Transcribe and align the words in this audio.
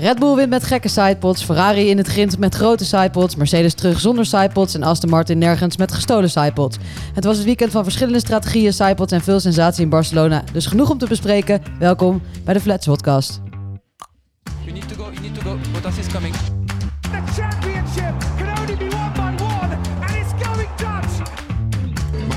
Red 0.00 0.18
Bull 0.18 0.34
wint 0.34 0.48
met 0.48 0.64
gekke 0.64 0.88
sidepods, 0.88 1.44
Ferrari 1.44 1.88
in 1.88 1.96
het 1.96 2.06
grind 2.06 2.38
met 2.38 2.54
grote 2.54 2.84
sidepods, 2.84 3.36
Mercedes 3.36 3.74
terug 3.74 4.00
zonder 4.00 4.26
sidepods 4.26 4.74
en 4.74 4.82
Aston 4.82 5.10
Martin 5.10 5.38
nergens 5.38 5.76
met 5.76 5.92
gestolen 5.92 6.30
sidepods. 6.30 6.76
Het 7.14 7.24
was 7.24 7.36
het 7.36 7.46
weekend 7.46 7.70
van 7.70 7.82
verschillende 7.82 8.18
strategieën, 8.18 8.72
sidepods 8.72 9.12
en 9.12 9.20
veel 9.20 9.40
sensatie 9.40 9.82
in 9.82 9.88
Barcelona. 9.88 10.44
Dus 10.52 10.66
genoeg 10.66 10.90
om 10.90 10.98
te 10.98 11.06
bespreken. 11.06 11.62
Welkom 11.78 12.22
bij 12.44 12.54
de 12.54 12.60
Flats 12.60 12.86
Podcast. 12.86 13.40
You 14.64 14.72
need 14.72 14.88
to 14.88 14.94
go, 14.94 15.10
you 15.10 15.20
need 15.20 15.34
to 15.34 15.40
go. 15.40 15.58
Bottas 15.72 15.98
is 15.98 16.06
coming. 16.06 16.34
The 17.00 17.40
championship 17.40 18.14
can 18.36 18.58
only 18.58 18.76
be 18.76 18.88
won 18.88 19.12
by 19.12 19.42
one, 19.42 19.76
and 20.00 20.10
it's 20.10 20.46
going 20.46 20.68
Dutch. 20.76 21.30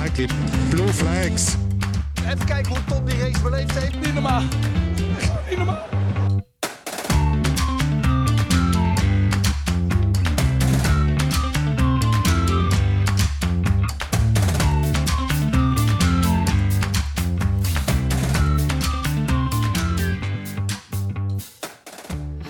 Mikey, 0.02 0.28
blue 0.70 0.88
flags. 0.88 1.56
Even 2.26 2.46
kijken 2.46 2.72
hoe 2.72 2.84
Tom 2.88 3.06
die 3.06 3.20
race 3.20 3.42
beleefd 3.42 3.80
heeft. 3.80 4.00
Niet 4.06 4.14
normaal. 4.14 4.42
Niet 5.50 5.58
normaal. 5.58 6.01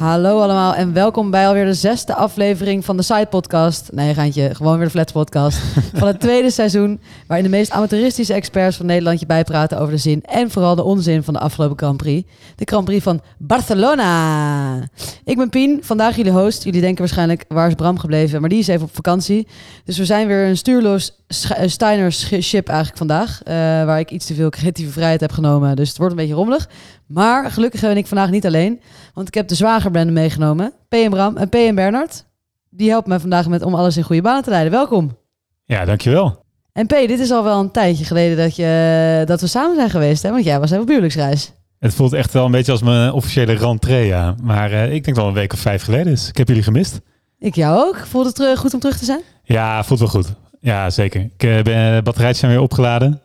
Hallo 0.01 0.39
allemaal 0.39 0.75
en 0.75 0.93
welkom 0.93 1.31
bij 1.31 1.47
alweer 1.47 1.65
de 1.65 1.73
zesde 1.73 2.15
aflevering 2.15 2.85
van 2.85 2.97
de 2.97 3.03
Side 3.03 3.25
Podcast. 3.25 3.89
Nee, 3.91 4.13
Gaantje, 4.13 4.55
gewoon 4.55 4.75
weer 4.75 4.85
de 4.85 4.91
Flats 4.91 5.11
Podcast. 5.11 5.57
van 5.93 6.07
het 6.07 6.19
tweede 6.19 6.49
seizoen, 6.49 7.01
waarin 7.27 7.45
de 7.45 7.57
meest 7.57 7.71
amateuristische 7.71 8.33
experts 8.33 8.77
van 8.77 8.85
Nederland 8.85 9.19
je 9.19 9.25
bijpraten 9.25 9.79
over 9.79 9.93
de 9.93 9.99
zin 9.99 10.23
en 10.23 10.51
vooral 10.51 10.75
de 10.75 10.83
onzin 10.83 11.23
van 11.23 11.33
de 11.33 11.39
afgelopen 11.39 11.77
Grand 11.77 11.97
Prix. 11.97 12.27
De 12.55 12.65
Grand 12.65 12.85
Prix 12.85 13.03
van 13.03 13.21
Barcelona. 13.37 14.89
Ik 15.23 15.37
ben 15.37 15.49
Pien, 15.49 15.79
vandaag 15.83 16.15
jullie 16.15 16.31
host. 16.31 16.63
Jullie 16.63 16.81
denken 16.81 16.99
waarschijnlijk, 16.99 17.45
waar 17.47 17.67
is 17.67 17.73
Bram 17.73 17.99
gebleven? 17.99 18.39
Maar 18.39 18.49
die 18.49 18.59
is 18.59 18.67
even 18.67 18.85
op 18.85 18.95
vakantie. 18.95 19.47
Dus 19.85 19.97
we 19.97 20.05
zijn 20.05 20.27
weer 20.27 20.45
een 20.45 20.57
stuurloos 20.57 21.11
eh, 21.27 21.67
Steiners 21.67 22.33
ship 22.39 22.67
eigenlijk 22.67 22.97
vandaag. 22.97 23.41
eh, 23.43 23.53
waar 23.85 23.99
ik 23.99 24.11
iets 24.11 24.25
te 24.25 24.33
veel 24.33 24.49
creatieve 24.49 24.91
vrijheid 24.91 25.21
heb 25.21 25.31
genomen. 25.31 25.75
Dus 25.75 25.89
het 25.89 25.97
wordt 25.97 26.13
een 26.13 26.19
beetje 26.19 26.35
rommelig. 26.35 26.67
Maar 27.13 27.51
gelukkig 27.51 27.81
ben 27.81 27.97
ik 27.97 28.07
vandaag 28.07 28.29
niet 28.29 28.45
alleen. 28.45 28.81
Want 29.13 29.27
ik 29.27 29.33
heb 29.33 29.47
de 29.47 29.55
zwagerbende 29.55 30.11
meegenomen. 30.11 30.73
P. 30.87 30.93
en 30.93 31.09
Bram 31.09 31.37
en 31.37 31.49
P. 31.49 31.55
en 31.55 31.75
Bernard. 31.75 32.25
Die 32.69 32.89
helpt 32.89 33.07
mij 33.07 33.19
vandaag 33.19 33.47
met 33.47 33.61
om 33.61 33.75
alles 33.75 33.97
in 33.97 34.03
goede 34.03 34.21
banen 34.21 34.43
te 34.43 34.49
leiden. 34.49 34.71
Welkom. 34.71 35.17
Ja, 35.65 35.85
dankjewel. 35.85 36.43
En 36.73 36.85
P, 36.85 36.89
dit 36.89 37.19
is 37.19 37.31
al 37.31 37.43
wel 37.43 37.59
een 37.59 37.71
tijdje 37.71 38.05
geleden 38.05 38.37
dat, 38.37 38.55
je, 38.55 39.23
dat 39.25 39.41
we 39.41 39.47
samen 39.47 39.75
zijn 39.75 39.89
geweest. 39.89 40.23
Hè? 40.23 40.31
Want 40.31 40.43
jij 40.43 40.59
was 40.59 40.71
even 40.71 40.83
op 40.83 40.89
huwelijksreis. 40.89 41.53
Het 41.79 41.93
voelt 41.93 42.13
echt 42.13 42.33
wel 42.33 42.45
een 42.45 42.51
beetje 42.51 42.71
als 42.71 42.81
mijn 42.81 43.11
officiële 43.11 43.53
rentree, 43.53 44.05
ja. 44.05 44.35
Maar 44.43 44.71
eh, 44.71 44.93
ik 44.93 45.03
denk 45.03 45.17
wel 45.17 45.27
een 45.27 45.33
week 45.33 45.53
of 45.53 45.59
vijf 45.59 45.83
geleden 45.83 46.11
is. 46.11 46.29
Ik 46.29 46.37
heb 46.37 46.47
jullie 46.47 46.63
gemist. 46.63 47.01
Ik 47.39 47.55
jou 47.55 47.87
ook. 47.87 47.97
Voelt 47.97 48.25
het 48.25 48.35
terug, 48.35 48.59
goed 48.59 48.73
om 48.73 48.79
terug 48.79 48.97
te 48.97 49.05
zijn? 49.05 49.21
Ja, 49.43 49.83
voelt 49.83 49.99
wel 49.99 50.09
goed. 50.09 50.33
Ja, 50.59 50.89
zeker. 50.89 51.21
Ik, 51.21 51.43
eh, 51.43 51.61
ben, 51.61 51.95
de 51.95 52.01
batterijtjes 52.03 52.39
zijn 52.39 52.51
weer 52.51 52.61
opgeladen. 52.61 53.21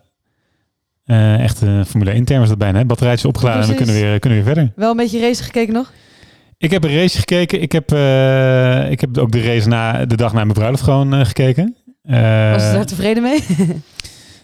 Eh, 1.07 1.39
echt 1.43 1.61
een 1.61 1.85
Formule 1.85 2.11
1 2.11 2.25
term 2.25 2.43
is 2.43 2.49
dat 2.49 2.57
bijna. 2.57 2.77
Hè? 2.79 2.85
Batterijtjes 2.85 3.25
opgeladen 3.25 3.61
en 3.61 3.67
we 3.67 3.75
kunnen 3.75 3.95
weer, 3.95 4.19
kunnen 4.19 4.43
weer 4.43 4.53
verder. 4.53 4.71
Wel 4.75 4.91
een 4.91 4.97
beetje 4.97 5.19
race 5.19 5.43
gekeken 5.43 5.73
nog? 5.73 5.91
Ik 6.57 6.71
heb 6.71 6.83
een 6.83 6.95
race 6.95 7.17
gekeken. 7.17 7.61
Ik 7.61 7.71
heb, 7.71 7.91
eh, 7.91 8.91
ik 8.91 9.01
heb 9.01 9.17
ook 9.17 9.31
de 9.31 9.41
race 9.41 9.67
na 9.67 10.05
de 10.05 10.15
dag 10.17 10.33
na 10.33 10.41
mijn 10.41 10.53
bruiloft 10.53 10.83
gewoon 10.83 11.13
eh, 11.13 11.25
gekeken. 11.25 11.75
Eh, 12.03 12.51
Was 12.51 12.63
je 12.65 12.71
daar 12.73 12.85
tevreden 12.85 13.23
mee? 13.23 13.43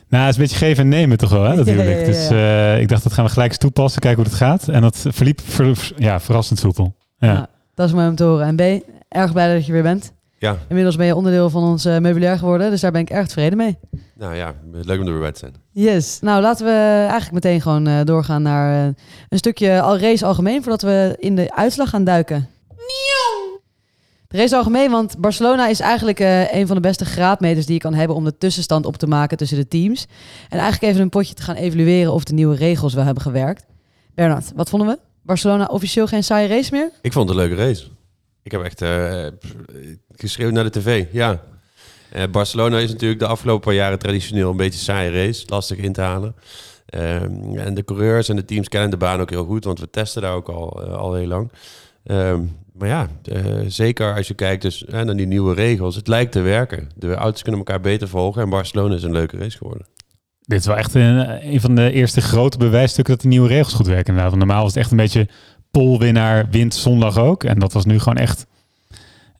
Nou, 0.10 0.26
het 0.26 0.34
is 0.34 0.40
een 0.42 0.48
beetje 0.48 0.66
geven 0.66 0.84
en 0.84 0.90
nemen 0.90 1.18
toch 1.18 1.30
wel, 1.30 1.44
hè, 1.44 1.56
natuurlijk. 1.56 1.88
Ja, 1.90 1.94
ja, 1.94 2.00
ja, 2.00 2.06
Dus 2.06 2.30
eh, 2.30 2.80
ik 2.82 2.88
dacht, 2.88 3.04
dat 3.04 3.14
gaan 3.14 3.26
we 3.26 3.32
gelijk 3.32 3.50
eens 3.50 3.60
toepassen, 3.60 4.02
kijken 4.02 4.22
hoe 4.24 4.30
het 4.32 4.40
gaat. 4.42 4.68
En 4.68 4.82
dat 4.82 5.06
verliep 5.10 5.42
ver- 5.44 5.92
ja, 5.98 6.20
verrassend 6.20 6.60
soepel. 6.60 6.96
Ja. 7.18 7.32
Ja. 7.32 7.48
dat 7.74 7.88
is 7.88 7.94
mooi 7.94 8.08
om 8.08 8.16
te 8.16 8.24
horen. 8.24 8.46
En 8.48 8.56
B, 8.56 8.84
erg 9.10 9.32
blij 9.34 9.54
dat 9.54 9.66
je 9.66 9.72
weer 9.72 9.82
bent. 9.84 10.14
Ja, 10.44 10.58
Inmiddels 10.68 10.96
ben 10.96 11.06
je 11.06 11.16
onderdeel 11.16 11.50
van 11.50 11.64
ons 11.64 11.86
eh, 11.86 11.98
meubilair 11.98 12.38
geworden. 12.38 12.70
Dus 12.70 12.82
daar 12.82 12.92
ben 12.92 13.02
ik 13.02 13.10
erg 13.10 13.28
tevreden 13.28 13.58
mee. 13.58 13.78
nou 14.16 14.36
ja, 14.36 14.56
leuk 14.72 15.00
om 15.00 15.06
er 15.06 15.12
weer 15.12 15.22
bij 15.22 15.32
te 15.32 15.40
zijn. 15.40 15.54
Yes. 15.72 16.20
Nou, 16.22 16.42
laten 16.42 16.66
we 16.66 16.72
eigenlijk 17.00 17.32
meteen 17.32 17.62
gewoon 17.62 17.88
eh, 17.88 18.00
doorgaan 18.04 18.42
naar 18.42 18.88
eh, 18.88 18.94
een 19.30 19.38
stukje 19.38 19.82
al 19.82 19.98
race 19.98 20.26
algemeen 20.26 20.62
voordat 20.64 20.82
we 20.82 21.16
in 21.20 21.36
de 21.36 21.56
uitslag 21.56 21.90
gaan 21.90 22.04
duiken. 22.04 22.48
De 24.28 24.38
race 24.38 24.56
algemeen, 24.56 24.92
want 24.92 25.18
Barcelona 25.18 25.68
is 25.68 25.80
eigenlijk 25.80 26.20
een 26.52 26.68
van 26.68 26.76
de 26.76 26.82
beste 26.82 27.06
graadmeters 27.06 27.66
die 27.66 27.76
je 27.76 27.82
kan 27.82 27.94
hebben 27.94 28.16
om 28.16 28.24
de 28.24 28.38
tussenstand 28.38 28.86
op 28.86 28.98
te 28.98 29.08
maken 29.08 29.38
tussen 29.38 29.58
de 29.58 29.68
teams. 29.68 30.06
En 30.50 30.60
eigenlijk 30.60 30.92
even 30.92 31.02
een 31.02 31.10
potje 31.10 31.34
te 31.34 31.42
gaan 31.42 31.56
evalueren 31.56 32.14
of 32.14 32.24
de 32.24 32.34
nieuwe 32.34 32.56
regels 32.56 32.94
wel 32.94 33.04
hebben 33.04 33.24
gewerkt. 33.24 33.66
Bernard, 34.16 34.52
wat 34.56 34.70
vonden 34.70 34.88
we? 34.88 35.00
Barcelona 35.22 35.66
officieel 35.66 36.08
geen 36.08 36.24
saaie 36.24 36.48
race 36.48 36.72
meer? 36.72 36.92
Ik 37.02 37.14
vond 37.14 37.30
het 37.30 37.38
een 37.38 37.44
leuke 37.44 37.64
race. 37.64 37.86
Ik 38.44 38.52
heb 38.52 38.62
echt 38.62 38.82
eh, 38.82 39.26
geschreeuwd 40.16 40.52
naar 40.52 40.64
de 40.64 40.80
tv, 40.80 41.06
ja. 41.12 41.42
Eh, 42.10 42.24
Barcelona 42.32 42.78
is 42.80 42.92
natuurlijk 42.92 43.20
de 43.20 43.28
afgelopen 43.28 43.64
paar 43.64 43.74
jaren 43.74 44.00
traditioneel 44.00 44.50
een 44.50 44.58
beetje 44.58 44.80
saaie 44.80 45.12
race. 45.12 45.44
Lastig 45.48 45.78
in 45.78 45.94
te 45.94 46.02
halen. 46.02 46.36
Ehm, 46.86 47.58
en 47.58 47.74
de 47.74 47.84
coureurs 47.84 48.30
en 48.30 48.36
de 48.36 48.46
teams 48.46 48.68
kennen 48.68 48.90
de 48.90 48.98
baan 48.98 49.22
ook 49.22 49.30
heel 49.30 49.46
goed, 49.46 49.64
want 49.64 49.80
we 49.80 49.90
testen 49.90 50.22
daar 50.22 50.34
ook 50.34 50.50
al, 50.50 50.84
eh, 50.84 50.94
al 50.94 51.14
heel 51.14 51.28
lang. 51.28 51.52
Ehm, 52.04 52.42
maar 52.74 52.88
ja, 52.88 53.08
zeker 53.68 54.16
als 54.16 54.28
je 54.28 54.34
kijkt 54.34 54.62
dus, 54.62 54.84
naar 54.88 55.16
die 55.16 55.28
nieuwe 55.28 55.54
regels. 55.54 55.96
Het 55.96 56.08
lijkt 56.08 56.32
te 56.32 56.42
werken. 56.42 56.90
De 56.96 57.14
auto's 57.14 57.42
kunnen 57.42 57.60
elkaar 57.60 57.82
beter 57.82 58.08
volgen 58.08 58.42
en 58.42 58.50
Barcelona 58.50 58.96
is 58.96 59.04
een 59.04 59.12
leuke 59.12 59.38
race 59.38 59.58
geworden. 59.58 59.88
Dit 60.46 60.60
is 60.60 60.66
wel 60.66 60.78
echt 60.78 60.94
een, 60.94 61.54
een 61.54 61.62
van 61.62 61.76
de 61.76 61.92
eerste 61.92 62.22
grote 62.22 62.58
bewijsstukken 62.58 63.14
dat 63.14 63.22
die 63.22 63.32
nieuwe 63.32 63.48
regels 63.48 63.74
goed 63.74 63.88
werken. 63.88 64.16
Normaal 64.16 64.62
was 64.62 64.74
het 64.74 64.82
echt 64.82 64.92
een 64.92 64.98
beetje 64.98 65.28
polwinnaar 65.78 66.50
wint 66.50 66.74
zondag 66.76 67.18
ook. 67.18 67.44
En 67.44 67.60
dat 67.60 67.74
was 67.74 67.86
nu 67.86 68.00
gewoon 68.00 68.18
echt, 68.18 68.46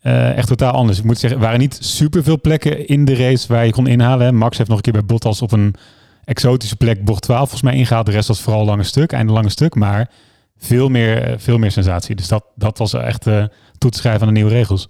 eh, 0.02 0.38
echt 0.38 0.48
totaal 0.48 0.72
anders. 0.72 0.98
Ik 0.98 1.04
moet 1.04 1.18
zeggen, 1.20 1.40
er 1.40 1.46
waren 1.46 1.60
niet 1.60 1.78
superveel 1.82 2.42
plekken 2.42 2.88
in 2.88 3.06
de 3.06 3.16
race 3.16 3.48
waar 3.48 3.66
je 3.66 3.72
kon 3.72 3.88
inhalen. 3.88 4.26
Hè. 4.26 4.32
Max 4.32 4.58
heeft 4.58 4.70
nog 4.70 4.78
een 4.78 4.84
keer 4.84 4.94
bij 4.94 5.06
Bottas 5.06 5.42
op 5.42 5.52
een 5.52 5.76
exotische 6.24 6.76
plek 6.76 7.06
bocht 7.06 7.22
12 7.22 7.40
volgens 7.40 7.62
mij 7.62 7.76
ingehaald. 7.76 8.06
De 8.06 8.12
rest 8.12 8.28
was 8.28 8.42
vooral 8.42 8.66
lange 8.66 8.84
stuk, 8.84 9.12
einde 9.12 9.34
lange 9.34 9.50
stuk. 9.50 9.76
Maar 9.76 10.10
veel 10.58 10.90
meer, 10.90 11.24
eh, 11.24 11.34
veel 11.38 11.58
meer 11.58 11.72
sensatie. 11.72 12.16
Dus 12.16 12.28
dat, 12.28 12.46
dat 12.56 12.78
was 12.78 12.94
echt 12.94 13.28
eh 13.28 13.44
toe 13.78 13.92
te 13.92 13.98
schrijven 13.98 14.22
aan 14.22 14.28
de 14.28 14.34
nieuwe 14.34 14.52
regels. 14.52 14.88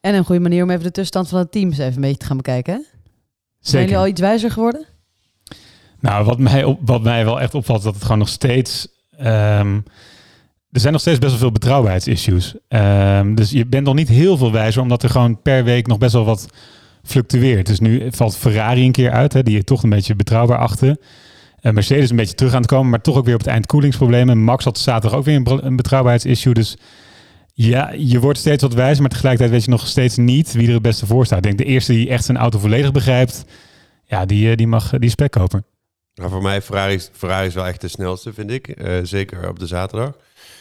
En 0.00 0.14
een 0.14 0.24
goede 0.24 0.40
manier 0.40 0.62
om 0.62 0.70
even 0.70 0.82
de 0.82 0.90
tussenstand 0.90 1.28
van 1.28 1.40
de 1.40 1.48
teams 1.48 1.78
even 1.78 1.94
een 1.94 2.00
beetje 2.00 2.16
te 2.16 2.26
gaan 2.26 2.36
bekijken. 2.36 2.74
Hè? 2.74 2.80
Zijn 3.60 3.82
jullie 3.82 3.98
al 3.98 4.06
iets 4.06 4.20
wijzer 4.20 4.50
geworden? 4.50 4.86
Nou, 6.00 6.24
wat 6.24 6.38
mij, 6.38 6.64
op, 6.64 6.78
wat 6.84 7.02
mij 7.02 7.24
wel 7.24 7.40
echt 7.40 7.54
opvalt, 7.54 7.78
is 7.78 7.84
dat 7.84 7.94
het 7.94 8.02
gewoon 8.02 8.18
nog 8.18 8.28
steeds. 8.28 8.88
ehm, 9.18 9.80
er 10.72 10.80
zijn 10.80 10.92
nog 10.92 11.00
steeds 11.00 11.18
best 11.18 11.30
wel 11.30 11.40
veel 11.40 11.52
betrouwbaarheidsissues. 11.52 12.54
Ehm, 12.68 13.34
dus 13.34 13.50
je 13.50 13.66
bent 13.66 13.86
nog 13.86 13.94
niet 13.94 14.08
heel 14.08 14.36
veel 14.36 14.52
wijzer, 14.52 14.82
omdat 14.82 15.02
er 15.02 15.10
gewoon 15.10 15.42
per 15.42 15.64
week 15.64 15.86
nog 15.86 15.98
best 15.98 16.12
wel 16.12 16.24
wat 16.24 16.48
fluctueert. 17.02 17.66
Dus 17.66 17.80
nu 17.80 18.08
valt 18.10 18.36
Ferrari 18.36 18.84
een 18.84 18.92
keer 18.92 19.10
uit, 19.10 19.32
hè, 19.32 19.42
die 19.42 19.56
je 19.56 19.64
toch 19.64 19.82
een 19.82 19.90
beetje 19.90 20.14
betrouwbaar 20.14 20.58
achten. 20.58 20.98
Eh, 21.60 21.72
Mercedes 21.72 22.10
een 22.10 22.16
beetje 22.16 22.34
terug 22.34 22.52
aan 22.52 22.60
het 22.60 22.70
komen, 22.70 22.90
maar 22.90 23.00
toch 23.00 23.16
ook 23.16 23.24
weer 23.24 23.34
op 23.34 23.40
het 23.40 23.48
eind 23.48 23.66
koelingsproblemen. 23.66 24.44
Max 24.44 24.64
had 24.64 24.78
zaterdag 24.78 25.18
ook 25.18 25.24
weer 25.24 25.42
een, 25.44 25.76
betrouwbaarheidsissue. 25.76 26.54
Dus 26.54 26.76
ja, 27.54 27.92
je 27.96 28.20
wordt 28.20 28.38
steeds 28.38 28.62
wat 28.62 28.74
wijzer, 28.74 29.00
maar 29.00 29.10
tegelijkertijd 29.10 29.52
weet 29.52 29.64
je 29.64 29.70
nog 29.70 29.86
steeds 29.86 30.16
niet 30.16 30.52
wie 30.52 30.66
er 30.66 30.72
het 30.72 30.82
beste 30.82 31.06
voor 31.06 31.26
staat. 31.26 31.38
Ik 31.38 31.44
denk 31.44 31.58
de 31.58 31.64
eerste 31.64 31.92
die 31.92 32.08
echt 32.08 32.24
zijn 32.24 32.38
auto 32.38 32.58
volledig 32.58 32.92
begrijpt, 32.92 33.44
ja, 34.04 34.24
die, 34.24 34.50
eh, 34.50 34.56
die 34.56 34.66
mag 34.66 34.90
die 34.98 35.10
spek 35.10 35.30
kopen. 35.30 35.64
Maar 36.14 36.28
voor 36.28 36.42
mij, 36.42 36.62
Ferrari, 36.62 37.00
Ferrari 37.12 37.46
is 37.46 37.54
wel 37.54 37.66
echt 37.66 37.80
de 37.80 37.88
snelste, 37.88 38.32
vind 38.32 38.50
ik. 38.50 38.68
Eh, 38.68 38.98
zeker 39.02 39.48
op 39.48 39.58
de 39.58 39.66
zaterdag. 39.66 40.12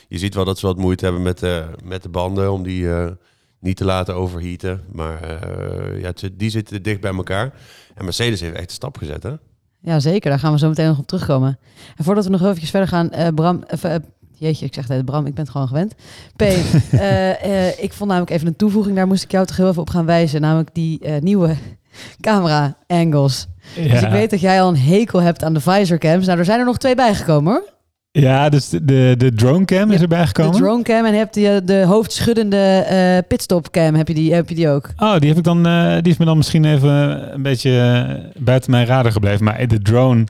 Je 0.10 0.18
ziet 0.18 0.36
wel 0.36 0.46
dat 0.46 0.60
ze 0.60 0.66
wat 0.66 0.78
moeite 0.78 1.04
hebben 1.04 1.22
met, 1.24 1.40
de 1.40 1.66
met 1.84 2.04
de 2.04 2.10
banden 2.10 2.52
om 2.52 2.64
die 2.64 2.94
eh, 2.94 3.12
niet 3.60 3.78
te 3.78 3.86
laten 3.86 4.16
overheaten. 4.16 4.82
Maar 4.92 5.22
eh, 5.22 6.02
ja, 6.02 6.12
die 6.34 6.50
zitten 6.50 6.84
dicht 6.84 7.02
bij 7.02 7.14
elkaar. 7.14 7.54
En 7.96 8.04
Mercedes 8.04 8.42
heeft 8.42 8.56
echt 8.56 8.70
een 8.70 8.70
stap 8.70 8.98
gezet, 8.98 9.24
hè? 9.24 9.34
Ja, 9.82 10.00
zeker. 10.00 10.30
Daar 10.30 10.40
gaan 10.40 10.52
we 10.52 10.60
zo 10.60 10.68
meteen 10.68 10.88
nog 10.88 11.00
op 11.00 11.08
terugkomen. 11.08 11.60
En 11.96 12.04
voordat 12.04 12.24
we 12.24 12.30
nog 12.30 12.46
even 12.46 12.68
verder 12.68 12.88
gaan, 12.90 13.12
eh, 13.12 13.28
Bram, 13.34 13.64
even, 13.68 13.92
eh, 13.92 14.00
jeetje, 14.40 14.66
ik 14.66 14.74
zeg 14.74 14.88
het, 14.88 15.06
Bram, 15.06 15.26
ik 15.26 15.34
ben 15.34 15.44
het 15.44 15.52
gewoon 15.52 15.68
gewend. 15.68 15.96
P, 16.36 16.42
eh, 16.42 17.68
eh, 17.68 17.80
ik 17.84 17.94
vond 17.94 18.10
namelijk 18.10 18.32
even 18.32 18.48
een 18.48 18.56
toevoeging, 18.56 18.96
daar 18.96 19.08
moest 19.08 19.24
ik 19.24 19.32
jou 19.32 19.46
toch 19.46 19.58
heel 19.58 19.70
even 19.70 19.82
op 19.82 19.90
gaan 19.90 20.06
wijzen, 20.06 20.42
namelijk 20.42 20.70
die 20.74 21.00
eh, 21.00 21.22
nieuwe 21.22 21.56
camera 22.22 22.76
angles. 22.88 23.48
Dus 23.76 24.02
ik 24.02 24.10
weet 24.10 24.30
dat 24.30 24.40
jij 24.40 24.62
al 24.62 24.70
een 24.70 24.78
hekel 24.78 25.22
hebt 25.22 25.44
aan 25.44 25.54
de 25.54 25.62
visor 25.62 25.98
cams. 25.98 26.26
Nou, 26.26 26.40
er 26.40 26.46
zijn 26.46 26.60
er 26.60 26.66
nog 26.66 26.78
twee 26.78 26.96
bijgekomen 26.96 27.54
hoor. 27.54 27.78
Ja, 28.20 28.50
dus 28.50 28.70
de, 28.70 28.86
de, 28.86 29.14
de 29.18 29.34
drone 29.34 29.66
cam 29.66 29.92
is 29.92 30.02
erbij 30.02 30.20
De 30.22 30.28
gekomen. 30.28 30.58
drone 30.62 30.84
cam 30.84 31.06
en 31.06 31.14
heb 31.18 31.34
je 31.36 31.62
de 31.66 31.84
hoofdschuddende 31.86 32.58
eh 32.58 33.18
pitstop 33.28 33.72
cam, 33.72 33.96
heb 33.96 34.08
je 34.08 34.14
die, 34.14 34.34
heb 34.34 34.50
je 34.50 34.56
die 34.56 34.70
ook? 34.70 34.90
Oh, 34.98 35.18
die, 35.18 35.30
heb 35.30 35.38
ik 35.38 35.44
dan, 35.44 35.66
eh, 35.68 35.98
die 36.02 36.12
is 36.12 36.18
me 36.18 36.26
dan 36.26 36.38
misschien 36.38 36.66
even 36.66 36.90
een 37.34 37.42
beetje 37.42 37.80
eh, 37.80 38.44
buiten 38.44 38.72
mijn 38.72 38.86
radar 38.86 39.12
gebleven. 39.12 39.44
Maar 39.44 39.68
de 39.68 39.82
drone 39.82 40.24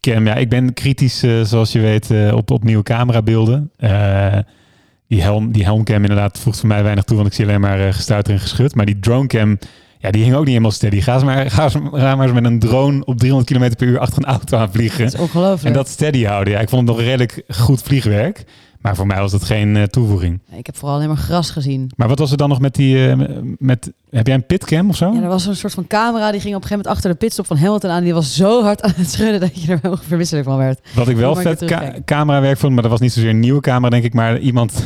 cam, 0.00 0.26
ja, 0.26 0.34
ik 0.34 0.48
ben 0.48 0.74
kritisch, 0.74 1.22
eh, 1.22 1.40
zoals 1.42 1.72
je 1.72 1.80
weet, 1.80 2.10
eh, 2.10 2.34
op, 2.34 2.50
op 2.50 2.64
nieuwe 2.64 2.82
camerabeelden. 2.82 3.70
Eh, 3.76 4.38
die, 5.08 5.22
helm, 5.22 5.52
die 5.52 5.64
helmcam 5.64 6.02
inderdaad 6.02 6.38
voegt 6.38 6.58
voor 6.58 6.68
mij 6.68 6.82
weinig 6.82 7.04
toe, 7.04 7.16
want 7.16 7.28
ik 7.28 7.34
zie 7.34 7.44
alleen 7.44 7.60
maar 7.60 7.80
uh, 7.86 7.92
gestuiter 7.92 8.32
en 8.32 8.40
geschud. 8.40 8.74
Maar 8.74 8.86
die 8.86 8.98
dronecam, 8.98 9.58
ja, 9.98 10.10
die 10.10 10.22
hing 10.22 10.34
ook 10.34 10.40
niet 10.40 10.48
helemaal 10.48 10.70
steady. 10.70 11.00
Ga, 11.00 11.14
eens 11.14 11.24
maar, 11.24 11.50
ga, 11.50 11.62
eens, 11.64 11.74
ga 11.92 12.16
maar 12.16 12.26
eens 12.26 12.34
met 12.34 12.44
een 12.44 12.58
drone 12.58 13.04
op 13.04 13.18
300 13.18 13.50
km 13.50 13.76
per 13.76 13.86
uur 13.86 13.98
achter 13.98 14.18
een 14.18 14.28
auto 14.28 14.58
aan 14.58 14.72
vliegen. 14.72 15.04
Dat 15.04 15.14
is 15.14 15.20
ongelooflijk. 15.20 15.64
En 15.64 15.72
dat 15.72 15.88
steady 15.88 16.24
houden. 16.24 16.52
Ja, 16.52 16.60
ik 16.60 16.68
vond 16.68 16.88
het 16.88 16.96
nog 16.96 17.06
redelijk 17.06 17.42
goed 17.48 17.82
vliegwerk. 17.82 18.44
Maar 18.80 18.96
voor 18.96 19.06
mij 19.06 19.20
was 19.20 19.30
dat 19.30 19.44
geen 19.44 19.76
eh, 19.76 19.82
toevoeging. 19.82 20.40
Ik 20.56 20.66
heb 20.66 20.76
vooral 20.76 20.96
alleen 20.96 21.08
maar 21.08 21.16
gras 21.16 21.50
gezien. 21.50 21.90
Maar 21.96 22.08
wat 22.08 22.18
was 22.18 22.30
er 22.30 22.36
dan 22.36 22.48
nog 22.48 22.60
met 22.60 22.74
die... 22.74 23.08
eh, 23.08 23.16
met, 23.58 23.92
heb 24.10 24.26
jij 24.26 24.34
een 24.34 24.46
pitcam 24.46 24.88
of 24.88 24.96
zo? 24.96 25.12
Ja, 25.12 25.22
er 25.22 25.28
was 25.28 25.46
een 25.46 25.56
soort 25.56 25.74
van 25.74 25.86
camera 25.86 26.30
die 26.30 26.40
ging 26.40 26.54
op 26.54 26.62
een 26.62 26.68
gegeven 26.68 26.76
moment 26.76 26.86
achter 26.86 27.10
de 27.10 27.16
pitstop 27.16 27.46
van 27.46 27.56
Hamilton 27.56 27.90
aan. 27.90 28.02
Die 28.02 28.14
was 28.14 28.34
zo 28.34 28.62
hard 28.62 28.82
aan 28.82 28.92
het 28.96 29.10
schudden 29.10 29.40
dat 29.40 29.54
je 29.62 29.72
er 29.72 29.78
helemaal 29.82 30.00
verwisselijk 30.06 30.46
van 30.46 30.56
werd. 30.56 30.80
Wat 30.94 31.08
ik 31.08 31.16
wel 31.16 31.36
vet 31.36 31.64
ca 31.64 31.94
camerawerk 32.04 32.58
vond, 32.58 32.72
maar 32.72 32.82
dat 32.82 32.90
was 32.90 33.00
niet 33.00 33.12
zozeer 33.12 33.30
een 33.30 33.40
nieuwe 33.40 33.60
camera, 33.60 33.90
denk 33.90 34.04
ik, 34.04 34.14
maar 34.14 34.38
iemand, 34.38 34.82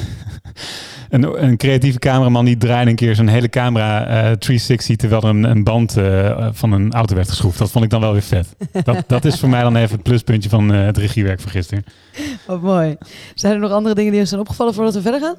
een, 1.12 1.44
een 1.44 1.56
creatieve 1.56 1.98
cameraman 1.98 2.44
die 2.44 2.56
draaide 2.56 2.90
een 2.90 2.96
keer 2.96 3.14
zijn 3.14 3.28
hele 3.28 3.48
camera 3.48 4.06
eh 4.06 4.12
360 4.14 4.96
terwijl 4.96 5.22
er 5.22 5.28
een, 5.28 5.44
een 5.44 5.64
band 5.64 5.96
eh, 5.96 6.48
van 6.52 6.72
een 6.72 6.92
auto 6.92 7.14
werd 7.14 7.28
geschroefd. 7.28 7.58
Dat 7.58 7.70
vond 7.70 7.84
ik 7.84 7.90
dan 7.90 8.00
wel 8.00 8.12
weer 8.12 8.22
vet. 8.22 8.56
Dat, 8.84 9.04
dat 9.06 9.24
is 9.24 9.40
voor 9.40 9.48
mij 9.48 9.62
dan 9.62 9.76
even 9.76 9.94
het 9.94 10.02
pluspuntje 10.02 10.48
van 10.48 10.72
eh, 10.72 10.84
het 10.84 10.96
regiewerk 10.96 11.40
van 11.40 11.50
gisteren. 11.50 11.84
Wat 12.46 12.62
mooi. 12.62 12.96
Zijn 13.34 13.52
er 13.52 13.58
nog 13.58 13.70
andere 13.70 13.94
dingen 13.94 14.10
die 14.10 14.20
ons 14.20 14.28
zijn 14.28 14.40
opgevallen 14.40 14.74
voordat 14.74 14.94
we 14.94 15.02
verder 15.02 15.20
gaan? 15.20 15.36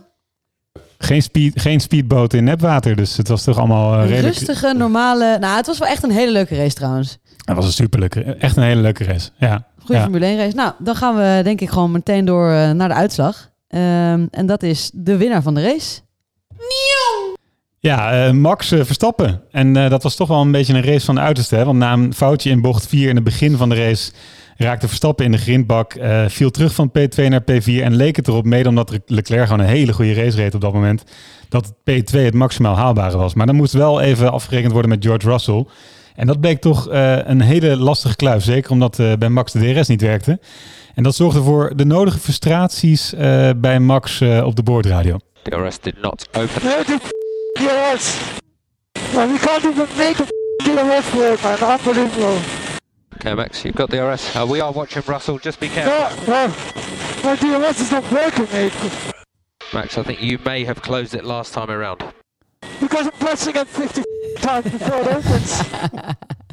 Geen, 0.97 1.21
speed, 1.21 1.61
geen 1.61 1.79
speedboot 1.79 2.33
in 2.33 2.43
nepwater, 2.43 2.95
dus 2.95 3.17
het 3.17 3.27
was 3.27 3.43
toch 3.43 3.57
allemaal 3.57 4.05
redelijk... 4.05 4.37
Rustige, 4.37 4.73
normale... 4.77 5.37
Nou, 5.39 5.55
het 5.55 5.67
was 5.67 5.77
wel 5.79 5.87
echt 5.87 6.03
een 6.03 6.11
hele 6.11 6.31
leuke 6.31 6.55
race 6.55 6.75
trouwens. 6.75 7.17
Het 7.45 7.55
was 7.55 7.65
een 7.65 7.71
superleuke, 7.71 8.21
echt 8.23 8.57
een 8.57 8.63
hele 8.63 8.81
leuke 8.81 9.03
race. 9.03 9.29
Ja. 9.37 9.67
Goede 9.79 9.93
Ja. 9.93 10.01
Formule 10.01 10.25
1 10.25 10.37
race. 10.37 10.55
Nou, 10.55 10.71
dan 10.79 10.95
gaan 10.95 11.15
we 11.15 11.41
denk 11.43 11.61
ik 11.61 11.69
gewoon 11.69 11.91
meteen 11.91 12.25
door 12.25 12.75
naar 12.75 12.87
de 12.87 12.93
uitslag. 12.93 13.51
Ehm, 13.73 14.25
en 14.31 14.45
dat 14.45 14.63
is 14.63 14.91
de 14.93 15.17
winnaar 15.17 15.41
van 15.41 15.53
de 15.53 15.61
race. 15.61 16.01
Ja, 17.79 18.25
eh, 18.25 18.31
Max 18.31 18.71
eh, 18.71 18.83
Verstappen. 18.83 19.41
En 19.51 19.77
eh, 19.77 19.89
dat 19.89 20.03
was 20.03 20.15
toch 20.15 20.27
wel 20.27 20.41
een 20.41 20.51
beetje 20.51 20.73
een 20.73 20.83
race 20.83 21.05
van 21.05 21.15
de 21.15 21.21
uiterste. 21.21 21.55
Hè? 21.55 21.65
Want 21.65 21.77
na 21.77 21.93
een 21.93 22.13
foutje 22.13 22.49
in 22.49 22.61
bocht 22.61 22.87
4 22.87 23.09
in 23.09 23.15
het 23.15 23.23
begin 23.23 23.57
van 23.57 23.69
de 23.69 23.75
race 23.75 24.11
raakte 24.57 24.87
Verstappen 24.87 25.25
in 25.25 25.31
de 25.31 25.37
grindbak. 25.37 25.97
viel 26.27 26.51
terug 26.51 26.73
van 26.73 26.91
P2 26.99 27.27
naar 27.27 27.41
P4 27.41 27.81
en 27.83 27.95
leek 27.95 28.15
het 28.15 28.27
erop, 28.27 28.45
mede 28.45 28.69
omdat 28.69 28.99
Leclerc 29.05 29.43
gewoon 29.43 29.59
een 29.59 29.65
hele 29.65 29.93
goede 29.93 30.13
race 30.13 30.37
reed 30.37 30.55
op 30.55 30.61
dat 30.61 30.73
moment, 30.73 31.03
dat 31.49 31.73
P2 31.73 32.19
het 32.19 32.33
maximaal 32.33 32.75
haalbare 32.75 33.17
was. 33.17 33.33
Maar 33.33 33.45
dan 33.45 33.55
moest 33.55 33.73
wel 33.73 34.01
even 34.01 34.31
afgerekend 34.31 34.71
worden 34.71 34.89
met 34.89 35.05
George 35.05 35.29
Russell. 35.29 35.65
En 36.15 36.27
dat 36.27 36.39
bleek 36.39 36.61
toch 36.61 36.87
een 37.23 37.41
hele 37.41 37.77
lastige 37.77 38.15
kluif. 38.15 38.43
Zeker 38.43 38.71
omdat 38.71 38.95
bij 39.19 39.29
Max 39.29 39.51
de 39.51 39.73
DRS 39.73 39.87
niet 39.87 40.01
werkte. 40.01 40.39
En 40.93 41.03
dat 41.03 41.15
zorgde 41.15 41.41
voor 41.41 41.71
de 41.75 41.85
nodige 41.85 42.19
frustraties 42.19 43.13
eh, 43.13 43.49
bij 43.55 43.79
Max 43.79 44.21
eh, 44.21 44.45
op 44.45 44.55
de 44.55 44.63
boordradio. 44.63 45.17
DRS 45.41 45.79
did 45.79 46.01
not 46.01 46.27
open. 46.31 46.63
No, 46.63 46.83
the 46.83 46.97
DRS. 47.53 48.17
Man, 49.15 49.31
we 49.31 49.39
can't 49.39 49.63
even 49.63 49.87
make 49.97 50.21
a 50.21 50.25
DRS 50.57 51.11
work, 51.13 51.41
man. 51.41 51.77
Unbelievable. 51.77 52.37
Okay, 53.15 53.33
Max, 53.33 53.61
you've 53.61 53.77
got 53.77 53.89
DRS. 53.89 54.35
Uh, 54.35 54.51
we 54.51 54.61
are 54.63 54.73
watching 54.73 55.03
Russell. 55.05 55.39
Just 55.41 55.59
be 55.59 55.67
careful. 55.69 56.33
No, 56.33 56.47
no. 56.47 56.53
My 57.23 57.35
DRS 57.35 57.79
is 57.79 57.91
not 57.91 58.03
working, 58.11 58.47
mate. 58.51 58.73
Max, 59.73 59.97
I 59.97 60.03
think 60.03 60.19
you 60.21 60.37
may 60.45 60.65
have 60.65 60.81
closed 60.81 61.13
it 61.13 61.23
last 61.23 61.53
time 61.53 61.69
around. 61.69 62.03
Because 62.79 63.05
I'm 63.05 63.17
pressing 63.19 63.55
it 63.55 63.67
50 63.67 64.03
times 64.41 64.71
before 64.71 65.01
it 65.01 65.07
opens. 65.07 65.63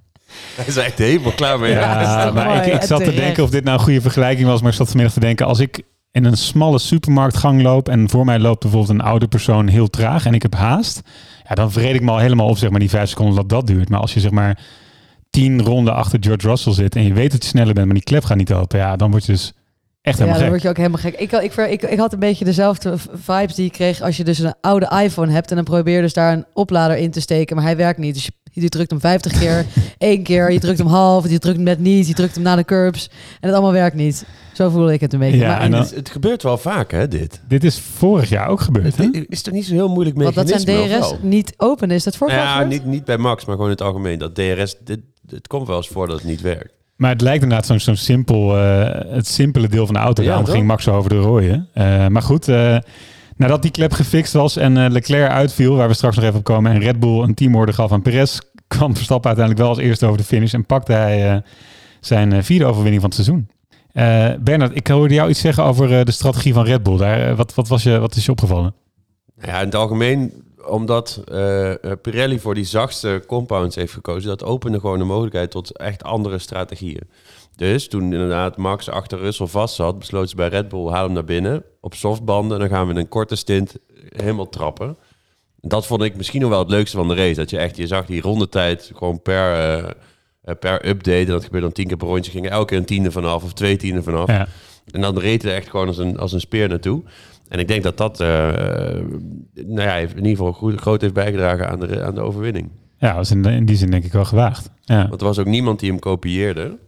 Hij 0.57 0.67
is 0.67 0.77
echt 0.77 0.99
helemaal 0.99 1.33
klaar 1.33 1.59
mee. 1.59 1.73
Ja, 1.73 2.31
maar 2.35 2.47
mooi, 2.47 2.61
ik, 2.61 2.75
ik 2.75 2.83
zat 2.83 3.05
te 3.05 3.15
denken 3.15 3.43
of 3.43 3.51
dit 3.51 3.65
nou 3.65 3.79
een 3.79 3.85
goede 3.85 4.01
vergelijking 4.01 4.49
was, 4.49 4.61
maar 4.61 4.71
ik 4.71 4.77
zat 4.77 4.87
vanmiddag 4.87 5.15
te 5.15 5.21
denken, 5.21 5.47
als 5.47 5.59
ik 5.59 5.83
in 6.13 6.25
een 6.25 6.37
smalle 6.37 6.79
supermarktgang 6.79 7.63
loop 7.63 7.89
en 7.89 8.09
voor 8.09 8.25
mij 8.25 8.39
loopt 8.39 8.61
bijvoorbeeld 8.61 8.99
een 8.99 9.05
oude 9.07 9.29
persoon 9.29 9.69
heel 9.69 9.89
traag 9.89 10.27
en 10.27 10.35
ik 10.35 10.43
heb 10.43 10.55
haast, 10.55 11.01
ja, 11.49 11.55
dan 11.55 11.73
vreet 11.73 11.95
ik 11.95 12.03
me 12.03 12.11
al 12.11 12.19
helemaal 12.19 12.49
op 12.49 12.59
zeg 12.59 12.71
maar 12.71 12.81
die 12.81 12.89
vijf 12.89 13.09
seconden 13.09 13.35
dat 13.35 13.49
dat 13.49 13.67
duurt. 13.67 13.89
Maar 13.89 14.01
als 14.01 14.15
je 14.15 14.21
zeg 14.21 14.31
maar 14.31 14.59
tien 15.31 15.63
ronden 15.63 15.95
achter 15.95 16.19
George 16.23 16.49
Russell 16.49 16.73
zit 16.73 16.97
en 16.97 17.03
je 17.03 17.13
weet 17.13 17.31
dat 17.31 17.43
je 17.43 17.49
sneller 17.49 17.75
bent, 17.75 17.87
maar 17.87 17.95
die 17.95 18.05
klep 18.05 18.25
gaat 18.25 18.37
niet 18.37 18.53
open, 18.53 18.79
ja, 18.79 18.97
dan 18.97 19.11
word 19.11 19.27
je 19.27 19.33
dus 19.33 19.53
echt 20.03 20.19
Ja, 20.19 20.25
helemaal 20.25 20.27
dan 20.27 20.37
gek. 20.43 20.49
word 20.51 20.63
je 20.63 20.69
ook 20.69 20.77
helemaal 20.77 20.99
gek. 20.99 21.15
Ik, 21.15 21.33
ik, 21.33 21.83
ik, 21.83 21.91
ik 21.91 21.99
had 21.99 22.13
een 22.13 22.19
beetje 22.19 22.45
dezelfde 22.45 22.95
vibes 23.13 23.55
die 23.55 23.65
je 23.65 23.71
kreeg 23.71 24.01
als 24.01 24.17
je 24.17 24.25
dus 24.25 24.39
een 24.39 24.55
oude 24.61 24.91
iPhone 25.03 25.33
hebt 25.33 25.51
en 25.51 25.57
dan 25.57 25.65
probeer 25.65 25.97
je 25.97 26.01
dus 26.03 26.13
daar 26.13 26.33
een 26.33 26.45
oplader 26.55 26.97
in 26.97 27.11
te 27.11 27.21
steken, 27.21 27.57
maar 27.57 27.65
hij 27.65 27.77
werkt 27.77 27.99
niet. 27.99 28.15
Dus 28.15 28.25
je, 28.25 28.61
je 28.61 28.69
drukt 28.69 28.91
hem 28.91 29.01
50 29.01 29.39
keer, 29.39 29.65
één 29.99 30.23
keer, 30.23 30.53
je 30.53 30.61
drukt 30.61 30.79
hem 30.79 30.87
half, 30.87 31.29
je 31.31 31.39
drukt 31.39 31.57
hem 31.57 31.65
net 31.65 31.79
niet, 31.79 32.07
je 32.07 32.15
drukt 32.15 32.35
hem 32.35 32.45
naar 32.45 32.57
de 32.57 32.65
curbs 32.65 33.09
en 33.41 33.47
het 33.49 33.53
allemaal 33.53 33.73
werkt 33.73 33.97
niet. 33.97 34.25
Zo 34.53 34.69
voelde 34.71 34.93
ik 34.93 35.01
het 35.01 35.13
een 35.13 35.19
beetje. 35.19 35.37
Ja, 35.39 35.47
maar 35.49 35.61
en 35.61 35.71
dan- 35.71 35.81
Het, 35.81 35.95
het 35.95 36.09
gebeurt 36.11 36.43
wel 36.43 36.59
vaak, 36.59 36.91
hè, 36.91 37.09
dit. 37.09 37.41
Dit 37.49 37.65
is 37.65 37.79
vorig 37.79 38.29
jaar 38.29 38.49
ook 38.49 38.61
gebeurd, 38.61 38.97
hè? 38.97 39.05
Het 39.05 39.25
is 39.29 39.43
toch 39.43 39.55
niet 39.55 39.65
zo 39.67 39.73
heel 39.75 39.89
moeilijk 39.89 40.17
want 40.23 40.35
dat 40.35 40.49
zijn 40.49 40.89
DRS 41.01 41.15
niet 41.23 41.55
open 41.57 41.91
is. 41.91 42.05
Dat 42.05 42.17
voor 42.17 42.31
Ja, 42.31 42.65
niet, 42.65 42.85
niet 42.85 43.05
bij 43.05 43.19
Max, 43.19 43.45
maar 43.45 43.55
gewoon 43.55 43.71
in 43.71 43.77
het 43.77 43.87
algemeen. 43.87 44.19
Dat 44.19 44.35
DRS, 44.35 44.75
dit, 44.85 45.01
het 45.27 45.47
komt 45.47 45.67
wel 45.67 45.77
eens 45.77 45.89
voor 45.89 46.07
dat 46.07 46.17
het 46.19 46.27
niet 46.27 46.41
werkt. 46.41 46.73
Maar 47.01 47.11
het 47.11 47.21
lijkt 47.21 47.43
inderdaad 47.43 47.67
zo'n 47.67 47.81
zo'n 47.81 47.97
simpel, 47.97 48.59
eh, 48.59 49.15
het 49.15 49.27
simpele 49.27 49.69
deel 49.69 49.87
van 49.87 49.95
de 49.95 50.01
auto. 50.01 50.23
Ja, 50.23 50.29
Daarom 50.29 50.45
toch? 50.45 50.55
ging 50.55 50.67
Max 50.67 50.89
over 50.89 51.11
de 51.11 51.19
rooien. 51.19 51.69
Eh, 51.75 52.07
maar 52.07 52.23
goed, 52.23 52.49
eh, 52.49 52.77
nadat 53.37 53.63
die 53.63 53.71
klep 53.71 53.93
gefixt 53.93 54.33
was 54.33 54.57
en 54.57 54.77
eh, 54.77 54.91
Leclerc 54.91 55.31
uitviel, 55.31 55.77
waar 55.77 55.89
we 55.89 55.95
straks 55.95 56.17
nog 56.17 56.25
even 56.25 56.39
op 56.39 56.45
komen, 56.45 56.73
en 56.73 56.81
Red 56.81 57.01
Bull 57.01 57.23
een 57.23 57.35
teamorder 57.35 57.75
gaf 57.75 57.93
aan 57.93 58.03
Perez, 58.03 58.39
kwam 58.77 58.95
Verstappen 58.95 59.27
uiteindelijk 59.37 59.67
wel 59.67 59.77
als 59.77 59.85
eerste 59.87 60.07
over 60.07 60.19
de 60.19 60.25
finish 60.25 60.55
en 60.55 60.67
pakte 60.67 60.93
hij 60.93 61.31
eh, 61.31 61.37
zijn 62.01 62.45
vierde 62.45 62.65
overwinning 62.65 63.01
van 63.03 63.11
het 63.11 63.25
seizoen. 63.25 63.49
Eh 63.93 64.29
Bernard, 64.41 64.77
ik 64.77 64.87
hoorde 64.87 65.15
jou 65.15 65.31
iets 65.31 65.41
zeggen 65.41 65.65
over 65.65 65.99
eh, 65.99 66.05
de 66.05 66.13
strategie 66.13 66.53
van 66.53 66.65
Red 66.65 66.83
Bull. 66.83 66.97
Daar, 66.97 67.37
wat, 67.37 67.55
wat, 67.55 67.69
was 67.69 67.83
je, 67.83 67.99
wat 67.99 68.17
is 68.17 68.25
je 68.25 68.31
opgevallen? 68.31 68.75
Ja, 69.43 69.59
in 69.59 69.65
het 69.65 69.75
algemeen, 69.75 70.33
omdat 70.67 71.23
eh, 71.25 71.73
Pirelli 72.03 72.39
voor 72.41 72.55
die 72.55 72.65
zachtste 72.65 73.23
compounds 73.27 73.77
heeft 73.77 73.93
gekozen, 73.93 74.29
dat 74.29 74.45
opende 74.45 74.81
gewoon 74.81 74.99
de 74.99 75.05
mogelijkheid 75.05 75.51
tot 75.51 75.77
echt 75.77 76.03
andere 76.03 76.39
strategieën. 76.39 77.09
Dus 77.57 77.89
toen 77.89 78.03
inderdaad 78.03 78.57
Max 78.57 78.89
achter 78.89 79.19
Russell 79.19 79.47
vast 79.47 79.75
zat, 79.75 79.99
besloot 79.99 80.31
ze 80.31 80.37
bij 80.37 80.49
Red 80.49 80.69
Bull, 80.69 80.89
haal 80.89 81.05
hem 81.05 81.13
naar 81.13 81.25
binnen 81.25 81.65
op 81.81 81.95
softbanden. 81.95 82.59
Dan 82.59 82.69
gaan 82.69 82.87
we 82.87 82.93
in 82.93 82.99
een 82.99 83.09
korte 83.09 83.37
stint 83.37 83.77
helemaal 84.09 84.49
trappen. 84.49 84.97
Dat 85.61 85.87
vond 85.87 86.03
ik 86.03 86.17
misschien 86.17 86.41
nog 86.41 86.51
wel 86.51 86.59
het 86.59 86.71
leukste 86.71 86.97
van 86.97 87.09
de 87.09 87.15
race. 87.15 87.35
Dat 87.35 87.51
je 87.51 87.59
echt, 87.59 87.77
je 87.77 87.87
zag 87.87 88.07
die 88.07 88.21
rondetijd 88.21 88.91
gewoon 88.95 89.23
per, 89.23 89.55
eh, 89.55 90.55
per 90.59 90.89
update. 90.89 91.19
En 91.19 91.27
dat 91.27 91.45
gebeurde 91.45 91.67
dan 91.67 91.75
tien 91.75 91.87
keer 91.87 91.97
per 91.97 92.07
rondje. 92.09 92.31
Gingen 92.31 92.51
elke 92.51 92.67
keer 92.67 92.79
een 92.79 92.85
tiende 92.85 93.11
vanaf 93.11 93.43
of 93.43 93.53
twee 93.53 93.77
tienden 93.77 94.03
vanaf. 94.03 94.29
Ja. 94.29 94.49
En 94.91 95.01
dan 95.01 95.19
reed 95.19 95.43
hij 95.43 95.55
echt 95.55 95.69
gewoon 95.69 95.87
als 95.87 95.99
een, 95.99 96.19
als 96.19 96.33
een 96.33 96.41
speer 96.41 96.69
naartoe. 96.69 97.03
En 97.51 97.59
ik 97.59 97.69
denk 97.69 97.83
dat 97.83 97.97
dat 97.97 98.21
eh, 98.21 98.49
eh, 98.49 99.05
nou 99.55 99.81
ja, 99.89 99.95
in 99.97 100.09
ieder 100.17 100.31
geval 100.31 100.53
goed, 100.53 100.81
groot 100.81 101.01
heeft 101.01 101.15
bijgedragen 101.15 101.69
aan 101.69 101.81
de, 101.81 102.03
aan 102.03 102.15
de 102.15 102.21
overwinning. 102.21 102.71
Ja, 102.99 103.15
was 103.15 103.31
in, 103.31 103.45
in 103.45 103.65
die 103.65 103.77
zin 103.77 103.91
denk 103.91 104.05
ik 104.05 104.13
wel 104.13 104.25
gewaagd. 104.25 104.71
Ja. 104.81 105.09
Want 105.09 105.21
er 105.21 105.27
was 105.27 105.39
ook 105.39 105.47
niemand 105.47 105.81
die 105.81 105.91
hem 105.91 105.99
kopieerde. 105.99 106.79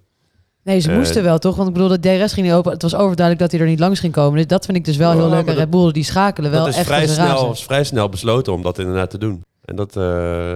Nee, 0.65 0.81
ze 0.81 0.91
Eh, 0.91 0.97
moesten 0.97 1.23
wel, 1.23 1.39
toch? 1.39 1.57
Want 1.57 1.69
ik 1.69 1.75
bedoel, 1.75 1.89
de 1.89 2.01
DRS 2.01 2.33
ging 2.33 2.47
niet 2.47 2.55
open. 2.55 2.73
Het 2.73 2.83
was 2.83 2.95
overduidelijk 2.95 3.39
dat 3.39 3.51
hij 3.51 3.61
er 3.61 3.67
niet 3.73 3.81
langs 3.81 4.01
ging 4.01 4.13
komen. 4.13 4.37
Dus 4.37 4.47
dat 4.47 4.65
vind 4.65 4.77
ik 4.77 4.85
dus 4.85 4.97
wel 4.97 5.13
heel 5.13 5.29
leuk. 5.29 5.39
En 5.47 5.47
Red 5.47 5.57
dat- 5.57 5.71
Bull, 5.71 5.93
die 5.93 6.05
schakelen 6.05 6.51
wel 6.51 6.61
dat 6.61 6.69
is 6.69 6.77
echt 6.77 6.87
vrij 6.87 7.07
snel, 7.07 7.53
is 7.53 7.63
vrij 7.63 7.85
snel 7.85 8.09
besloten 8.09 8.53
om 8.53 8.63
dat 8.63 8.79
inderdaad 8.79 9.11
te 9.11 9.19
doen. 9.19 9.43
En 9.65 9.77
dat, 9.77 9.97
eh, 9.97 10.55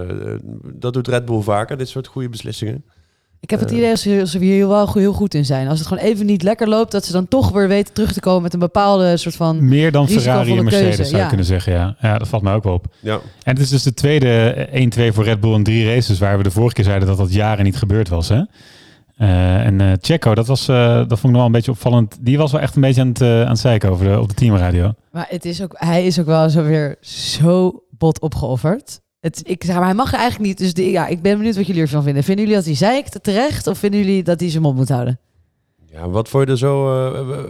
dat 0.73 0.93
doet 0.93 1.07
Red 1.07 1.25
Bull 1.25 1.41
vaker, 1.41 1.77
dit 1.77 1.87
soort 1.89 2.07
goede 2.07 2.29
beslissingen. 2.29 2.85
Ik 3.39 3.49
heb 3.49 3.59
het 3.59 3.71
Eh. 3.71 3.77
idee 3.77 3.89
dat 3.89 3.99
ze, 3.99 4.23
ze 4.25 4.37
hier 4.37 4.67
wel 4.67 4.87
goed- 4.87 5.01
heel 5.01 5.13
goed 5.13 5.33
in 5.33 5.45
zijn. 5.45 5.67
Als 5.67 5.79
het 5.79 5.87
gewoon 5.87 6.03
even 6.03 6.25
niet 6.25 6.43
lekker 6.43 6.67
loopt, 6.69 6.91
dat 6.91 7.05
ze 7.05 7.11
dan 7.11 7.27
toch 7.27 7.51
weer 7.51 7.67
weten 7.67 7.93
terug 7.93 8.13
te 8.13 8.19
komen 8.19 8.41
met 8.41 8.53
een 8.53 8.59
bepaalde 8.59 9.17
soort 9.17 9.35
van... 9.35 9.67
Meer 9.67 9.91
dan 9.91 10.07
Ferrari 10.07 10.57
en 10.57 10.63
Mercedes 10.63 10.85
keuze, 10.95 11.03
zou 11.03 11.15
je 11.15 11.21
ja. 11.21 11.27
kunnen 11.27 11.45
zeggen. 11.45 11.73
Ja. 11.73 11.95
ja, 12.01 12.17
dat 12.17 12.27
valt 12.27 12.43
mij 12.43 12.53
ook 12.53 12.63
wel 12.63 12.73
op. 12.73 12.85
Ja. 12.99 13.13
En 13.43 13.53
het 13.53 13.59
is 13.59 13.69
dus 13.69 13.83
de 13.83 13.93
tweede 13.93 14.67
1-2 14.71 15.13
voor 15.13 15.23
Red 15.23 15.39
Bull 15.39 15.53
in 15.53 15.63
drie 15.63 15.93
races, 15.93 16.19
waar 16.19 16.37
we 16.37 16.43
de 16.43 16.51
vorige 16.51 16.73
keer 16.73 16.83
zeiden 16.85 17.07
dat 17.07 17.17
dat 17.17 17.33
jaren 17.33 17.63
niet 17.63 17.77
gebeurd 17.77 18.09
was. 18.09 18.29
Hè? 18.29 18.41
Eh, 19.17 19.65
en 19.65 19.81
eh 19.81 19.91
Checo, 20.01 20.35
dat, 20.35 20.47
was, 20.47 20.67
eh, 20.67 20.95
dat 20.95 21.07
vond 21.07 21.23
ik 21.23 21.29
nog 21.29 21.35
wel 21.35 21.45
een 21.45 21.51
beetje 21.51 21.71
opvallend. 21.71 22.17
Die 22.21 22.37
was 22.37 22.51
wel 22.51 22.61
echt 22.61 22.75
een 22.75 22.81
beetje 22.81 23.01
aan 23.01 23.07
het, 23.07 23.21
eh, 23.21 23.41
aan 23.41 23.47
het 23.49 23.59
zeiken 23.59 23.89
over 23.89 24.05
de, 24.07 24.19
op 24.19 24.27
de 24.27 24.33
teamradio. 24.33 24.91
Maar 25.11 25.25
het 25.29 25.45
is 25.45 25.61
ook, 25.63 25.71
hij 25.75 26.05
is 26.05 26.19
ook 26.19 26.25
wel 26.25 26.49
zo 26.49 26.63
weer 26.63 26.95
zo 27.01 27.83
bot 27.97 28.19
opgeofferd. 28.19 28.99
Het, 29.19 29.41
ik 29.43 29.67
maar, 29.67 29.83
hij 29.83 29.93
mag 29.93 30.13
er 30.13 30.19
eigenlijk 30.19 30.49
niet. 30.49 30.57
Dus 30.57 30.73
de, 30.73 30.91
ja, 30.91 31.07
ik 31.07 31.21
ben 31.21 31.37
benieuwd 31.37 31.55
wat 31.55 31.67
jullie 31.67 31.81
ervan 31.81 32.03
vinden. 32.03 32.23
Vinden 32.23 32.43
jullie 32.43 32.59
dat 32.59 32.67
hij 32.69 32.75
zeikt 32.75 33.23
terecht? 33.23 33.67
Of 33.67 33.77
vinden 33.77 33.99
jullie 33.99 34.23
dat 34.23 34.39
hij 34.39 34.49
zijn 34.49 34.61
mond 34.63 34.75
moet 34.75 34.89
houden? 34.89 35.19
ja, 35.91 36.09
wat 36.09 36.29
vond 36.29 36.45
je 36.45 36.51
er 36.51 36.57
zo... 36.57 36.87
eh, 37.11 37.19
eh, 37.19 37.43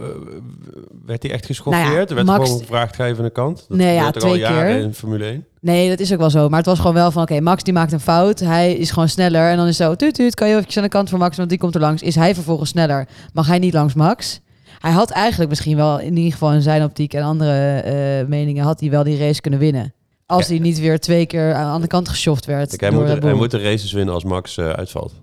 werd 1.06 1.22
hij 1.22 1.32
echt 1.32 1.46
geschoffeerd? 1.46 1.84
Nou 1.86 1.96
ja, 1.98 2.06
er 2.06 2.14
werd 2.14 2.26
Max- 2.26 2.44
gewoon 2.44 2.60
gevraagd, 2.60 2.94
ga 2.94 3.04
even 3.04 3.18
aan 3.18 3.24
de 3.24 3.30
kant. 3.30 3.64
Dat 3.68 3.78
Nee, 3.78 3.94
ja, 3.94 4.04
al 4.04 4.12
twee 4.12 4.38
jaren 4.38 4.74
keer. 4.74 4.82
in 4.84 4.94
Formule 4.94 5.24
1. 5.24 5.44
Nee, 5.60 5.88
dat 5.88 6.00
is 6.00 6.12
ook 6.12 6.18
wel 6.18 6.30
zo. 6.30 6.48
Maar 6.48 6.58
het 6.58 6.66
was 6.66 6.78
gewoon 6.78 6.94
wel 6.94 7.10
van, 7.10 7.22
oké, 7.22 7.40
Max 7.40 7.62
die 7.62 7.72
maakt 7.72 7.92
een 7.92 8.00
fout. 8.00 8.38
Hij 8.40 8.72
is 8.74 8.90
gewoon 8.90 9.08
sneller. 9.08 9.50
En 9.50 9.56
dan 9.56 9.66
is 9.66 9.76
zo, 9.76 9.94
tuut, 9.94 10.14
tuut, 10.14 10.34
kan 10.34 10.46
je 10.48 10.52
eventjes 10.54 10.76
aan 10.76 10.82
de 10.82 10.88
kant 10.88 11.08
voor 11.08 11.18
Max, 11.18 11.36
want 11.36 11.48
die 11.48 11.58
komt 11.58 11.74
er 11.74 11.80
langs. 11.80 12.02
Is 12.02 12.14
hij 12.14 12.34
vervolgens 12.34 12.70
sneller? 12.70 13.08
Mag 13.32 13.46
hij 13.46 13.58
niet 13.58 13.74
langs 13.74 13.94
Max? 13.94 14.40
Hij 14.78 14.90
had 14.92 15.10
eigenlijk 15.10 15.50
misschien 15.50 15.76
wel, 15.76 16.00
in 16.00 16.16
ieder 16.16 16.32
geval 16.32 16.52
in 16.52 16.62
zijn 16.62 16.82
optiek 16.84 17.14
en 17.14 17.22
andere 17.22 17.78
eh, 17.78 18.26
meningen, 18.26 18.64
had 18.64 18.80
hij 18.80 18.90
wel 18.90 19.04
die 19.04 19.18
race 19.18 19.40
kunnen 19.40 19.60
winnen. 19.60 19.92
Als 20.30 20.46
Ja. 20.46 20.52
hij 20.54 20.62
niet 20.62 20.78
weer 20.78 21.00
twee 21.00 21.26
keer 21.26 21.54
aan 21.54 21.64
de 21.64 21.70
andere 21.70 21.86
kant 21.86 22.08
geschoft 22.08 22.44
werd 22.44 22.68
Kijk, 22.68 22.80
hij, 22.80 22.90
door 22.90 23.08
moet, 23.08 23.22
hij 23.22 23.34
moet 23.34 23.50
de 23.50 23.58
races 23.58 23.92
winnen 23.92 24.14
als 24.14 24.24
Max 24.24 24.56
eh, 24.56 24.70
uitvalt. 24.70 25.14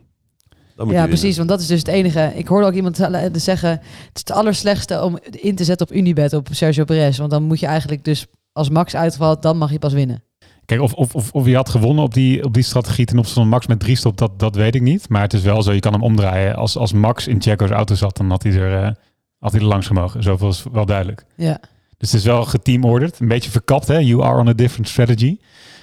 Dan 0.76 0.86
moet 0.86 0.96
Ja, 0.96 1.08
precies, 1.08 1.38
want 1.38 1.50
dat 1.50 1.60
is 1.60 1.68
dus 1.68 1.80
het 1.80 1.88
enige. 1.88 2.32
Ik 2.36 2.48
hoorde 2.48 2.68
ook 2.68 2.74
iemand 2.74 2.96
zeggen, 3.34 3.70
het 3.70 3.86
is 4.14 4.20
het 4.20 4.32
allerslechtste 4.32 5.02
om 5.04 5.20
in 5.32 5.56
te 5.56 5.64
zetten 5.64 5.88
op 5.90 5.96
Unibet, 5.96 6.34
op 6.34 6.48
Sergio 6.52 6.84
Perez. 6.84 7.18
Want 7.18 7.32
dan 7.32 7.44
moet 7.44 7.60
je 7.60 7.66
eigenlijk 7.66 8.04
dus, 8.04 8.26
als 8.52 8.70
Max 8.70 8.96
uitvalt, 8.96 9.42
dan 9.42 9.58
mag 9.58 9.72
je 9.72 9.80
pas 9.80 9.94
winnen. 9.94 10.24
Kijk, 10.66 10.82
of, 10.82 10.94
of, 10.94 11.16
of, 11.16 11.32
of 11.32 11.44
hij 11.44 11.54
had 11.54 11.70
gewonnen 11.70 12.04
op 12.04 12.14
die, 12.14 12.44
op 12.44 12.54
die 12.54 12.64
strategie 12.64 13.06
ten 13.06 13.18
opzichte 13.18 13.40
van 13.40 13.50
Max 13.50 13.68
met 13.68 13.80
drie 13.80 13.96
stop, 13.96 14.18
dat, 14.18 14.40
dat 14.40 14.56
weet 14.56 14.76
ik 14.76 14.82
niet. 14.82 15.10
Maar 15.10 15.22
het 15.22 15.34
is 15.34 15.42
wel 15.42 15.62
zo, 15.64 15.72
je 15.74 15.80
kan 15.80 15.94
hem 15.94 16.04
omdraaien. 16.04 16.56
Als, 16.56 16.78
als 16.78 16.94
Max 16.94 17.28
in 17.28 17.42
Checo's 17.42 17.70
auto 17.70 17.96
zat, 17.96 18.18
dan 18.18 18.30
had 18.30 18.44
hij 18.44 18.54
er, 18.54 18.84
eh, 18.84 18.92
had 19.40 19.52
hij 19.52 19.62
er 19.62 19.68
langs 19.68 19.88
gemogen. 19.88 20.24
Zoveel 20.24 20.50
is 20.50 20.64
wel 20.72 20.86
duidelijk. 20.86 21.26
Ja. 21.36 21.60
Dus 21.98 22.12
het 22.12 22.20
is 22.20 22.26
wel 22.26 22.46
geteamorderd. 22.46 23.20
Een 23.20 23.28
beetje 23.28 23.52
verkapt, 23.52 23.88
hè? 23.88 23.98
You 23.98 24.24
are 24.24 24.38
on 24.40 24.48
a 24.48 24.54
different 24.54 24.88
strategy. 24.88 25.38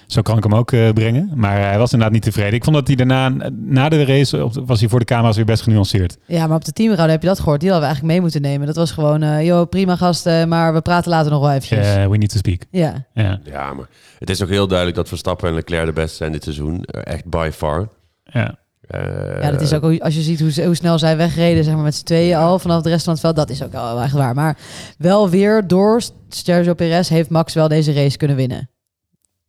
Zo 0.07 0.23
kan 0.23 0.37
ik 0.37 0.43
hem 0.43 0.55
ook 0.55 0.73
eh, 0.73 0.89
brengen. 0.91 1.31
Maar 1.35 1.57
hij 1.61 1.79
was 1.79 1.93
inderdaad 1.93 2.15
niet 2.15 2.23
tevreden. 2.23 2.53
Ik 2.55 2.65
vond 2.65 2.77
dat 2.77 2.87
hij 2.87 2.97
daarna, 2.97 3.51
na 3.53 3.89
de 3.89 4.05
race, 4.05 4.45
op- 4.45 4.63
was 4.67 4.81
hij 4.81 4.89
voor 4.89 4.99
de 4.99 5.05
camera's 5.05 5.37
weer 5.37 5.45
best 5.45 5.63
genuanceerd. 5.63 6.17
Ja, 6.27 6.47
maar 6.47 6.57
op 6.57 6.65
de 6.65 6.73
teamraad 6.73 7.09
heb 7.11 7.23
je 7.23 7.29
dat 7.29 7.39
gehoord. 7.41 7.61
Die 7.61 7.71
hadden 7.71 7.89
we 7.89 7.95
eigenlijk 7.95 8.15
mee 8.15 8.31
moeten 8.33 8.51
nemen. 8.51 8.67
Dat 8.67 8.77
was 8.77 8.91
gewoon, 8.91 9.23
eh 9.23 9.45
joh, 9.47 9.69
prima 9.69 9.97
gasten, 9.97 10.49
maar 10.49 10.75
we 10.75 10.81
praten 10.81 11.11
later 11.11 11.31
nog 11.31 11.41
wel 11.41 11.51
eventjes. 11.51 11.87
Eh, 11.95 12.07
we 12.07 12.17
need 12.17 12.29
to 12.31 12.37
speak. 12.39 12.63
Ja, 12.71 13.07
Ja, 13.15 13.41
Ja, 13.45 13.73
maar 13.73 13.87
het 14.19 14.31
is 14.31 14.43
ook 14.43 14.49
heel 14.49 14.67
duidelijk 14.67 14.97
dat 14.97 15.09
Verstappen 15.09 15.49
en 15.49 15.55
Leclerc 15.55 15.87
de 15.87 15.93
beste 15.93 16.17
zijn 16.17 16.33
dit 16.33 16.43
seizoen. 16.43 16.85
Echt 16.85 17.25
by 17.27 17.51
far. 17.53 17.89
ja. 18.25 18.61
Eh, 18.83 19.43
ja, 19.43 19.51
dat 19.51 19.61
is 19.61 19.73
ook, 19.73 19.99
als 20.01 20.15
je 20.15 20.21
ziet 20.23 20.41
hoe, 20.41 20.65
hoe 20.65 20.75
snel 20.75 20.99
zij 20.99 21.17
wegreden, 21.17 21.65
zeg 21.65 21.75
maar 21.75 21.83
met 21.83 21.95
z'n 21.95 22.05
tweeën 22.05 22.37
al 22.37 22.59
vanaf 22.59 22.83
de 22.83 22.89
rest 22.89 23.05
van 23.05 23.13
het 23.13 23.23
veld, 23.23 23.37
dat 23.37 23.51
is 23.51 23.63
ook 23.63 23.73
wel 23.73 24.01
echt 24.01 24.13
waar. 24.13 24.35
Maar 24.35 24.59
wel 24.99 25.29
weer 25.29 25.67
door 25.67 26.03
Sergio 26.29 26.75
Perez 26.75 27.09
heeft 27.09 27.31
Max 27.31 27.55
wel 27.55 27.69
deze 27.69 27.93
race 27.93 28.17
kunnen 28.17 28.37
winnen. 28.37 28.71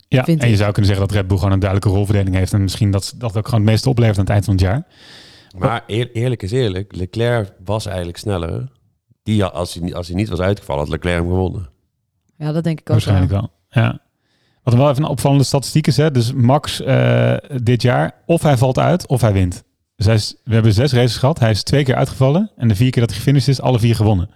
ja. 0.07 0.25
En 0.25 0.37
je 0.37 0.47
ik. 0.47 0.55
zou 0.57 0.71
kunnen 0.71 0.91
zeggen 0.91 1.07
dat 1.07 1.15
Red 1.17 1.27
Bull 1.27 1.37
gewoon 1.37 1.53
een 1.53 1.59
duidelijke 1.59 1.95
rolverdeling 1.95 2.35
heeft. 2.35 2.53
En 2.53 2.61
misschien 2.61 2.91
dat 2.91 3.13
dat 3.17 3.37
ook 3.37 3.45
gewoon 3.45 3.61
het 3.61 3.69
meeste 3.69 3.89
oplevert 3.89 4.17
aan 4.17 4.23
het 4.23 4.33
eind 4.33 4.45
van 4.45 4.53
het 4.53 4.63
jaar. 4.63 4.83
Maar 5.57 5.83
eer- 5.87 6.11
eerlijk 6.13 6.43
is 6.43 6.51
eerlijk, 6.51 6.95
Leclerc 6.95 7.53
was 7.65 7.85
eigenlijk 7.85 8.17
sneller. 8.17 8.71
Die, 9.23 9.43
als, 9.45 9.73
hij, 9.73 9.83
niet- 9.83 9.93
als 9.93 10.07
hij 10.07 10.15
niet 10.15 10.29
was 10.29 10.39
uitgevallen, 10.39 10.81
had 10.83 10.91
Leclerc 10.91 11.17
hem 11.17 11.27
gewonnen. 11.27 11.69
Ja, 12.37 12.51
dat 12.51 12.63
denk 12.63 12.79
ik 12.79 12.85
ook 12.85 12.91
Waarschijnlijk 12.91 13.31
wel. 13.31 13.49
wel. 13.69 13.83
Ja. 13.83 13.99
Wat 14.63 14.73
wel 14.73 14.89
even 14.89 15.03
een 15.03 15.09
opvallende 15.09 15.43
statistiek 15.43 15.87
is, 15.87 15.97
hè? 15.97 16.11
dus 16.11 16.33
Max 16.33 16.81
eh, 16.81 17.33
dit 17.63 17.81
jaar, 17.81 18.13
of 18.25 18.41
hij 18.41 18.57
valt 18.57 18.79
uit 18.79 19.07
of 19.07 19.21
hij 19.21 19.33
wint. 19.33 19.63
Dus 19.95 20.05
hij 20.05 20.15
is, 20.15 20.35
we 20.43 20.53
hebben 20.53 20.73
zes 20.73 20.93
races 20.93 21.17
gehad. 21.17 21.39
Hij 21.39 21.51
is 21.51 21.63
twee 21.63 21.83
keer 21.83 21.95
uitgevallen 21.95 22.51
en 22.55 22.67
de 22.67 22.75
vier 22.75 22.89
keer 22.91 23.01
dat 23.01 23.09
hij 23.11 23.19
gefinished 23.19 23.47
is, 23.49 23.61
alle 23.61 23.79
vier 23.79 23.95
gewonnen. 23.95 24.29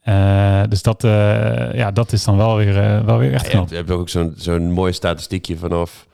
Eh, 0.00 0.62
dus 0.68 0.82
dat, 0.82 1.04
eh, 1.04 1.74
ja, 1.74 1.90
dat 1.90 2.12
is 2.12 2.24
dan 2.24 2.36
wel 2.36 2.56
weer, 2.56 3.04
wel 3.04 3.18
weer 3.18 3.32
echt 3.32 3.44
Je 3.44 3.50
knap. 3.50 3.60
hebt, 3.60 3.70
je 3.70 3.76
hebt 3.76 3.90
ook 3.90 4.08
zo'n 4.08 4.32
zo'n 4.36 4.72
mooi 4.72 4.92
statistiekje 4.92 5.56
vanaf, 5.56 6.06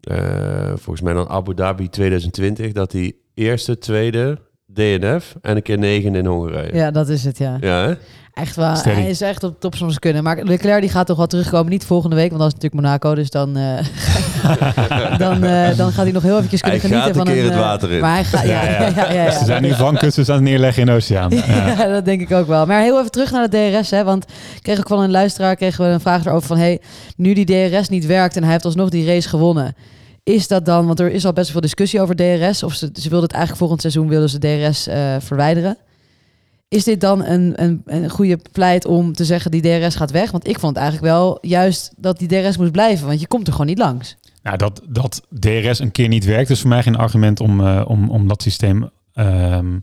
eh, 0.00 0.66
volgens 0.66 1.00
mij 1.00 1.12
dan 1.12 1.28
Abu 1.28 1.54
Dhabi 1.54 1.88
2020, 1.88 2.72
dat 2.72 2.92
hij 2.92 3.12
eerste, 3.34 3.78
tweede, 3.78 4.38
DNF 4.66 5.36
en 5.40 5.56
een 5.56 5.62
keer 5.62 5.78
negen 5.78 6.14
in 6.14 6.26
Hongarije. 6.26 6.74
Ja, 6.74 6.90
dat 6.90 7.08
is 7.08 7.24
het, 7.24 7.38
ja. 7.38 7.56
Ja, 7.60 7.86
hè? 7.86 7.94
Echt 8.38 8.56
wel, 8.56 8.76
Steady. 8.76 9.00
hij 9.00 9.10
is 9.10 9.20
echt 9.20 9.44
op 9.44 9.60
top 9.60 9.76
zijn 9.76 9.98
kunnen. 9.98 10.22
Maar 10.22 10.42
Leclerc 10.42 10.80
die 10.80 10.90
gaat 10.90 11.06
toch 11.06 11.16
wel 11.16 11.26
terugkomen. 11.26 11.70
Niet 11.70 11.84
volgende 11.84 12.16
week, 12.16 12.28
want 12.28 12.40
dat 12.40 12.48
is 12.48 12.54
natuurlijk 12.54 12.82
Monaco. 12.82 13.14
Dus 13.14 13.30
dan, 13.30 13.56
eh, 13.56 15.18
dan, 15.24 15.44
eh, 15.44 15.76
dan 15.76 15.92
gaat 15.92 16.04
hij 16.04 16.12
nog 16.12 16.22
heel 16.22 16.36
eventjes 16.36 16.60
kunnen 16.60 16.80
Hij 16.80 16.88
genieten 16.88 17.14
gaat 17.14 17.20
een 17.20 17.26
van 17.26 17.34
keer 17.34 17.44
het 17.44 17.52
eh, 17.52 17.58
water 17.58 17.92
in. 17.92 18.00
Maar 18.00 18.14
hij 18.14 18.24
gaat, 18.24 18.46
ja, 18.46 18.64
ja, 18.64 18.70
ja, 18.70 18.92
ja, 18.96 19.12
ja, 19.12 19.30
Ze 19.30 19.44
zijn 19.44 19.62
nu 19.62 19.74
vangkussens 19.74 20.28
aan 20.28 20.34
het 20.34 20.44
neerleggen 20.44 20.80
in 20.80 20.88
de 20.88 20.94
oceaan. 20.94 21.30
Ja. 21.48 21.66
Ja, 21.66 21.88
dat 21.88 22.04
denk 22.04 22.20
ik 22.20 22.32
ook 22.32 22.46
wel. 22.46 22.66
Maar 22.66 22.80
heel 22.80 22.98
even 22.98 23.10
terug 23.10 23.30
naar 23.30 23.50
de 23.50 23.70
DRS. 23.70 23.90
Hè, 23.90 24.04
want 24.04 24.24
ik 24.56 24.62
kreeg 24.62 24.78
ook 24.78 24.88
van 24.88 25.00
een 25.00 25.10
luisteraar 25.10 25.56
kregen 25.56 25.84
we 25.84 25.90
een 25.90 26.00
vraag 26.00 26.24
erover 26.24 26.46
van... 26.46 26.56
Hey, 26.56 26.80
nu 27.16 27.32
die 27.32 27.70
DRS 27.70 27.88
niet 27.88 28.06
werkt 28.06 28.36
en 28.36 28.42
hij 28.42 28.52
heeft 28.52 28.64
alsnog 28.64 28.88
die 28.88 29.06
race 29.06 29.28
gewonnen... 29.28 29.74
Is 30.22 30.48
dat 30.48 30.64
dan, 30.64 30.86
want 30.86 31.00
er 31.00 31.10
is 31.10 31.26
al 31.26 31.32
best 31.32 31.50
veel 31.50 31.60
discussie 31.60 32.00
over 32.00 32.16
DRS... 32.16 32.62
of 32.62 32.74
ze, 32.74 32.90
ze 32.92 33.08
wilden 33.08 33.28
het 33.28 33.32
eigenlijk 33.32 33.58
volgend 33.58 33.80
seizoen 33.80 34.08
wilden 34.08 34.28
ze 34.28 34.38
DRS 34.38 34.86
eh, 34.86 35.16
verwijderen. 35.18 35.76
Is 36.68 36.84
dit 36.84 37.00
dan 37.00 37.24
een, 37.24 37.62
een, 37.62 37.82
een 37.84 38.10
goede 38.10 38.38
pleit 38.52 38.86
om 38.86 39.12
te 39.12 39.24
zeggen 39.24 39.50
die 39.50 39.62
DRS 39.62 39.94
gaat 39.94 40.10
weg? 40.10 40.30
Want 40.30 40.48
ik 40.48 40.58
vond 40.58 40.76
eigenlijk 40.76 41.06
wel 41.06 41.38
juist 41.40 41.92
dat 41.96 42.18
die 42.18 42.28
DRS 42.28 42.56
moest 42.56 42.72
blijven... 42.72 43.06
want 43.06 43.20
je 43.20 43.26
komt 43.26 43.46
er 43.46 43.52
gewoon 43.52 43.66
niet 43.66 43.78
langs. 43.78 44.16
Nou, 44.42 44.56
dat, 44.56 44.82
dat 44.88 45.22
DRS 45.38 45.78
een 45.78 45.92
keer 45.92 46.08
niet 46.08 46.24
werkt, 46.24 46.50
is 46.50 46.60
voor 46.60 46.68
mij 46.68 46.82
geen 46.82 46.96
argument 46.96 47.40
om, 47.40 47.60
eh, 47.60 47.84
om, 47.86 48.10
om 48.10 48.28
dat 48.28 48.42
systeem 48.42 48.90
ehm, 49.12 49.78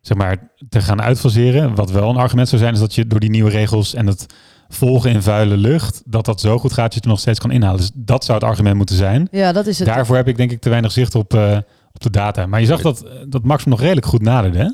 zeg 0.00 0.16
maar, 0.16 0.50
te 0.68 0.80
gaan 0.80 1.02
uitfaseren. 1.02 1.74
Wat 1.74 1.90
wel 1.90 2.10
een 2.10 2.16
argument 2.16 2.48
zou 2.48 2.60
zijn, 2.60 2.74
is 2.74 2.80
dat 2.80 2.94
je 2.94 3.06
door 3.06 3.20
die 3.20 3.30
nieuwe 3.30 3.50
regels 3.50 3.94
en 3.94 4.06
het 4.06 4.26
volgen 4.68 5.10
in 5.10 5.22
vuile 5.22 5.56
lucht, 5.56 6.02
dat 6.04 6.24
dat 6.24 6.40
zo 6.40 6.58
goed 6.58 6.72
gaat 6.72 6.84
dat 6.84 6.92
je 6.92 7.00
het 7.00 7.08
nog 7.08 7.20
steeds 7.20 7.38
kan 7.38 7.50
inhalen. 7.50 7.76
Dus 7.76 7.90
dat 7.94 8.24
zou 8.24 8.38
het 8.38 8.48
argument 8.48 8.76
moeten 8.76 8.96
zijn. 8.96 9.28
Ja, 9.30 9.52
dat 9.52 9.66
is 9.66 9.78
het. 9.78 9.88
Daarvoor 9.88 10.16
heb 10.16 10.28
ik 10.28 10.36
denk 10.36 10.50
ik 10.50 10.60
te 10.60 10.68
weinig 10.68 10.92
zicht 10.92 11.14
op, 11.14 11.34
eh, 11.34 11.56
op 11.92 12.00
de 12.00 12.10
data. 12.10 12.46
Maar 12.46 12.60
je 12.60 12.66
zag 12.66 12.80
dat, 12.80 13.04
dat 13.28 13.44
Max 13.44 13.62
hem 13.62 13.72
nog 13.72 13.80
redelijk 13.80 14.06
goed 14.06 14.22
naderde. 14.22 14.58
Hè? 14.58 14.70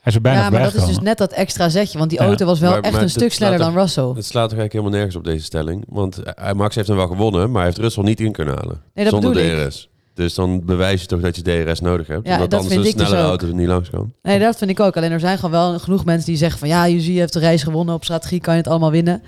Hij 0.00 0.12
is 0.12 0.14
er 0.14 0.20
bijna 0.20 0.40
ja, 0.40 0.50
maar 0.50 0.62
dat 0.62 0.74
is 0.74 0.86
dus 0.86 0.98
net 0.98 1.18
dat 1.18 1.32
extra 1.32 1.68
zetje. 1.68 1.98
Want 1.98 2.10
die 2.10 2.18
Ja, 2.20 2.26
auto 2.26 2.46
was 2.46 2.60
wel 2.60 2.70
maar- 2.70 2.80
echt 2.80 2.92
maar 2.92 3.02
een 3.02 3.10
stuk 3.10 3.32
sneller 3.32 3.58
dan 3.58 3.74
Russell. 3.74 4.04
Het 4.04 4.24
slaat 4.24 4.48
toch 4.48 4.58
eigenlijk 4.58 4.72
helemaal 4.72 4.92
nergens 4.92 5.16
op 5.16 5.24
deze 5.24 5.44
stelling. 5.44 5.84
Want 5.88 6.18
eh, 6.22 6.52
Max 6.52 6.74
heeft 6.74 6.88
hem 6.88 6.96
wel 6.96 7.06
gewonnen, 7.06 7.46
maar 7.50 7.56
hij 7.56 7.64
heeft 7.64 7.78
Russell 7.78 8.02
niet 8.04 8.20
in 8.20 8.32
kunnen 8.32 8.54
halen. 8.54 8.82
Nee, 8.94 9.04
dat 9.04 9.22
zonder 9.22 9.44
ik. 9.44 9.68
DRS. 9.68 9.88
Dus 10.14 10.34
dan 10.34 10.64
bewijs 10.64 11.00
je 11.00 11.06
toch 11.06 11.20
dat 11.20 11.36
je 11.36 11.42
DRS 11.42 11.80
nodig 11.80 12.06
hebt. 12.06 12.26
Ja, 12.26 12.32
omdat 12.32 12.50
dat 12.50 12.58
anders 12.60 12.74
vind 12.82 12.86
een 12.92 12.98
dus 12.98 13.06
snellere 13.08 13.28
auto 13.28 13.46
er 13.46 13.54
niet 13.54 13.66
langs 13.68 13.90
kan. 13.90 14.12
Nee, 14.22 14.38
dat 14.38 14.56
vind 14.56 14.70
ik 14.70 14.80
ook. 14.80 14.96
Alleen 14.96 15.12
er 15.12 15.20
zijn 15.20 15.36
gewoon 15.36 15.50
wel 15.50 15.78
genoeg 15.78 16.04
mensen 16.04 16.26
die 16.26 16.36
zeggen 16.36 16.58
van 16.58 16.68
ja, 16.68 16.88
Yuzi 16.88 17.18
heeft 17.18 17.32
de 17.32 17.40
race 17.40 17.64
gewonnen. 17.64 17.94
Op 17.94 18.04
strategie 18.04 18.40
kan 18.40 18.54
je 18.54 18.60
het 18.60 18.68
allemaal 18.68 18.90
winnen. 18.90 19.22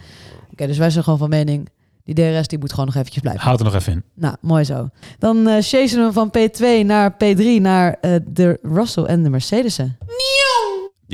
Oké, 0.53 0.67
dus 0.67 0.79
wij 0.79 0.91
zijn 0.91 1.05
gewoon 1.05 1.19
van 1.19 1.29
mening. 1.29 1.69
Die 2.05 2.15
DRS 2.15 2.47
die 2.49 2.59
moet 2.59 2.71
gewoon 2.71 2.87
nog 2.87 2.95
eventjes 2.95 3.23
blijven. 3.23 3.43
Houd 3.43 3.59
er 3.59 3.65
nog 3.65 3.75
even 3.75 3.93
in. 3.93 4.03
Nou, 4.15 4.35
mooi 4.41 4.65
zo. 4.65 4.89
Dan 5.19 5.49
eh 5.49 5.55
chasen 5.61 6.07
we 6.07 6.13
van 6.13 6.31
P2 6.39 6.87
naar 6.87 7.13
P3 7.13 7.61
naar 7.61 7.97
eh, 8.01 8.15
de 8.27 8.59
Russell 8.63 9.03
en 9.05 9.23
de 9.23 9.31
Mercedes'en. 9.31 9.97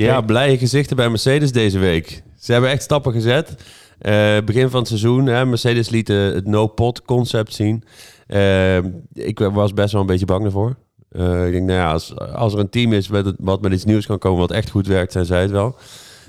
Ja, 0.05 0.21
blije 0.21 0.57
gezichten 0.57 0.95
bij 0.95 1.09
Mercedes 1.09 1.51
deze 1.51 1.79
week. 1.79 2.23
Ze 2.39 2.51
hebben 2.51 2.69
echt 2.69 2.83
stappen 2.83 3.13
gezet. 3.13 3.55
Eh, 3.99 4.37
begin 4.45 4.69
van 4.69 4.79
het 4.79 4.87
seizoen, 4.87 5.25
hè, 5.25 5.45
Mercedes 5.45 5.89
liet 5.89 6.09
eh, 6.09 6.17
het 6.17 6.45
no-pot 6.45 7.01
concept 7.01 7.53
zien. 7.53 7.83
Eh, 8.27 8.77
ik 9.13 9.39
was 9.39 9.73
best 9.73 9.91
wel 9.91 10.01
een 10.01 10.07
beetje 10.07 10.25
bang 10.25 10.45
ervoor. 10.45 10.75
Eh, 11.11 11.45
ik 11.45 11.51
denk, 11.51 11.65
nou 11.65 11.79
ja, 11.79 11.91
als, 11.91 12.15
als 12.17 12.53
er 12.53 12.59
een 12.59 12.69
team 12.69 12.93
is 12.93 13.07
met 13.07 13.25
het, 13.25 13.35
wat 13.39 13.61
met 13.61 13.71
iets 13.73 13.85
nieuws 13.85 14.05
kan 14.05 14.17
komen 14.17 14.39
wat 14.39 14.51
echt 14.51 14.69
goed 14.69 14.87
werkt, 14.87 15.11
zijn 15.11 15.25
zij 15.25 15.41
het 15.41 15.51
wel. 15.51 15.75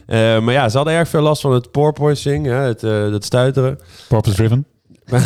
Eh, 0.06 0.40
maar 0.40 0.54
ja, 0.54 0.68
ze 0.68 0.76
hadden 0.76 0.94
erg 0.94 1.08
veel 1.08 1.22
last 1.22 1.40
van 1.40 1.52
het 1.52 1.70
porpoising, 1.70 2.46
hè, 2.46 2.52
het, 2.54 2.82
eh, 2.82 3.12
het 3.12 3.24
stuiteren. 3.24 3.78
Purpose 4.08 4.36
driven. 4.36 4.66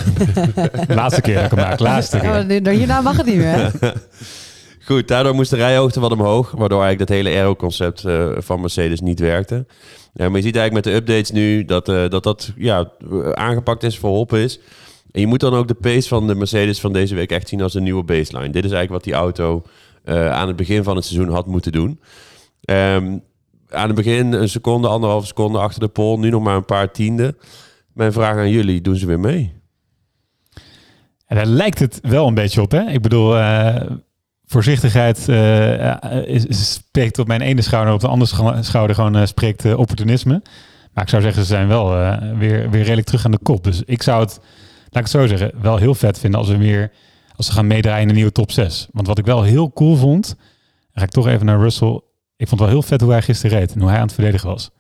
Laatste 0.89 1.21
keer 1.21 1.35
dat 1.35 1.45
ik 1.45 1.51
hem 1.51 1.59
maak. 1.59 1.79
Laatste 1.79 2.17
Ja, 2.17 2.45
keer. 2.45 2.69
hierna 2.69 3.01
mag 3.01 3.17
het 3.17 3.27
niet 3.27 3.37
meer. 3.37 3.73
Goed, 4.85 5.09
daardoor 5.09 5.35
moest 5.35 5.51
de 5.51 5.57
rijhoogte 5.57 6.01
wat 6.01 6.13
omhoog, 6.13 6.51
waardoor 6.51 6.83
eigenlijk 6.83 7.09
dat 7.09 7.19
hele 7.19 7.37
aero-concept 7.37 8.05
eh, 8.05 8.31
van 8.37 8.61
Mercedes 8.61 9.01
niet 9.01 9.21
werkte. 9.21 9.67
Ja, 10.13 10.29
maar 10.29 10.37
je 10.37 10.47
ziet 10.47 10.57
eigenlijk 10.57 10.73
met 10.73 10.85
de 10.85 11.01
updates 11.01 11.31
nu 11.31 11.65
dat 11.65 11.89
eh, 11.89 12.09
dat, 12.09 12.23
dat 12.23 12.53
ja, 12.57 12.91
aangepakt 13.33 13.83
is, 13.83 13.99
verholpen 13.99 14.39
is. 14.39 14.61
En 15.13 15.21
je 15.21 15.27
moet 15.27 15.41
dan 15.41 15.55
ook 15.55 15.69
de 15.69 15.75
pace 15.75 16.09
van 16.09 16.27
de 16.27 16.35
Mercedes 16.35 16.81
van 16.81 16.93
deze 16.93 17.15
week 17.15 17.31
echt 17.31 17.49
zien 17.49 17.63
als 17.63 17.75
een 17.75 17.83
nieuwe 17.83 18.05
baseline. 18.05 18.51
Dit 18.51 18.65
is 18.65 18.73
eigenlijk 18.73 18.91
wat 18.91 19.05
die 19.05 19.13
auto 19.13 19.63
eh, 20.05 20.31
aan 20.31 20.47
het 20.47 20.57
begin 20.57 20.85
van 20.85 20.97
het 20.97 21.05
seizoen 21.05 21.35
had 21.35 21.47
moeten 21.47 21.73
doen. 21.73 22.01
Ehm, 22.61 23.19
aan 23.69 23.87
het 23.87 23.95
begin 23.95 24.33
een 24.33 24.49
seconde, 24.49 24.89
anderhalve 24.89 25.27
seconde 25.27 25.59
achter 25.59 25.81
de 25.81 25.89
pole, 25.89 26.19
nu 26.19 26.31
nog 26.31 26.43
maar 26.43 26.57
een 26.57 26.65
paar 26.65 26.93
tienden. 26.93 27.37
Mijn 27.93 28.13
vraag 28.13 28.37
aan 28.37 28.51
jullie, 28.51 28.81
doen 28.81 28.97
ze 28.97 29.07
weer 29.07 29.21
mee? 29.21 29.53
En 31.27 31.37
daar 31.37 31.47
lijkt 31.47 31.79
het 31.79 31.99
wel 32.03 32.27
een 32.27 32.35
beetje 32.35 32.63
op, 32.63 32.71
hè? 32.71 32.91
Ik 32.91 33.03
bedoel, 33.03 33.39
eh, 33.39 33.91
voorzichtigheid 34.47 35.29
eh, 35.29 36.27
is- 36.27 36.73
spreekt 36.73 37.19
op 37.19 37.27
mijn 37.27 37.41
ene 37.41 37.63
schouder, 37.63 37.95
op 37.95 38.01
de 38.01 38.09
andere 38.09 38.63
schouder 38.63 38.95
gewoon 38.97 39.17
eh, 39.17 39.27
spreekt 39.27 39.65
eh, 39.65 39.79
opportunisme. 39.79 40.43
Maar 40.93 41.05
ik 41.05 41.11
zou 41.11 41.23
zeggen, 41.23 41.43
ze 41.43 41.49
zijn 41.49 41.69
wel 41.69 41.97
eh, 41.97 42.17
weer, 42.39 42.71
weer 42.71 42.83
redelijk 42.83 43.07
terug 43.07 43.25
aan 43.25 43.31
de 43.31 43.39
kop. 43.43 43.65
Dus 43.65 43.83
ik 43.85 44.03
zou 44.03 44.21
het, 44.21 44.39
laat 44.83 45.07
ik 45.07 45.13
het 45.13 45.21
zo 45.21 45.27
zeggen, 45.27 45.53
wel 45.61 45.77
heel 45.77 45.95
vet 45.95 46.19
vinden 46.19 46.41
als 46.41 46.49
we 46.49 46.57
weer, 46.57 46.93
als 47.37 47.47
ze 47.47 47.53
gaan 47.53 47.67
meedraaien 47.67 48.03
in 48.03 48.09
de 48.09 48.15
nieuwe 48.15 48.33
top 48.33 48.51
6. 48.51 48.89
Want 48.93 49.07
wat 49.07 49.19
ik 49.19 49.25
wel 49.25 49.43
heel 49.43 49.73
cool 49.73 49.97
vond, 49.97 50.37
ga 50.93 51.03
ik 51.03 51.11
toch 51.11 51.27
even 51.29 51.47
naar 51.47 51.59
Russell. 51.61 52.01
Ik 52.37 52.49
vond 52.49 52.61
wel 52.61 52.69
heel 52.71 52.83
vet 52.83 53.01
hoe 53.01 53.11
hij 53.11 53.23
gisteren 53.23 53.59
reed 53.59 53.73
en 53.73 53.81
hoe 53.81 53.89
hij 53.89 53.99
aan 53.99 54.05
het 54.07 54.15
verdedigen 54.15 54.49
was. 54.49 54.71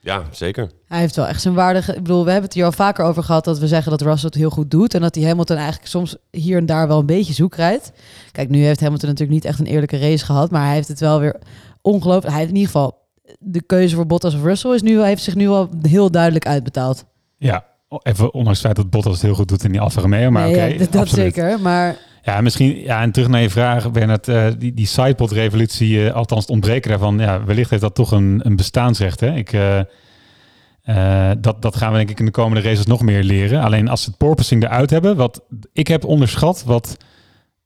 Ja, 0.00 0.22
zeker. 0.30 0.70
Hij 0.86 0.98
heeft 0.98 1.16
wel 1.16 1.26
echt 1.26 1.42
zijn 1.42 1.54
waardige... 1.54 1.94
Ik 1.94 2.02
bedoel, 2.02 2.24
we 2.24 2.30
hebben 2.30 2.46
het 2.46 2.54
hier 2.54 2.64
al 2.64 2.72
vaker 2.72 3.04
over 3.04 3.22
gehad... 3.22 3.44
dat 3.44 3.58
we 3.58 3.66
zeggen 3.66 3.90
dat 3.90 4.00
Russell 4.00 4.28
het 4.28 4.38
heel 4.38 4.50
goed 4.50 4.70
doet... 4.70 4.94
en 4.94 5.00
dat 5.00 5.14
hij 5.14 5.24
Hamilton 5.24 5.56
eigenlijk 5.56 5.88
soms 5.88 6.16
hier 6.30 6.56
en 6.56 6.66
daar 6.66 6.88
wel 6.88 6.98
een 6.98 7.06
beetje 7.06 7.32
zoek 7.32 7.54
rijdt. 7.54 7.92
Kijk, 8.32 8.48
nu 8.48 8.64
heeft 8.64 8.80
Hamilton 8.80 9.08
natuurlijk 9.08 9.38
niet 9.38 9.44
echt 9.44 9.58
een 9.58 9.66
eerlijke 9.66 9.98
race 9.98 10.24
gehad... 10.24 10.50
maar 10.50 10.64
hij 10.64 10.74
heeft 10.74 10.88
het 10.88 11.00
wel 11.00 11.20
weer 11.20 11.36
ongelooflijk... 11.82 12.28
Hij 12.28 12.38
heeft 12.38 12.50
in 12.50 12.56
ieder 12.56 12.72
geval... 12.72 13.06
De 13.38 13.62
keuze 13.62 13.94
voor 13.94 14.06
Bottas 14.06 14.34
of 14.34 14.42
Russell 14.42 14.74
is 14.74 14.82
nu, 14.82 15.02
heeft 15.02 15.22
zich 15.22 15.34
nu 15.34 15.48
al 15.48 15.68
heel 15.82 16.10
duidelijk 16.10 16.46
uitbetaald. 16.46 17.04
Ja, 17.36 17.64
even 18.02 18.34
ondanks 18.34 18.58
het 18.58 18.66
feit 18.66 18.76
dat 18.76 18.90
Bottas 18.90 19.12
het 19.12 19.22
heel 19.22 19.34
goed 19.34 19.48
doet 19.48 19.64
in 19.64 19.72
die 19.72 19.80
Alfa 19.80 20.00
Romeo. 20.00 20.30
Maar 20.30 20.42
Nee, 20.42 20.52
oké, 20.52 20.64
ja, 20.64 20.78
dat, 20.78 20.92
dat 20.92 21.02
absoluut. 21.02 21.34
zeker. 21.34 21.60
Maar 21.60 21.96
Ja, 22.22 22.40
misschien, 22.40 22.80
ja, 22.80 23.02
en 23.02 23.12
terug 23.12 23.28
naar 23.28 23.40
je 23.40 23.50
vraag, 23.50 23.90
Bernard, 23.90 24.28
eh, 24.28 24.46
die, 24.58 24.74
die 24.74 24.86
sidepod-revolutie, 24.86 26.06
eh, 26.06 26.14
althans 26.14 26.40
het 26.40 26.50
ontbreken 26.50 26.90
daarvan, 26.90 27.18
ja, 27.18 27.44
wellicht 27.44 27.70
heeft 27.70 27.82
dat 27.82 27.94
toch 27.94 28.10
een, 28.10 28.40
een 28.42 28.56
bestaansrecht. 28.56 29.20
Hè? 29.20 29.34
Ik, 29.34 29.52
eh, 29.52 31.30
dat, 31.40 31.62
dat 31.62 31.76
gaan 31.76 31.90
we 31.90 31.96
denk 31.96 32.10
ik 32.10 32.18
in 32.18 32.24
de 32.24 32.30
komende 32.30 32.68
races 32.68 32.86
nog 32.86 33.02
meer 33.02 33.22
leren. 33.22 33.62
Alleen 33.62 33.88
als 33.88 34.02
ze 34.02 34.08
het 34.08 34.18
porpoising 34.18 34.62
eruit 34.62 34.90
hebben, 34.90 35.16
wat 35.16 35.42
ik 35.72 35.88
heb 35.88 36.04
onderschat, 36.04 36.64
wat, 36.64 36.96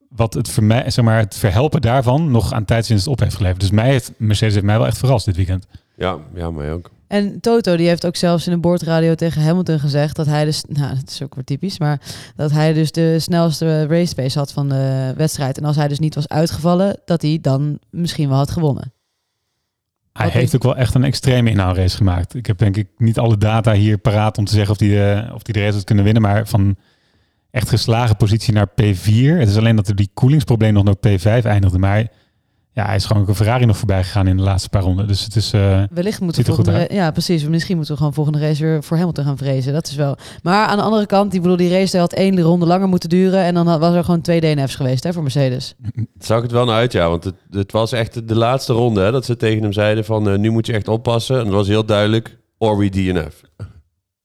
wat 0.09 0.35
het, 0.35 0.49
zeg 0.87 1.02
maar, 1.02 1.18
het 1.18 1.37
verhelpen 1.37 1.80
daarvan 1.80 2.30
nog 2.30 2.52
aan 2.52 2.64
tijdswinst 2.64 3.06
op 3.06 3.21
heeft 3.21 3.35
geleverd. 3.35 3.61
Dus 3.61 3.71
mij 3.71 3.90
heeft, 3.90 4.12
Mercedes 4.16 4.54
heeft 4.54 4.66
mij 4.66 4.78
wel 4.78 4.87
echt 4.87 4.99
verrast 4.99 5.25
dit 5.25 5.37
weekend. 5.37 5.66
Ja, 5.97 6.16
ja 6.35 6.50
mij 6.50 6.73
ook. 6.73 6.90
En 7.12 7.40
Toto 7.40 7.76
die 7.76 7.87
heeft 7.88 8.07
ook 8.07 8.16
zelfs 8.16 8.47
in 8.47 8.52
een 8.52 8.61
boordradio 8.61 9.14
tegen 9.14 9.42
Hamilton 9.42 9.78
gezegd 9.78 10.16
dat 10.16 10.26
hij 10.26 10.45
dus, 10.45 10.64
nou 10.69 10.95
dat 10.95 11.11
is 11.11 11.23
ook 11.23 11.35
weer 11.35 11.45
typisch, 11.45 11.78
maar 11.78 12.00
dat 12.37 12.50
hij 12.50 12.73
dus 12.73 12.92
de 12.92 13.19
snelste 13.19 13.87
race 13.87 14.14
pace 14.14 14.38
had 14.38 14.52
van 14.52 14.69
de 14.69 15.12
wedstrijd. 15.16 15.59
En 15.59 15.64
als 15.64 15.76
hij 15.76 15.88
dus 15.88 15.99
niet 15.99 16.14
was 16.14 16.28
uitgevallen, 16.28 17.00
dat 17.04 17.23
hij 17.23 17.38
dan 17.40 17.78
misschien 17.90 18.28
wel 18.28 18.38
had 18.38 18.50
gewonnen. 18.50 18.92
Hij 20.12 20.25
Wat 20.25 20.35
heeft 20.35 20.54
ook 20.54 20.62
wel 20.62 20.76
echt 20.76 20.95
een 20.95 21.04
extreme 21.04 21.50
inhaalrace 21.50 21.97
gemaakt. 21.97 22.35
Ik 22.35 22.47
heb 22.47 22.59
denk 22.59 22.76
ik 22.76 22.88
niet 22.97 23.19
alle 23.19 23.38
data 23.38 23.73
hier 23.73 23.99
paraat 23.99 24.38
om 24.38 24.45
te 24.45 24.54
zeggen 24.54 24.73
of 24.73 24.78
hij 24.78 25.25
eh, 25.25 25.35
of 25.35 25.42
die 25.42 25.54
de 25.54 25.61
race 25.61 25.75
had 25.75 25.85
kunnen 25.85 26.04
winnen. 26.04 26.23
Maar 26.23 26.47
van 26.47 26.76
echt 27.50 27.69
geslagen 27.69 28.16
positie 28.16 28.52
naar 28.52 28.71
P4. 28.71 29.38
Het 29.38 29.49
is 29.49 29.57
alleen 29.57 29.76
dat 29.76 29.88
er 29.88 29.97
die 29.97 30.11
koelingsprobleem 30.14 30.73
nog 30.73 30.85
naar 30.85 30.97
P5 30.97 31.45
eindigde. 31.45 31.78
Maar 31.78 32.09
ja, 32.75 32.87
hij 32.87 32.97
is 32.97 33.05
gewoon 33.05 33.29
een 33.29 33.35
Ferrari 33.35 33.64
nog 33.64 33.76
voorbij 33.76 34.02
gegaan 34.05 34.26
in 34.26 34.37
de 34.37 34.43
laatste 34.43 34.69
paar 34.69 34.83
ronden. 34.83 35.07
Dus 35.07 35.25
het 35.25 35.37
is... 35.37 35.52
eh, 35.52 35.83
Wellicht 35.91 36.21
moeten 36.21 36.43
we 36.43 36.47
Ziet 36.49 36.55
goed 36.57 36.64
volgende 36.64 36.95
Ja, 36.95 37.11
precies. 37.11 37.45
Misschien 37.45 37.75
moeten 37.76 37.93
we 37.95 37.99
gewoon 37.99 38.14
volgende 38.14 38.38
race 38.38 38.62
weer 38.62 38.83
voor 38.83 38.97
Hamilton 38.97 39.25
gaan 39.25 39.37
vrezen. 39.37 39.73
Dat 39.73 39.87
is 39.87 39.95
wel. 39.95 40.17
Maar 40.43 40.67
aan 40.67 40.76
de 40.76 40.83
andere 40.83 41.07
kant, 41.07 41.31
die 41.31 41.41
bedoel, 41.41 41.57
die 41.57 41.71
race 41.71 41.99
had 41.99 42.12
één 42.12 42.41
ronde 42.41 42.67
langer 42.67 42.88
moeten 42.88 43.09
duren. 43.09 43.43
En 43.43 43.55
dan 43.55 43.67
had, 43.67 43.81
was 43.81 43.95
er 43.95 44.05
gewoon 44.05 44.21
twee 44.21 44.41
DNF's 44.41 44.75
geweest 44.75 45.05
hè, 45.05 45.12
voor 45.12 45.23
Mercedes. 45.23 45.75
Het 45.93 46.26
zag 46.26 46.43
het 46.43 46.50
wel 46.50 46.64
naar 46.64 46.76
uit, 46.76 46.93
ja. 46.93 47.09
Want 47.09 47.25
het, 47.25 47.35
het 47.50 47.73
was 47.73 47.93
echt 47.93 48.29
de 48.29 48.37
laatste 48.37 48.73
ronde 48.73 49.00
hè, 49.00 49.11
dat 49.11 49.25
ze 49.25 49.37
tegen 49.37 49.62
hem 49.62 49.73
zeiden 49.73 50.05
van... 50.05 50.29
eh, 50.29 50.38
nu 50.38 50.50
moet 50.50 50.67
je 50.67 50.73
echt 50.73 50.88
oppassen. 50.88 51.38
En 51.38 51.45
dat 51.45 51.55
was 51.55 51.69
heel 51.69 51.85
duidelijk. 51.85 52.38
Or 52.59 52.79
we 52.79 52.88
DNF. 52.88 53.41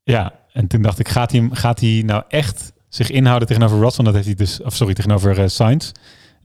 Ja, 0.04 0.34
en 0.54 0.68
toen 0.68 0.82
dacht 0.82 1.00
ik, 1.00 1.08
gaat 1.08 1.32
hij, 1.32 1.50
gaat 1.51 1.80
hij 1.80 2.04
nou 2.06 2.24
echt 2.27 2.74
zich 2.89 3.10
inhouden 3.10 3.48
tegenover 3.48 3.80
Russell? 3.80 4.06
Dat 4.06 4.13
heeft 4.13 4.25
hij 4.25 4.36
dus, 4.36 4.62
of 4.62 4.75
sorry, 4.75 4.94
tegenover 4.94 5.39
eh, 5.39 5.48
Sainz. 5.48 5.92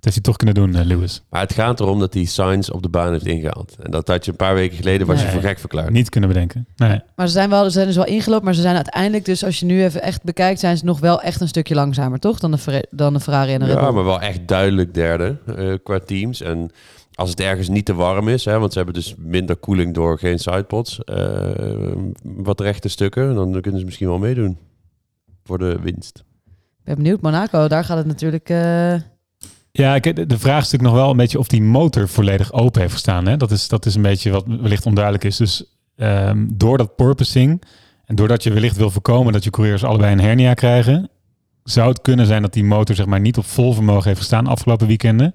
Dat 0.02 0.12
heeft 0.14 0.26
hij 0.26 0.34
toch 0.34 0.36
kunnen 0.36 0.54
doen, 0.54 0.80
eh, 0.82 0.86
Lewis. 0.86 1.22
Maar 1.30 1.40
het 1.40 1.52
gaat 1.52 1.80
erom 1.80 1.98
dat 1.98 2.14
hij 2.14 2.24
Sainz 2.24 2.68
op 2.68 2.82
de 2.82 2.88
baan 2.88 3.12
heeft 3.12 3.26
ingehaald. 3.26 3.76
En 3.82 3.90
dat 3.90 4.08
had 4.08 4.24
je 4.24 4.30
een 4.30 4.36
paar 4.36 4.54
weken 4.54 4.76
geleden 4.76 5.06
was 5.06 5.22
je 5.22 5.28
voor 5.28 5.40
gek 5.40 5.58
verklaard. 5.58 5.90
Niet 5.90 6.08
kunnen 6.08 6.28
bedenken. 6.30 6.66
Nee. 6.76 7.00
Maar 7.16 7.26
ze 7.26 7.32
zijn, 7.32 7.50
wel, 7.50 7.64
ze 7.64 7.70
zijn 7.70 7.86
dus 7.86 7.96
wel 7.96 8.06
ingelopen. 8.06 8.44
Maar 8.44 8.54
ze 8.54 8.60
zijn 8.60 8.74
uiteindelijk, 8.74 9.24
dus 9.24 9.44
als 9.44 9.60
je 9.60 9.66
nu 9.66 9.82
even 9.84 10.02
echt 10.02 10.22
bekijkt, 10.22 10.60
zijn 10.60 10.76
ze 10.76 10.84
nog 10.84 11.00
wel 11.00 11.20
echt 11.22 11.40
een 11.40 11.48
stukje 11.48 11.74
langzamer, 11.74 12.18
toch? 12.18 12.38
Dan 12.38 12.50
de, 12.50 12.88
dan 12.90 13.12
de 13.12 13.20
Ferrari 13.20 13.52
en 13.52 13.58
de 13.58 13.64
Red 13.64 13.74
Ja, 13.74 13.80
Bull. 13.84 13.92
maar 13.94 14.04
wel 14.04 14.20
echt 14.20 14.48
duidelijk 14.48 14.94
derde 14.94 15.36
eh, 15.56 15.74
qua 15.82 15.98
teams. 15.98 16.40
En 16.40 16.70
als 17.14 17.30
het 17.30 17.40
ergens 17.40 17.68
niet 17.68 17.84
te 17.84 17.94
warm 17.94 18.28
is, 18.28 18.44
hè, 18.44 18.58
want 18.58 18.70
ze 18.72 18.76
hebben 18.78 18.94
dus 18.96 19.14
minder 19.18 19.56
koeling 19.56 19.94
door 19.94 20.18
geen 20.18 20.38
sidepods, 20.38 21.04
eh, 21.04 21.50
wat 22.22 22.60
rechte 22.60 22.88
stukken, 22.88 23.34
dan 23.34 23.60
kunnen 23.60 23.80
ze 23.80 23.86
misschien 23.86 24.08
wel 24.08 24.18
meedoen 24.18 24.58
voor 25.44 25.58
de 25.58 25.78
winst. 25.82 26.24
Ik 26.46 26.84
ben 26.84 26.94
benieuwd. 26.96 27.20
Monaco, 27.20 27.68
daar 27.68 27.84
gaat 27.84 27.96
het 27.96 28.06
natuurlijk... 28.06 28.48
eh, 28.48 28.94
Ja, 29.74 29.98
de, 29.98 30.38
vraag 30.38 30.62
is 30.62 30.70
natuurlijk 30.70 30.82
nog 30.82 30.92
wel 30.92 31.10
een 31.10 31.16
beetje 31.16 31.38
of 31.38 31.46
die 31.46 31.62
motor 31.62 32.08
volledig 32.08 32.52
open 32.52 32.80
heeft 32.80 32.92
gestaan. 32.92 33.26
Hè? 33.26 33.36
Dat, 33.36 33.50
is, 33.50 33.68
dat 33.68 33.86
is 33.86 33.94
een 33.94 34.02
beetje 34.02 34.30
wat 34.30 34.44
wellicht 34.46 34.86
onduidelijk 34.86 35.24
is. 35.24 35.36
Dus 35.36 35.64
ehm, 35.96 36.46
door 36.52 36.78
dat 36.78 36.96
porpoising 36.96 37.62
en 38.04 38.14
doordat 38.14 38.42
je 38.42 38.52
wellicht 38.52 38.76
wil 38.76 38.90
voorkomen 38.90 39.32
dat 39.32 39.44
je 39.44 39.50
coureurs 39.50 39.84
allebei 39.84 40.12
een 40.12 40.20
hernia 40.20 40.54
krijgen, 40.54 41.10
zou 41.64 41.88
het 41.88 42.00
kunnen 42.00 42.26
zijn 42.26 42.42
dat 42.42 42.52
die 42.52 42.64
motor 42.64 42.94
zeg 42.94 43.06
maar 43.06 43.20
niet 43.20 43.38
op 43.38 43.44
vol 43.44 43.72
vermogen 43.72 44.06
heeft 44.06 44.18
gestaan 44.18 44.46
afgelopen 44.46 44.86
weekenden. 44.86 45.34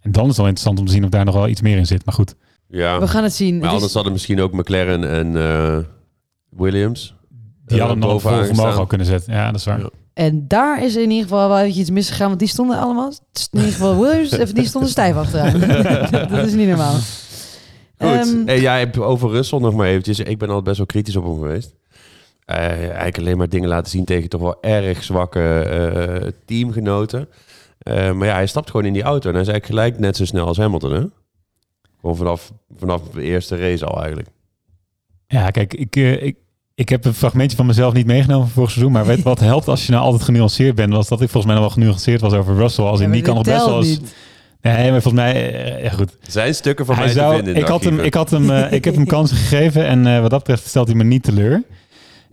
En 0.00 0.12
dan 0.12 0.22
is 0.22 0.28
het 0.28 0.36
wel 0.36 0.46
interessant 0.46 0.78
om 0.78 0.86
te 0.86 0.92
zien 0.92 1.04
of 1.04 1.10
daar 1.10 1.24
nog 1.24 1.34
wel 1.34 1.48
iets 1.48 1.60
meer 1.60 1.76
in 1.76 1.86
zit. 1.86 2.04
Maar 2.04 2.14
goed, 2.14 2.34
Ja, 2.68 3.00
we 3.00 3.08
gaan 3.08 3.22
het 3.22 3.32
zien. 3.34 3.52
maar 3.54 3.60
Het 3.62 3.68
is- 3.68 3.74
anders 3.74 3.94
hadden 3.94 4.12
misschien 4.12 4.40
ook 4.40 4.52
McLaren 4.52 5.10
en 5.10 5.36
eh, 5.36 5.78
Williams. 6.48 7.14
die 7.66 7.76
eh, 7.78 7.84
hadden 7.86 7.98
nog 7.98 8.12
op 8.14 8.20
vol 8.20 8.44
vermogen 8.44 8.78
al 8.78 8.86
kunnen 8.86 9.06
zetten. 9.06 9.32
Ja, 9.34 9.46
dat 9.50 9.60
is 9.60 9.64
waar. 9.64 9.78
Ja. 9.80 9.88
En 10.12 10.48
daar 10.48 10.84
is 10.84 10.96
in 10.96 11.10
ieder 11.10 11.22
geval 11.28 11.48
wel 11.48 11.58
eventjes 11.58 11.80
iets 11.80 11.90
misgegaan, 11.90 12.26
want 12.28 12.38
die 12.38 12.48
stonden 12.48 12.78
allemaal, 12.78 13.12
in 13.50 13.58
ieder 13.58 13.72
geval 13.72 13.98
Williams, 14.00 14.30
even- 14.30 14.54
die 14.54 14.66
stonden 14.66 14.90
stijf 14.90 15.16
achteraan. 15.16 15.60
dat 16.36 16.46
is 16.46 16.52
niet 16.52 16.68
normaal. 16.68 16.94
Goed. 16.94 18.08
Ehm, 18.08 18.48
en 18.48 18.60
jij 18.60 18.78
hebt 18.78 18.98
over 18.98 19.30
Russell 19.30 19.58
nog 19.58 19.74
maar 19.74 19.86
eventjes. 19.86 20.18
Ik 20.18 20.38
ben 20.38 20.48
altijd 20.48 20.64
best 20.64 20.76
wel 20.76 20.86
kritisch 20.86 21.16
op 21.16 21.24
hem 21.24 21.38
geweest. 21.38 21.74
Eh, 22.44 22.56
eigenlijk 22.58 23.18
alleen 23.18 23.36
maar 23.36 23.48
dingen 23.48 23.68
laten 23.68 23.90
zien 23.90 24.04
tegen 24.04 24.28
toch 24.28 24.40
wel 24.40 24.62
erg 24.62 25.02
zwakke 25.02 25.60
eh, 25.60 26.28
teamgenoten. 26.44 27.28
Eh, 27.78 28.12
maar 28.12 28.26
ja, 28.26 28.34
hij 28.34 28.46
stapt 28.46 28.70
gewoon 28.70 28.86
in 28.86 28.92
die 28.92 29.02
auto 29.02 29.28
en 29.28 29.34
hij 29.34 29.42
is 29.42 29.48
eigenlijk 29.48 29.80
gelijk 29.80 29.98
net 30.00 30.16
zo 30.16 30.24
snel 30.24 30.46
als 30.46 30.56
Hamilton, 30.56 30.92
hè? 30.92 31.04
Gewoon 32.00 32.16
vanaf, 32.16 32.52
vanaf 32.76 33.02
de 33.08 33.22
eerste 33.22 33.56
race 33.56 33.84
al 33.84 33.98
eigenlijk. 33.98 34.28
Ja, 35.26 35.50
kijk, 35.50 35.74
ik, 35.74 35.96
ik, 35.96 36.36
ik 36.80 36.88
heb 36.88 37.04
een 37.04 37.14
fragmentje 37.14 37.56
van 37.56 37.66
mezelf 37.66 37.92
niet 37.92 38.06
meegenomen 38.06 38.46
van 38.46 38.54
vorig 38.54 38.70
seizoen. 38.70 38.92
Maar 38.92 39.06
weet 39.06 39.22
wat 39.22 39.40
helpt 39.40 39.68
als 39.68 39.86
je 39.86 39.92
nou 39.92 40.04
altijd 40.04 40.22
genuanceerd 40.22 40.74
bent, 40.74 40.92
was 40.92 41.08
dat 41.08 41.20
ik 41.20 41.30
volgens 41.30 41.52
mij 41.52 41.54
nog 41.54 41.64
wel 41.64 41.74
genuanceerd 41.74 42.20
was 42.20 42.32
over 42.32 42.56
Russell. 42.56 42.84
Als 42.84 42.98
ja, 42.98 43.04
in 43.04 43.10
maar 43.10 43.18
die 43.18 43.26
kan 43.26 43.34
nog 43.34 43.44
best 43.44 43.66
wel 43.66 43.78
eens... 43.78 44.00
Nee, 44.62 44.90
maar 44.90 45.02
volgens 45.02 45.22
mij, 45.22 45.52
eh, 45.52 45.82
ja 45.82 45.90
goed. 45.90 46.16
Zijn 46.22 46.54
stukken 46.54 46.86
van 46.86 46.94
Hij 46.94 47.04
mij 47.04 47.14
te 47.14 47.20
vinden 47.20 47.46
in 47.46 47.54
de 47.54 47.60
ik, 47.60 47.66
had 47.66 47.84
hem, 47.84 47.98
ik, 47.98 48.14
had 48.14 48.30
hem, 48.30 48.50
eh, 48.50 48.72
ik 48.72 48.84
heb 48.84 48.94
hem 48.94 49.06
kansen 49.16 49.36
gegeven 49.36 49.86
en 49.86 50.06
eh, 50.06 50.20
wat 50.20 50.30
dat 50.30 50.38
betreft 50.38 50.66
stelt 50.66 50.86
hij 50.86 50.96
me 50.96 51.04
niet 51.04 51.22
teleur. 51.22 51.62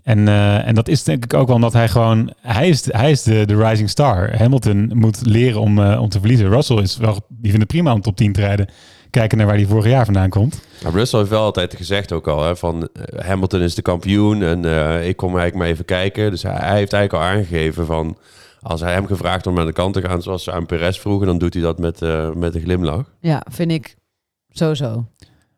En, 0.07 0.27
eh, 0.27 0.67
en 0.67 0.75
dat 0.75 0.87
is 0.87 1.03
denk 1.03 1.23
ik 1.23 1.33
ook 1.33 1.47
wel 1.47 1.55
omdat 1.55 1.73
hij 1.73 1.87
gewoon... 1.87 2.33
Hij 2.41 2.69
is, 2.69 2.93
hij 2.93 3.11
is 3.11 3.23
de, 3.23 3.45
de 3.45 3.67
rising 3.67 3.89
star. 3.89 4.37
Hamilton 4.37 4.91
moet 4.93 5.25
leren 5.25 5.61
om, 5.61 5.79
eh, 5.79 6.01
om 6.01 6.09
te 6.09 6.19
verliezen. 6.19 6.49
Russell 6.49 6.77
is 6.77 6.97
wel... 6.97 7.11
Die 7.11 7.51
vindt 7.51 7.57
het 7.57 7.67
prima 7.67 7.93
om 7.93 8.01
top 8.01 8.15
10 8.15 8.33
te 8.33 8.41
rijden. 8.41 8.67
Kijken 9.09 9.37
naar 9.37 9.47
waar 9.47 9.55
hij 9.55 9.65
vorig 9.65 9.85
jaar 9.85 10.05
vandaan 10.05 10.29
komt. 10.29 10.61
Maar 10.83 10.91
Russell 10.91 11.19
heeft 11.19 11.31
wel 11.31 11.43
altijd 11.43 11.75
gezegd 11.75 12.11
ook 12.11 12.27
al, 12.27 12.45
hè, 12.45 12.55
van 12.55 12.89
eh, 12.93 13.25
Hamilton 13.25 13.61
is 13.61 13.75
de 13.75 13.81
kampioen 13.81 14.43
en 14.43 14.65
eh, 14.65 15.07
ik 15.07 15.17
kom 15.17 15.27
eigenlijk 15.27 15.55
maar 15.55 15.67
even 15.67 15.85
kijken. 15.85 16.31
Dus 16.31 16.43
hij, 16.43 16.55
hij 16.55 16.77
heeft 16.77 16.93
eigenlijk 16.93 17.23
al 17.23 17.29
aangegeven 17.29 17.85
van, 17.85 18.17
als 18.61 18.81
hij 18.81 18.93
hem 18.93 19.07
gevraagd 19.07 19.47
om 19.47 19.59
aan 19.59 19.65
de 19.65 19.73
kant 19.73 19.93
te 19.93 20.01
gaan 20.01 20.21
zoals 20.21 20.43
ze 20.43 20.51
aan 20.51 20.65
Perez 20.65 20.99
vroegen, 20.99 21.27
dan 21.27 21.37
doet 21.37 21.53
hij 21.53 21.63
dat 21.63 21.79
met, 21.79 22.01
eh, 22.01 22.31
met 22.31 22.55
een 22.55 22.61
glimlach. 22.61 23.03
Ja, 23.19 23.43
vind 23.51 23.71
ik 23.71 23.95
sowieso. 24.49 25.05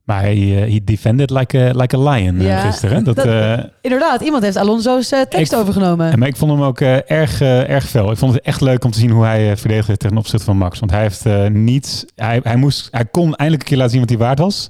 Maar 0.09 0.21
hij 0.21 0.63
eh, 0.63 0.71
he 0.73 0.79
defended 0.83 1.29
like 1.29 1.57
a, 1.59 1.71
like 1.79 1.95
a 1.97 1.99
lion 2.11 2.39
eh, 2.39 2.45
Ja, 2.45 2.59
gisteren. 2.59 3.03
Dat, 3.09 3.15
dat- 3.15 3.25
eh, 3.25 3.57
Inderdaad, 3.81 4.21
iemand 4.21 4.43
heeft 4.43 4.57
Alonso's 4.57 5.07
tekst 5.07 5.51
Ik- 5.53 5.57
overgenomen. 5.59 6.19
Maar 6.19 6.27
ik 6.27 6.35
vond 6.35 6.51
hem 6.51 6.61
ook 6.61 6.81
erg, 6.81 7.41
erg 7.41 7.85
fel. 7.89 8.11
Ik 8.11 8.17
vond 8.17 8.33
het 8.33 8.43
echt 8.43 8.61
leuk 8.61 8.83
om 8.83 8.91
te 8.91 8.99
zien 8.99 9.09
hoe 9.09 9.23
hij 9.25 9.57
verdedigde 9.57 9.97
ten 9.97 10.17
opzichte 10.17 10.45
van 10.45 10.57
Max. 10.57 10.79
Want 10.79 10.91
hij 10.91 11.01
heeft 11.01 11.25
niets. 11.49 12.05
Hij, 12.15 12.39
hij, 12.43 12.55
moest, 12.55 12.87
hij 12.91 13.05
kon 13.05 13.35
eindelijk 13.35 13.61
een 13.61 13.67
keer 13.69 13.77
laten 13.77 13.91
zien 13.91 13.99
wat 14.01 14.09
hij 14.09 14.19
waard 14.19 14.39
was. 14.39 14.69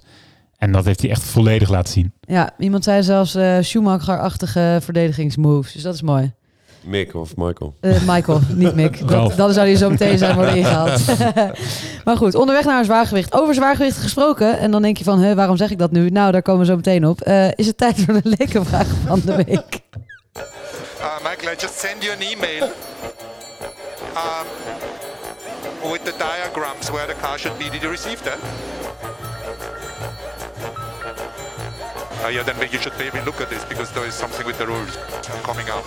En 0.58 0.72
dat 0.72 0.86
heeft 0.86 1.02
hij 1.02 1.10
echt 1.10 1.24
volledig 1.24 1.70
laten 1.70 1.94
zien. 1.94 2.14
Ja, 2.22 2.50
iemand 2.58 2.84
zei 2.84 3.04
zelfs 3.04 3.38
Schumacher-achtige 3.62 4.80
verdedigingsmoves. 4.82 5.74
Dus 5.74 5.82
dat 5.82 5.94
is 5.94 6.02
mooi. 6.02 6.32
Mick 6.90 7.16
of 7.16 7.36
Michael. 7.36 7.74
Eh, 7.80 8.02
Michael, 8.06 8.40
niet 8.48 8.76
Mick. 8.76 9.08
Dat, 9.08 9.38
dan 9.38 9.54
zou 9.54 9.68
hij 9.68 9.76
zo 9.76 9.90
meteen 9.90 10.18
zijn 10.18 10.36
worden 10.36 10.56
ingehaald. 10.56 11.02
maar 12.06 12.18
goed, 12.18 12.36
onderweg 12.36 12.66
naar 12.66 12.80
een 12.80 12.86
zwaargewicht. 12.86 13.34
Over 13.34 13.54
zwaargewicht 13.54 13.98
gesproken. 13.98 14.60
En 14.60 14.72
dan 14.72 14.82
denk 14.82 14.98
je 14.98 15.04
van, 15.04 15.20
hè, 15.20 15.36
waarom 15.36 15.58
zeg 15.58 15.72
ik 15.72 15.80
dat 15.80 15.92
nu? 15.92 16.10
Nou, 16.10 16.32
daar 16.32 16.42
komen 16.42 16.62
we 16.62 16.68
zo 16.68 16.76
meteen 16.76 17.06
op. 17.06 17.22
Eh, 17.22 17.48
is 17.56 17.68
het 17.68 17.78
tijd 17.78 18.04
voor 18.06 18.14
de 18.14 18.36
leuke 18.38 18.66
vraag 18.66 18.88
van 19.06 19.22
de 19.26 19.36
week? 19.36 19.80
Uh, 21.00 21.18
Michael, 21.24 21.54
I 21.54 21.56
just 21.60 21.80
send 21.80 22.04
you 22.04 22.16
an 22.16 22.22
email 22.22 22.64
um, 24.16 24.48
with 25.92 26.06
the 26.06 26.14
diagrams 26.18 26.90
where 26.90 27.08
the 27.08 27.20
car 27.22 27.40
should 27.40 27.58
be. 27.58 27.70
Did 27.70 27.82
you 27.82 27.92
receive 27.92 28.24
that? 28.24 28.38
Uh, 32.24 32.28
yeah, 32.28 32.44
then 32.44 32.56
you 32.72 32.80
should 32.80 32.98
maybe 32.98 33.26
look 33.26 33.42
at 33.42 33.50
this 33.50 33.64
because 33.64 33.94
there 33.94 34.06
is 34.06 34.14
something 34.14 34.46
with 34.46 34.58
the 34.58 34.66
rules 34.66 34.98
coming 35.44 35.70
up. 35.70 35.86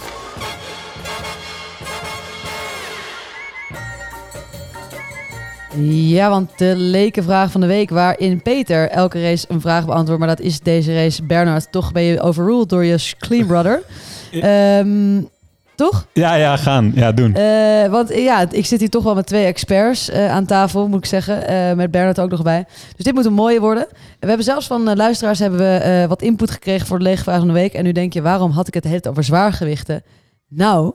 Ja, 5.80 6.28
want 6.28 6.58
de 6.58 6.74
leuke 6.76 7.22
vraag 7.22 7.50
van 7.50 7.60
de 7.60 7.66
week, 7.66 7.90
waarin 7.90 8.42
Peter 8.42 8.88
elke 8.88 9.22
race 9.22 9.46
een 9.48 9.60
vraag 9.60 9.86
beantwoordt. 9.86 10.20
Maar 10.20 10.36
dat 10.36 10.46
is 10.46 10.60
deze 10.60 10.94
race, 10.94 11.22
Bernard. 11.22 11.72
Toch 11.72 11.92
ben 11.92 12.02
je 12.02 12.20
overruled 12.20 12.68
door 12.68 12.84
je 12.84 13.14
clean 13.18 13.46
brother. 13.46 13.82
Ehm, 14.32 15.20
toch? 15.74 16.06
Ja, 16.12 16.34
ja, 16.34 16.56
gaan. 16.56 16.92
Ja, 16.94 17.12
doen. 17.12 17.34
Eh, 17.34 17.90
want 17.90 18.14
ja, 18.14 18.46
ik 18.50 18.66
zit 18.66 18.80
hier 18.80 18.90
toch 18.90 19.04
wel 19.04 19.14
met 19.14 19.26
twee 19.26 19.44
experts 19.44 20.08
eh, 20.08 20.30
aan 20.30 20.46
tafel, 20.46 20.88
moet 20.88 20.98
ik 20.98 21.06
zeggen. 21.06 21.46
Eh, 21.46 21.72
met 21.72 21.90
Bernard 21.90 22.20
ook 22.20 22.30
nog 22.30 22.42
bij. 22.42 22.64
Dus 22.96 23.04
dit 23.04 23.14
moet 23.14 23.24
een 23.24 23.32
mooie 23.32 23.60
worden. 23.60 23.86
We 24.20 24.26
hebben 24.26 24.44
zelfs 24.44 24.66
van 24.66 24.96
luisteraars 24.96 25.38
hebben 25.38 25.58
we, 25.58 26.04
wat 26.08 26.22
input 26.22 26.50
gekregen 26.50 26.86
voor 26.86 26.98
de 26.98 27.04
lege 27.04 27.22
vraag 27.22 27.38
van 27.38 27.46
de 27.46 27.52
week. 27.52 27.72
En 27.72 27.84
nu 27.84 27.92
denk 27.92 28.12
je, 28.12 28.22
waarom 28.22 28.50
had 28.50 28.68
ik 28.68 28.74
het 28.74 28.84
het 28.84 29.08
over 29.08 29.24
zwaargewichten? 29.24 30.02
Nou, 30.48 30.92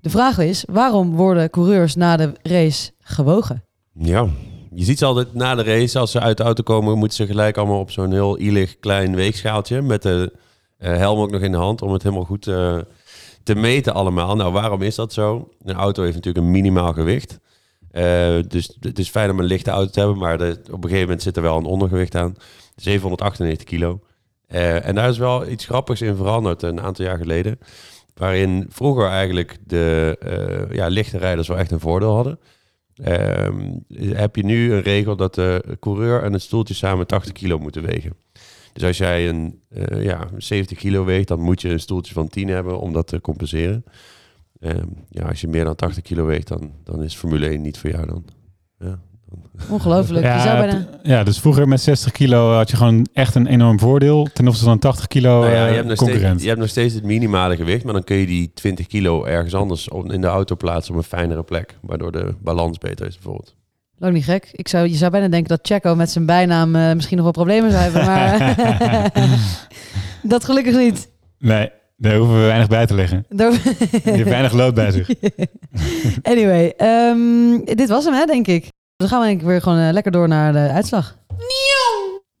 de 0.00 0.10
vraag 0.10 0.38
is, 0.38 0.64
waarom 0.68 1.16
worden 1.16 1.50
coureurs 1.50 1.94
na 1.94 2.16
de 2.16 2.32
race 2.42 2.90
gewogen? 3.00 3.64
Ja, 4.02 4.28
je 4.74 4.84
ziet 4.84 4.98
ze 4.98 5.04
altijd 5.04 5.34
na 5.34 5.54
de 5.54 5.62
race, 5.62 5.98
als 5.98 6.10
ze 6.10 6.20
uit 6.20 6.36
de 6.36 6.42
auto 6.42 6.62
komen, 6.62 6.98
moeten 6.98 7.16
ze 7.16 7.26
gelijk 7.26 7.56
allemaal 7.56 7.80
op 7.80 7.90
zo'n 7.90 8.12
heel 8.12 8.38
ielig 8.38 8.78
klein 8.78 9.14
weegschaaltje 9.14 9.82
met 9.82 10.02
de 10.02 10.32
eh, 10.78 10.96
helm 10.96 11.20
ook 11.20 11.30
nog 11.30 11.40
in 11.40 11.52
de 11.52 11.58
hand 11.58 11.82
om 11.82 11.92
het 11.92 12.02
helemaal 12.02 12.24
goed 12.24 12.46
eh, 12.46 12.78
te 13.42 13.54
meten 13.54 13.94
allemaal. 13.94 14.36
Nou, 14.36 14.52
waarom 14.52 14.82
is 14.82 14.94
dat 14.94 15.12
zo? 15.12 15.48
Een 15.64 15.74
auto 15.74 16.02
heeft 16.02 16.14
natuurlijk 16.14 16.44
een 16.44 16.50
minimaal 16.50 16.92
gewicht. 16.92 17.38
Eh, 17.90 18.38
dus 18.48 18.76
het 18.80 18.98
is 18.98 19.08
fijn 19.08 19.30
om 19.30 19.38
een 19.38 19.44
lichte 19.44 19.70
auto 19.70 19.90
te 19.90 19.98
hebben, 19.98 20.18
maar 20.18 20.34
op 20.34 20.40
een 20.40 20.82
gegeven 20.82 21.00
moment 21.00 21.22
zit 21.22 21.36
er 21.36 21.42
wel 21.42 21.56
een 21.56 21.64
ondergewicht 21.64 22.14
aan. 22.14 22.36
798 22.76 23.66
kilo. 23.66 24.00
En 24.46 24.94
daar 24.94 25.08
is 25.08 25.18
wel 25.18 25.48
iets 25.48 25.64
grappigs 25.64 26.00
in 26.00 26.16
veranderd 26.16 26.62
een 26.62 26.80
aantal 26.80 27.04
jaar 27.04 27.18
geleden. 27.18 27.58
Waarin 28.14 28.66
vroeger 28.68 29.08
eigenlijk 29.08 29.58
de 29.66 30.68
ja, 30.72 30.86
lichte 30.86 31.18
rijders 31.18 31.48
wel 31.48 31.58
echt 31.58 31.70
een 31.70 31.80
voordeel 31.80 32.14
hadden. 32.14 32.38
Ehm, 32.94 33.72
heb 33.94 34.36
je 34.36 34.44
nu 34.44 34.72
een 34.72 34.82
regel 34.82 35.16
dat 35.16 35.34
de 35.34 35.76
coureur 35.80 36.22
en 36.22 36.32
het 36.32 36.42
stoeltje 36.42 36.74
samen 36.74 37.06
80 37.06 37.32
kilo 37.32 37.58
moeten 37.58 37.82
wegen. 37.82 38.16
Dus 38.72 38.84
als 38.84 38.98
jij 38.98 39.28
een 39.28 39.60
eh, 39.68 40.02
ja, 40.02 40.28
70 40.36 40.78
kilo 40.78 41.04
weegt, 41.04 41.28
dan 41.28 41.40
moet 41.40 41.60
je 41.60 41.68
een 41.68 41.80
stoeltje 41.80 42.14
van 42.14 42.28
10 42.28 42.48
hebben 42.48 42.80
om 42.80 42.92
dat 42.92 43.06
te 43.06 43.20
compenseren. 43.20 43.84
Ehm, 44.60 44.86
ja, 45.08 45.28
als 45.28 45.40
je 45.40 45.48
meer 45.48 45.64
dan 45.64 45.74
80 45.74 46.02
kilo 46.02 46.24
weegt, 46.24 46.48
dan, 46.48 46.72
dan 46.84 47.02
is 47.02 47.16
Formule 47.16 47.48
1 47.48 47.60
niet 47.60 47.78
voor 47.78 47.90
jou 47.90 48.06
dan. 48.06 48.24
Ja, 48.78 49.00
Ongelooflijk. 49.68 50.24
je 50.34 50.40
zou 50.40 50.58
bijna... 50.58 50.86
ja, 51.02 51.24
dus 51.24 51.38
vroeger 51.40 51.68
met 51.68 51.80
60 51.80 52.12
kilo 52.12 52.52
had 52.52 52.70
je 52.70 52.76
gewoon 52.76 53.06
echt 53.12 53.34
een 53.34 53.46
enorm 53.46 53.78
voordeel 53.78 54.28
ten 54.32 54.44
opzichte 54.44 54.64
van 54.64 54.72
een 54.72 54.78
80 54.80 55.06
kilo 55.06 55.40
Nou 55.40 55.52
ja, 55.52 55.62
eh, 55.64 55.68
je, 55.68 55.74
hebt 55.74 55.86
nog 55.86 55.96
steeds, 55.96 56.10
concurrent. 56.10 56.40
je 56.42 56.46
hebt 56.48 56.60
nog 56.60 56.68
steeds 56.68 56.94
het 56.94 57.04
minimale 57.04 57.56
gewicht, 57.56 57.84
maar 57.84 57.92
dan 57.92 58.04
kun 58.04 58.16
je 58.16 58.26
die 58.26 58.50
20 58.54 58.86
kilo 58.86 59.24
ergens 59.24 59.54
anders 59.54 59.88
op- 59.88 60.12
in 60.12 60.20
de 60.20 60.26
auto 60.26 60.56
plaatsen 60.56 60.92
op 60.94 60.98
een 61.00 61.06
fijnere 61.06 61.42
plek. 61.42 61.76
Waardoor 61.82 62.12
de 62.12 62.34
balans 62.42 62.78
beter 62.78 63.06
is 63.06 63.14
bijvoorbeeld. 63.14 63.54
Lang 63.98 64.14
niet 64.14 64.24
gek. 64.24 64.48
Ik 64.52 64.68
zou, 64.68 64.88
je 64.88 64.96
zou 64.96 65.10
bijna 65.10 65.28
denken 65.28 65.48
dat 65.48 65.58
Checo 65.62 65.94
met 65.94 66.10
zijn 66.10 66.26
bijnaam 66.26 66.76
eh, 66.76 66.92
misschien 66.94 67.16
nog 67.16 67.24
wel 67.24 67.44
problemen 67.44 67.70
zou 67.70 67.82
hebben, 67.82 68.04
maar 68.04 68.54
dat 70.22 70.44
gelukkig 70.44 70.76
niet. 70.76 71.08
Nee, 71.38 71.70
daar 71.96 72.16
hoeven 72.16 72.40
we 72.40 72.46
weinig 72.46 72.68
bij 72.68 72.86
te 72.86 72.94
leggen. 72.94 73.24
Daar- 73.36 73.52
Je 73.92 74.00
hebt 74.10 74.28
weinig 74.28 74.52
lood 74.52 74.74
bij 74.74 74.90
zich. 74.90 75.10
anyway, 76.22 76.74
ehm, 76.76 77.64
dit 77.64 77.88
was 77.88 78.04
hem 78.04 78.14
hè, 78.14 78.24
denk 78.24 78.46
ik. 78.46 78.66
Dan 79.00 79.08
gaan 79.08 79.20
we 79.20 79.26
denk 79.26 79.40
ik 79.40 79.46
weer 79.46 79.62
gewoon 79.62 79.78
eh, 79.78 79.92
lekker 79.92 80.12
door 80.12 80.28
naar 80.28 80.52
de 80.52 80.58
uitslag. 80.58 81.16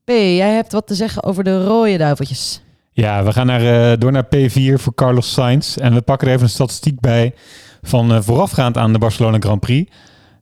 P, 0.04 0.08
jij 0.10 0.54
hebt 0.54 0.72
wat 0.72 0.86
te 0.86 0.94
zeggen 0.94 1.22
over 1.22 1.44
de 1.44 1.64
rode 1.64 1.96
duiveltjes. 1.96 2.62
Ja, 2.92 3.24
we 3.24 3.32
gaan 3.32 3.46
naar, 3.46 3.90
eh, 3.92 3.98
door 3.98 4.12
naar 4.12 4.24
P4 4.24 4.78
voor 4.78 4.94
Carlos 4.94 5.32
Sainz. 5.32 5.76
En 5.76 5.94
we 5.94 6.00
pakken 6.00 6.26
er 6.28 6.32
even 6.32 6.46
een 6.46 6.52
statistiek 6.52 7.00
bij 7.00 7.34
van 7.82 8.12
eh, 8.12 8.20
voorafgaand 8.20 8.76
aan 8.76 8.92
de 8.92 8.98
Barcelona 8.98 9.36
Grand 9.38 9.60
Prix. 9.60 9.92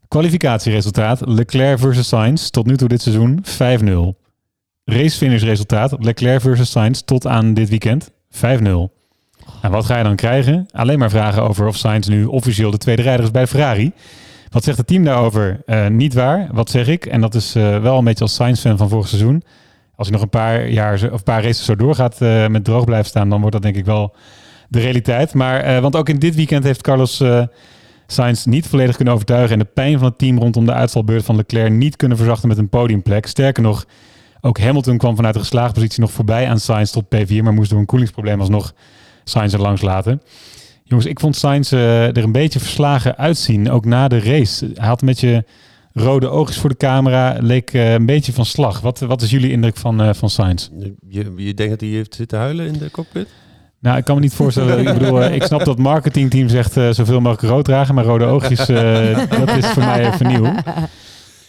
Kwalificatieresultaat 0.09 1.21
Leclerc 1.27 1.79
versus 1.79 2.09
Sainz 2.09 2.49
tot 2.49 2.67
nu 2.67 2.77
toe 2.77 2.89
dit 2.89 3.03
seizoen 3.03 3.45
5-0. 3.45 4.19
Racefinish 4.85 5.43
resultaat 5.43 6.05
Leclerc 6.05 6.41
versus 6.41 6.71
Sainz 6.71 7.01
tot 7.01 7.27
aan 7.27 7.55
dit 7.55 7.69
weekend 7.69 8.11
5-0. 8.31 8.93
En 9.63 9.71
wat 9.71 9.85
ga 9.85 9.97
je 9.97 10.05
dan 10.05 10.17
krijgen? 10.17 10.67
Alleen 10.71 10.99
maar 10.99 11.11
vragen 11.11 11.43
over 11.43 11.67
of 11.67 11.77
Sainz 11.77 12.09
nu 12.09 12.25
officieel 12.25 12.71
de 12.71 12.79
tweede 12.79 13.03
rijder 13.03 13.25
is 13.25 13.31
bij 13.31 13.47
Ferrari. 13.47 13.93
Wat 14.51 14.65
zegt 14.65 14.79
het 14.79 14.87
team 14.87 15.05
daarover? 15.05 15.61
Eh, 15.67 15.87
niet 15.87 16.15
waar. 16.15 16.49
Wat 16.53 16.71
zeg 16.71 16.89
ik? 16.89 17.07
En 17.07 17.21
dat 17.21 17.35
is 17.35 17.55
eh, 17.55 17.81
wel 17.81 17.99
een 17.99 18.05
beetje 18.05 18.25
als 18.25 18.35
Sainz-fan 18.35 18.77
van 18.77 18.89
vorig 18.89 19.09
seizoen. 19.09 19.43
Als 19.97 20.09
hij 20.09 20.17
nog 20.17 20.25
een 20.25 20.31
paar 20.31 20.69
jaar 20.69 21.13
of 21.13 21.23
paar 21.23 21.43
races 21.43 21.65
zo 21.65 21.77
doorgaat 21.77 22.21
eh, 22.21 22.47
met 22.47 22.65
droog 22.65 22.85
blijft 22.85 23.09
staan, 23.09 23.29
dan 23.29 23.39
wordt 23.39 23.55
dat 23.55 23.63
denk 23.63 23.77
ik 23.77 23.85
wel 23.85 24.15
de 24.69 24.81
realiteit. 24.81 25.35
Maar 25.35 25.81
want 25.81 25.97
ook 25.97 26.09
in 26.09 26.19
dit 26.19 26.35
weekend 26.35 26.65
heeft 26.65 26.83
Carlos 26.83 27.23
Sainz 28.07 28.45
niet 28.45 28.67
volledig 28.67 28.97
kunnen 28.97 29.15
overtuigen 29.15 29.53
en 29.53 29.59
de 29.59 29.71
pijn 29.75 29.99
van 29.99 30.09
het 30.09 30.19
team 30.19 30.39
rondom 30.39 30.67
de 30.67 30.73
uitvalbeurt 30.73 31.25
van 31.25 31.37
Leclerc 31.37 31.73
niet 31.73 31.97
kunnen 31.97 32.17
verzachten 32.17 32.49
met 32.49 32.59
een 32.59 32.69
podiumplek. 32.69 33.27
Sterker 33.27 33.63
nog, 33.63 33.87
ook 34.41 34.59
Hamilton 34.59 34.99
kwam 34.99 35.17
vanuit 35.17 35.35
de 35.35 35.41
geslaagde 35.41 35.75
positie 35.75 36.01
nog 36.01 36.11
voorbij 36.11 36.49
aan 36.49 36.61
Sainz 36.61 36.91
tot 36.91 37.05
P4, 37.05 37.43
maar 37.43 37.53
moest 37.53 37.71
door 37.71 37.79
een 37.79 37.87
koelingsprobleem 37.87 38.41
alsnog 38.41 38.75
Sainz 39.25 39.53
er 39.53 39.61
langs 39.61 39.83
laten. 39.83 40.21
Jongens, 40.89 41.09
ik 41.09 41.21
vond 41.21 41.37
Sainz 41.37 41.73
eh, 41.73 42.07
er 42.07 42.19
een 42.23 42.33
beetje 42.33 42.59
verslagen 42.59 43.17
uitzien, 43.17 43.71
ook 43.71 43.85
na 43.85 44.09
de 44.09 44.21
race. 44.21 44.71
Hij 44.75 44.89
had 44.89 45.01
een 45.01 45.07
beetje 45.09 45.45
rode 45.93 46.29
oogjes 46.29 46.59
voor 46.59 46.71
de 46.71 46.77
camera, 46.77 47.37
leek 47.41 47.71
eh, 47.73 47.93
een 47.93 48.07
beetje 48.07 48.33
van 48.33 48.45
slag. 48.45 48.81
Wat, 48.81 48.99
wat 48.99 49.23
is 49.23 49.31
jullie 49.31 49.51
indruk 49.51 49.77
van, 49.77 50.01
eh 50.03 50.15
van 50.15 50.31
Sainz? 50.31 50.69
Je, 51.09 51.33
je 51.37 51.55
denkt 51.55 51.71
dat 51.73 51.81
hij 51.81 51.91
heeft 51.91 52.15
zitten 52.15 52.39
huilen 52.39 52.67
in 52.67 52.73
de 52.79 52.91
cockpit? 52.91 53.29
Nou, 53.81 53.97
ik 53.99 54.05
kan 54.05 54.15
me 54.15 54.21
niet 54.21 54.35
voorstellen. 54.35 54.79
ik 54.87 54.99
bedoel, 54.99 55.23
ik 55.25 55.43
snap 55.43 55.59
dat 55.59 55.69
het 55.69 55.79
marketingteam 55.79 56.49
zegt 56.49 56.73
zoveel 56.73 57.21
mogelijk 57.21 57.53
rood 57.53 57.65
dragen, 57.65 57.95
maar 57.95 58.05
rode 58.05 58.25
oogjes, 58.25 58.67
dat 59.39 59.57
is 59.57 59.67
voor 59.67 59.85
mij 59.85 60.13
even 60.13 60.27
nieuw. 60.27 60.45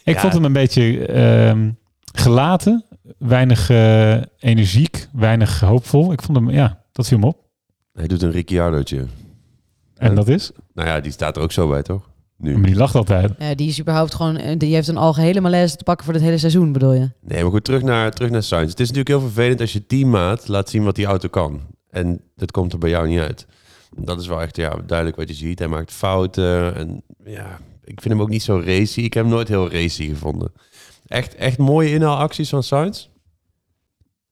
Ik 0.04 0.15
Ja. 0.15 0.21
vond 0.21 0.34
hem 0.34 0.45
een 0.45 0.54
beetje 0.54 1.06
ehm, 1.06 1.69
gelaten, 2.13 2.86
weinig 3.17 3.69
energiek, 4.39 5.08
weinig 5.13 5.60
hoopvol. 5.60 6.12
Ik 6.12 6.21
vond 6.21 6.38
hem, 6.38 6.49
ja, 6.49 6.82
dat 6.91 7.08
viel 7.08 7.17
me 7.17 7.25
op. 7.25 7.38
Hij 7.93 8.08
doet 8.08 8.21
een 8.21 8.32
Ricciardo'tje. 8.32 9.06
En 9.99 10.15
dat 10.15 10.27
is? 10.27 10.51
Nou 10.73 10.88
ja, 10.88 10.99
die 10.99 11.12
staat 11.12 11.35
er 11.35 11.41
ook 11.41 11.51
zo 11.51 11.67
bij, 11.67 11.81
toch? 11.81 12.09
Nu. 12.38 12.53
Maar 12.57 12.69
die 12.69 12.75
lacht 12.75 12.95
altijd. 12.95 13.31
Ja, 13.39 13.55
die 13.55 13.67
is 13.67 13.79
überhaupt 13.79 14.15
gewoon, 14.15 14.38
eh, 14.38 14.57
die 14.57 14.73
heeft 14.73 14.88
een 14.88 14.97
algehele 14.97 15.41
malaise 15.41 15.75
te 15.75 15.83
pakken 15.83 16.05
voor 16.05 16.13
het 16.13 16.23
hele 16.23 16.38
seizoen, 16.38 16.71
bedoel 16.71 16.93
je? 16.93 17.09
Nee, 17.21 17.41
maar 17.41 17.51
goed, 17.51 17.63
terug 17.63 17.81
naar, 17.81 18.12
terug 18.12 18.31
naar 18.31 18.43
Sainz. 18.43 18.69
Het 18.69 18.79
is 18.79 18.88
natuurlijk 18.91 19.19
heel 19.19 19.29
vervelend 19.29 19.62
als 19.62 19.73
je 19.73 19.85
teammaat 19.85 20.47
laat 20.47 20.69
zien 20.69 20.83
wat 20.83 20.95
die 20.95 21.05
auto 21.05 21.29
kan. 21.29 21.62
En 21.89 22.21
dat 22.35 22.51
komt 22.51 22.73
er 22.73 22.79
bij 22.79 22.89
jou 22.89 23.07
niet 23.07 23.19
uit. 23.19 23.45
Dat 23.95 24.19
is 24.19 24.27
wel 24.27 24.41
echt 24.41 24.55
ja, 24.55 24.75
duidelijk 24.85 25.17
wat 25.17 25.29
je 25.29 25.35
ziet. 25.35 25.59
Hij 25.59 25.67
maakt 25.67 25.91
fouten. 25.91 26.75
En 26.75 27.03
ja, 27.23 27.59
ik 27.83 28.01
vind 28.01 28.13
hem 28.13 28.21
ook 28.21 28.29
niet 28.29 28.43
zo 28.43 28.62
racy. 28.65 29.01
Ik 29.01 29.13
heb 29.13 29.23
hem 29.23 29.33
nooit 29.33 29.47
heel 29.47 29.71
racy 29.71 30.07
gevonden. 30.07 30.51
Echt, 31.07 31.35
echt 31.35 31.57
mooie 31.57 31.91
inhaalacties 31.91 32.49
van 32.49 32.63
Sainz. 32.63 33.07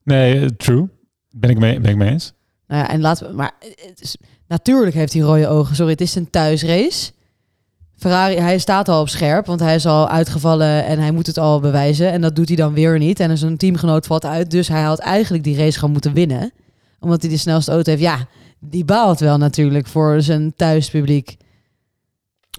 Nee, 0.03 0.39
eh, 0.39 0.45
true. 0.45 0.89
Ben 1.29 1.49
ik 1.49 1.59
mee, 1.59 1.79
ben 1.79 1.91
ik 1.91 1.97
mee 1.97 2.09
eens. 2.09 2.33
Nou 2.67 2.81
ja, 2.81 2.89
en 2.89 3.01
laten 3.01 3.27
we, 3.27 3.33
maar 3.33 3.55
het 3.59 4.01
is, 4.01 4.17
natuurlijk 4.47 4.95
heeft 4.95 5.13
hij 5.13 5.21
rode 5.21 5.47
ogen. 5.47 5.75
Sorry, 5.75 5.91
het 5.91 6.01
is 6.01 6.15
een 6.15 6.29
thuisrace. 6.29 7.11
Ferrari, 7.97 8.35
hij 8.35 8.57
staat 8.57 8.89
al 8.89 9.01
op 9.01 9.09
scherp, 9.09 9.45
want 9.45 9.59
hij 9.59 9.75
is 9.75 9.85
al 9.85 10.09
uitgevallen 10.09 10.85
en 10.85 10.99
hij 10.99 11.11
moet 11.11 11.27
het 11.27 11.37
al 11.37 11.59
bewijzen. 11.59 12.11
En 12.11 12.21
dat 12.21 12.35
doet 12.35 12.47
hij 12.47 12.57
dan 12.57 12.73
weer 12.73 12.97
niet. 12.97 13.19
En 13.19 13.37
zijn 13.37 13.57
teamgenoot 13.57 14.05
valt 14.05 14.25
uit, 14.25 14.51
dus 14.51 14.67
hij 14.67 14.81
had 14.81 14.99
eigenlijk 14.99 15.43
die 15.43 15.57
race 15.57 15.75
gewoon 15.77 15.91
moeten 15.91 16.13
winnen. 16.13 16.51
Omdat 16.99 17.21
hij 17.21 17.31
de 17.31 17.37
snelste 17.37 17.71
auto 17.71 17.91
heeft. 17.91 18.03
Ja, 18.03 18.27
die 18.59 18.85
baalt 18.85 19.19
wel 19.19 19.37
natuurlijk 19.37 19.87
voor 19.87 20.21
zijn 20.21 20.53
thuispubliek. 20.55 21.37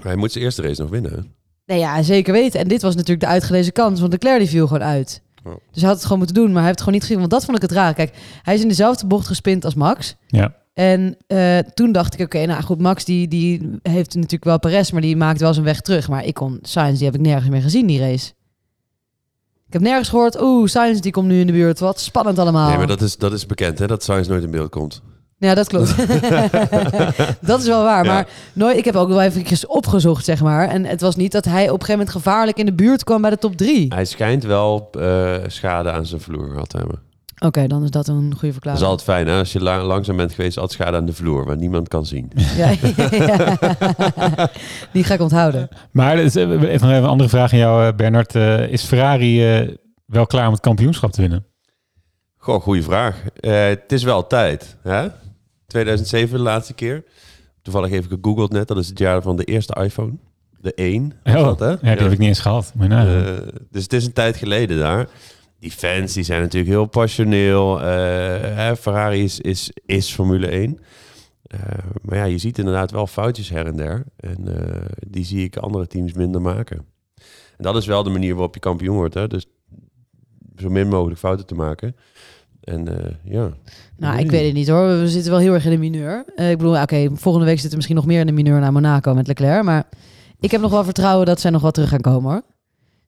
Hij 0.02 0.16
moet 0.16 0.32
zijn 0.32 0.44
eerste 0.44 0.62
race 0.62 0.80
nog 0.80 0.90
winnen. 0.90 1.12
hè? 1.12 1.18
Nee, 1.66 1.78
ja, 1.78 2.02
zeker 2.02 2.32
weten. 2.32 2.60
En 2.60 2.68
dit 2.68 2.82
was 2.82 2.94
natuurlijk 2.94 3.20
de 3.20 3.26
uitgelezen 3.26 3.72
kans, 3.72 4.00
want 4.00 4.12
Leclerc 4.12 4.38
die 4.38 4.48
viel 4.48 4.66
gewoon 4.66 4.82
uit. 4.82 5.22
Ja. 5.44 5.50
Dus 5.50 5.80
hij 5.80 5.84
had 5.86 5.92
het 5.92 6.02
gewoon 6.02 6.18
moeten 6.18 6.36
doen, 6.36 6.46
maar 6.46 6.62
hij 6.62 6.64
heeft 6.66 6.78
het 6.78 6.88
gewoon 6.88 6.94
niet 6.94 7.04
gedaan. 7.04 7.20
Want 7.20 7.30
dat 7.32 7.44
vond 7.44 7.56
ik 7.56 7.62
het 7.62 7.72
raar. 7.72 7.94
Kijk, 7.94 8.14
hij 8.42 8.54
is 8.54 8.62
in 8.62 8.68
dezelfde 8.68 9.06
bocht 9.06 9.26
gespind 9.26 9.64
als 9.64 9.74
Max. 9.74 10.16
Ja. 10.26 10.54
En 10.78 11.16
eh, 11.26 11.58
toen 11.58 11.92
dacht 11.92 12.14
ik, 12.14 12.20
oké, 12.20 12.46
nou 12.46 12.62
goed, 12.62 12.80
Max 12.80 13.04
die, 13.04 13.28
die 13.28 13.70
heeft 13.82 14.14
natuurlijk 14.14 14.44
wel 14.44 14.58
Perez, 14.58 14.90
maar 14.90 15.00
die 15.00 15.16
maakt 15.16 15.40
wel 15.40 15.52
zijn 15.52 15.64
weg 15.64 15.80
terug. 15.80 16.08
Maar 16.08 16.24
ik 16.24 16.34
kon 16.34 16.58
Sainz, 16.62 16.96
die 16.96 17.06
heb 17.06 17.14
ik 17.14 17.20
nergens 17.20 17.48
meer 17.48 17.62
gezien, 17.62 17.86
die 17.86 18.00
race. 18.00 18.32
Ik 19.66 19.72
heb 19.72 19.82
nergens 19.82 20.08
gehoord, 20.08 20.40
oeh, 20.42 20.68
Sainz 20.68 21.00
die 21.00 21.12
komt 21.12 21.26
nu 21.26 21.40
in 21.40 21.46
de 21.46 21.52
buurt. 21.52 21.78
Wat 21.78 22.00
spannend 22.00 22.38
allemaal. 22.38 22.68
Nee, 22.68 22.76
maar 22.76 22.86
dat 22.86 23.00
is, 23.00 23.16
dat 23.16 23.32
is 23.32 23.46
bekend, 23.46 23.78
hè? 23.78 23.86
Dat 23.86 24.04
Sainz 24.04 24.28
nooit 24.28 24.42
in 24.42 24.50
beeld 24.50 24.70
komt. 24.70 25.02
Ja, 25.38 25.54
dat 25.54 25.68
klopt. 25.68 25.96
dat 27.50 27.60
is 27.60 27.66
wel 27.66 27.82
waar. 27.82 28.04
Ja. 28.04 28.12
Maar 28.12 28.28
nooit, 28.52 28.76
ik 28.76 28.84
heb 28.84 28.94
ook 28.94 29.08
wel 29.08 29.22
even 29.22 29.68
opgezocht, 29.68 30.24
zeg 30.24 30.42
maar. 30.42 30.68
En 30.68 30.84
het 30.84 31.00
was 31.00 31.16
niet 31.16 31.32
dat 31.32 31.44
hij 31.44 31.62
op 31.62 31.80
een 31.80 31.86
gegeven 31.86 31.98
moment 31.98 32.10
gevaarlijk 32.10 32.58
in 32.58 32.66
de 32.66 32.74
buurt 32.74 33.04
kwam 33.04 33.20
bij 33.20 33.30
de 33.30 33.38
top 33.38 33.56
drie. 33.56 33.94
Hij 33.94 34.04
schijnt 34.04 34.44
wel 34.44 34.88
eh, 34.92 35.34
schade 35.46 35.90
aan 35.90 36.06
zijn 36.06 36.20
vloer 36.20 36.48
gehad 36.50 36.68
te 36.68 36.76
hebben. 36.76 37.07
Oké, 37.38 37.66
dan 37.66 37.82
is 37.84 37.90
dat 37.90 38.08
een 38.08 38.14
goede 38.16 38.32
Dat 38.34 38.42
is 38.44 38.52
verklaring. 38.52 38.84
altijd 38.84 39.02
fijn, 39.08 39.26
hè? 39.26 39.38
Als 39.38 39.52
je 39.52 39.60
la- 39.62 39.82
langzaam 39.84 40.16
bent 40.16 40.32
geweest, 40.32 40.58
altijd 40.58 40.80
schade 40.80 40.96
aan 40.96 41.06
de 41.06 41.12
vloer, 41.12 41.44
waar 41.44 41.56
niemand 41.56 41.88
kan 41.88 42.06
zien. 42.06 42.32
Ja, 42.56 42.70
ja. 42.80 44.50
Die 44.92 45.04
ga 45.04 45.14
ik 45.14 45.20
onthouden. 45.20 45.68
Maar 45.90 46.18
eh, 46.18 46.24
even 46.24 46.48
nog 46.48 46.62
even 46.64 46.88
een 46.88 47.04
andere 47.04 47.28
vraag 47.28 47.52
aan 47.52 47.58
jou, 47.58 47.86
eh, 47.86 47.94
Bernard. 47.96 48.34
Eh, 48.34 48.68
is 48.68 48.82
Ferrari 48.84 49.54
eh, 49.56 49.74
wel 50.06 50.26
klaar 50.26 50.46
om 50.46 50.52
het 50.52 50.60
kampioenschap 50.62 51.12
te 51.12 51.20
winnen? 51.20 51.44
Goh, 52.36 52.62
goede 52.62 52.82
vraag. 52.82 53.22
Eh, 53.40 53.64
het 53.66 53.92
is 53.92 54.02
wel 54.02 54.26
tijd, 54.26 54.76
hè? 54.82 55.06
2007 55.66 56.36
de 56.36 56.42
laatste 56.42 56.74
keer. 56.74 57.04
Toevallig 57.62 57.90
even 57.90 58.10
gegoogeld 58.10 58.52
net. 58.52 58.68
Dat 58.68 58.76
is 58.78 58.88
het 58.88 58.98
jaar 58.98 59.22
van 59.22 59.36
de 59.36 59.44
eerste 59.44 59.76
iPhone. 59.82 60.12
De 60.60 60.72
1 60.74 61.12
was 61.24 61.34
Oh, 61.34 61.44
dat, 61.44 61.58
hè? 61.58 61.68
Ja, 61.68 61.76
die 61.80 61.88
heb 62.02 62.12
ik 62.12 62.18
niet 62.18 62.28
eens 62.28 62.40
gehad. 62.40 62.72
Maar 62.74 62.88
nou, 62.88 63.08
dus 63.70 63.82
het 63.82 63.92
is 63.92 64.06
een 64.06 64.12
tijd 64.12 64.36
geleden 64.36 64.78
daar. 64.78 65.08
Die 65.58 65.70
fans 65.70 66.12
die 66.12 66.24
zijn 66.24 66.40
natuurlijk 66.40 66.72
heel 66.72 66.86
passioneel. 66.86 67.82
Eh, 67.82 68.74
Ferrari 68.74 69.22
is, 69.22 69.70
is, 69.86 70.12
Formule 70.12 70.46
1. 70.46 70.78
Eh, 71.42 71.60
maar 72.02 72.16
ja, 72.16 72.24
je 72.24 72.38
ziet 72.38 72.58
inderdaad 72.58 72.90
wel 72.90 73.06
foutjes 73.06 73.50
her 73.50 73.66
en 73.66 73.76
der. 73.76 74.04
En 74.16 74.66
eh, 74.66 74.86
die 75.08 75.24
zie 75.24 75.44
ik 75.44 75.56
andere 75.56 75.86
teams 75.86 76.12
minder 76.12 76.40
maken. 76.40 76.76
En 77.56 77.64
dat 77.64 77.76
is 77.76 77.86
wel 77.86 78.02
de 78.02 78.10
manier 78.10 78.34
waarop 78.34 78.54
je 78.54 78.60
kampioen 78.60 78.96
wordt. 78.96 79.14
Hè? 79.14 79.26
Dus 79.26 79.46
zo 80.56 80.68
min 80.68 80.88
mogelijk 80.88 81.20
fouten 81.20 81.46
te 81.46 81.54
maken. 81.54 81.96
En 82.60 82.86
ja. 83.24 83.52
Nou, 83.96 84.18
ik 84.18 84.30
weet 84.30 84.44
het 84.44 84.54
niet 84.54 84.68
hoor. 84.68 84.86
We 84.86 85.08
zitten 85.08 85.30
wel 85.30 85.40
heel 85.40 85.54
erg 85.54 85.64
in 85.64 85.70
de 85.70 85.76
mineur. 85.76 86.24
Ik 86.36 86.58
bedoel, 86.58 86.82
oké, 86.82 87.08
volgende 87.14 87.46
week 87.46 87.54
zitten 87.54 87.70
we 87.70 87.76
misschien 87.76 87.96
nog 87.96 88.06
meer 88.06 88.20
in 88.20 88.26
de 88.26 88.32
mineur 88.32 88.60
naar 88.60 88.72
Monaco 88.72 89.14
met 89.14 89.26
Leclerc. 89.26 89.62
Maar 89.62 89.88
ik 90.40 90.50
heb 90.50 90.60
nog 90.60 90.70
wel 90.70 90.84
vertrouwen 90.84 91.26
dat 91.26 91.40
zij 91.40 91.50
nog 91.50 91.62
wel 91.62 91.70
terug 91.70 91.88
gaan 91.88 92.00
komen 92.00 92.30
hoor. 92.30 92.42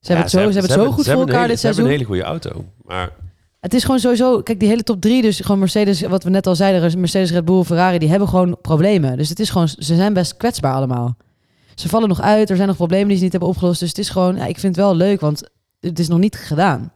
Ze 0.01 0.07
hebben 0.11 0.21
het 0.25 0.31
zo, 0.31 0.37
ze 0.37 0.43
hebben 0.59 0.61
het 0.61 0.71
zo 0.71 0.91
goed 0.91 1.05
voor 1.05 1.13
elkaar 1.19 1.35
hele- 1.35 1.47
dit 1.47 1.59
Ze 1.59 1.65
hebben 1.65 1.85
seizoen. 1.85 1.85
een 1.85 1.91
hele 1.91 2.03
goede 2.03 2.23
auto. 2.23 2.65
Maar 2.85 3.09
Het 3.59 3.73
is 3.73 3.83
gewoon 3.83 3.99
sowieso, 3.99 4.41
kijk, 4.41 4.59
die 4.59 4.69
hele 4.69 4.83
top 4.83 5.01
drie, 5.01 5.21
dus 5.21 5.39
gewoon 5.39 5.59
Mercedes, 5.59 6.01
wat 6.01 6.23
we 6.23 6.29
net 6.29 6.47
al 6.47 6.55
zeiden, 6.55 6.99
Mercedes, 6.99 7.31
Red 7.31 7.45
Bull, 7.45 7.63
Ferrari, 7.63 7.97
die 7.97 8.09
hebben 8.09 8.27
gewoon 8.27 8.57
problemen. 8.61 9.17
Dus 9.17 9.29
het 9.29 9.39
is 9.39 9.49
gewoon, 9.49 9.67
ze 9.67 9.95
zijn 9.95 10.13
best 10.13 10.37
kwetsbaar 10.37 10.73
allemaal. 10.73 11.15
Ze 11.75 11.89
vallen 11.89 12.07
nog 12.09 12.21
uit, 12.21 12.49
er 12.49 12.55
zijn 12.55 12.67
nog 12.67 12.77
problemen 12.77 13.07
die 13.07 13.17
ze 13.17 13.23
niet 13.23 13.31
hebben 13.31 13.49
opgelost. 13.49 13.79
Dus 13.79 13.89
het 13.89 13.97
is 13.97 14.09
gewoon, 14.09 14.35
ja, 14.35 14.45
ik 14.45 14.59
vind 14.59 14.75
het 14.75 14.85
wel 14.85 14.95
leuk, 14.95 15.19
want 15.21 15.49
het 15.79 15.99
is 15.99 16.07
nog 16.07 16.19
niet 16.19 16.35
gedaan. 16.35 16.91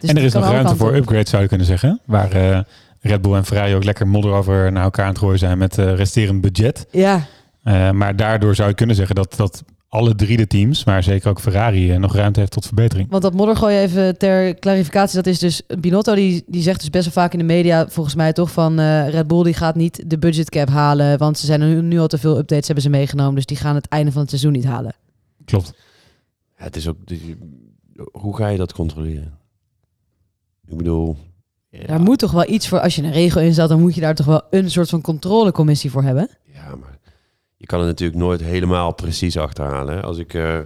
Dus 0.00 0.10
en 0.10 0.16
er 0.16 0.22
is 0.22 0.32
nog 0.32 0.44
ruimte 0.50 0.76
voor 0.76 0.94
upgrades, 0.94 1.30
zou 1.30 1.42
je 1.42 1.48
kunnen 1.48 1.66
zeggen. 1.66 2.00
Waar 2.04 2.32
eh, 2.32 2.60
Red 3.00 3.22
Bull 3.22 3.34
en 3.34 3.44
Ferrari 3.44 3.74
ook 3.74 3.84
lekker 3.84 4.08
modder 4.08 4.32
over 4.32 4.72
naar 4.72 4.84
elkaar 4.84 5.04
aan 5.04 5.10
het 5.10 5.18
gooien 5.20 5.38
zijn 5.38 5.58
met 5.58 5.78
eh, 5.78 5.94
resterend 5.94 6.40
budget. 6.40 6.86
Ja, 6.90 7.26
Eh, 7.62 7.90
maar 7.90 8.16
daardoor 8.16 8.54
zou 8.54 8.68
je 8.68 8.74
kunnen 8.74 8.96
zeggen 8.96 9.14
dat, 9.14 9.34
dat 9.36 9.62
alle 9.94 10.14
drie 10.14 10.36
de 10.36 10.46
teams, 10.46 10.84
maar 10.84 11.02
zeker 11.02 11.30
ook 11.30 11.40
Ferrari, 11.40 11.92
eh, 11.92 11.98
nog 11.98 12.14
ruimte 12.14 12.40
heeft 12.40 12.52
tot 12.52 12.66
verbetering. 12.66 13.10
want 13.10 13.22
dat 13.22 13.34
moddergooien 13.34 13.80
even 13.80 14.18
ter 14.18 14.58
clarificatie, 14.58 15.16
dat 15.16 15.26
is 15.26 15.38
dus, 15.38 15.62
Binotto 15.80 16.14
die, 16.14 16.44
die 16.46 16.62
zegt 16.62 16.80
dus 16.80 16.90
best 16.90 17.04
wel 17.04 17.12
vaak 17.12 17.32
in 17.32 17.38
de 17.38 17.44
media, 17.44 17.88
volgens 17.88 18.14
mij 18.14 18.32
toch, 18.32 18.50
van 18.50 18.78
eh, 18.78 19.08
Red 19.08 19.26
Bull 19.26 19.42
die 19.42 19.54
gaat 19.54 19.74
niet 19.74 20.10
de 20.10 20.18
budget 20.18 20.50
cap 20.50 20.68
halen, 20.68 21.18
want 21.18 21.38
ze 21.38 21.46
zijn 21.46 21.60
nu, 21.60 21.82
nu 21.82 21.98
al 21.98 22.06
te 22.06 22.18
veel 22.18 22.38
updates 22.38 22.66
hebben 22.66 22.84
ze 22.84 22.90
meegenomen, 22.90 23.34
dus 23.34 23.46
die 23.46 23.56
gaan 23.56 23.74
het 23.74 23.88
einde 23.88 24.12
van 24.12 24.20
het 24.20 24.30
seizoen 24.30 24.52
niet 24.52 24.64
halen. 24.64 24.94
Klopt. 25.44 25.74
Ja, 26.58 26.64
het 26.64 26.76
is 26.76 26.88
ook... 26.88 26.96
Hoe 28.12 28.36
ga 28.36 28.48
je 28.48 28.58
dat 28.58 28.72
controleren? 28.72 29.38
Ik 30.66 30.76
bedoel... 30.76 31.16
ja, 31.70 31.86
Daar 31.86 32.00
moet 32.00 32.18
toch 32.18 32.32
wel 32.32 32.50
iets 32.50 32.68
voor, 32.68 32.80
als 32.80 32.96
je 32.96 33.02
een 33.02 33.12
regel 33.12 33.40
inzet, 33.40 33.68
dan 33.68 33.80
moet 33.80 33.94
je 33.94 34.00
daar 34.00 34.14
toch 34.14 34.26
wel 34.26 34.42
een 34.50 34.70
soort 34.70 34.88
van 34.88 35.00
controlecommissie 35.00 35.90
voor 35.90 36.02
hebben. 36.02 36.28
Je 37.64 37.70
kan 37.70 37.78
het 37.78 37.88
natuurlijk 37.88 38.18
nooit 38.18 38.40
helemaal 38.40 38.94
precies 38.94 39.36
achterhalen. 39.38 39.94
hè. 39.94 40.02
Als 40.02 40.18
ik... 40.18 40.34
eh, 40.34 40.58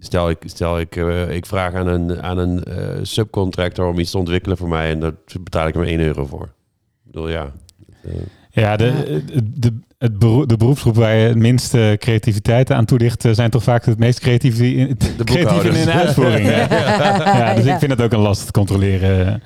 Stel, 0.00 0.30
ik, 0.30 0.38
stel 0.44 0.80
ik, 0.80 0.96
eh, 0.96 1.30
ik 1.30 1.46
vraag 1.46 1.74
aan 1.74 1.86
een, 1.86 2.22
aan 2.22 2.38
een 2.38 2.64
eh, 2.64 2.76
subcontractor 3.02 3.86
om 3.88 3.98
iets 3.98 4.10
te 4.10 4.18
ontwikkelen 4.18 4.56
voor 4.56 4.68
mij 4.68 4.90
en 4.90 5.00
daar 5.00 5.12
betaal 5.40 5.66
ik 5.68 5.74
hem 5.74 5.82
1 5.82 6.00
euro 6.00 6.26
voor. 6.26 6.42
Ik 6.44 7.12
bedoel, 7.12 7.28
ja. 7.28 7.52
Ja, 8.50 8.76
de, 8.76 9.22
de, 9.26 9.42
de, 9.54 9.72
het 9.98 10.18
beroe- 10.18 10.46
de 10.46 10.56
beroepsgroep 10.56 10.94
waar 10.94 11.14
je 11.14 11.28
het 11.28 11.36
minste 11.36 11.96
creativiteit 11.98 12.70
aan 12.72 12.84
toedicht, 12.84 13.24
eh, 13.24 13.32
zijn 13.32 13.50
toch 13.50 13.62
vaak 13.62 13.84
het 13.84 13.98
meest 13.98 14.20
creatief 14.20 14.60
in, 14.60 14.96
creatief 14.96 15.08
in 15.08 15.24
boekhouders. 15.26 15.78
hun 15.84 15.90
uitvoering. 15.92 16.48
Ja. 16.48 16.66
Ja, 17.38 17.54
dus 17.54 17.64
Ja. 17.64 17.72
ik 17.72 17.78
vind 17.78 17.90
het 17.92 18.02
ook 18.02 18.12
een 18.12 18.18
lastig 18.18 18.46
te 18.46 18.52
controleren 18.52 19.42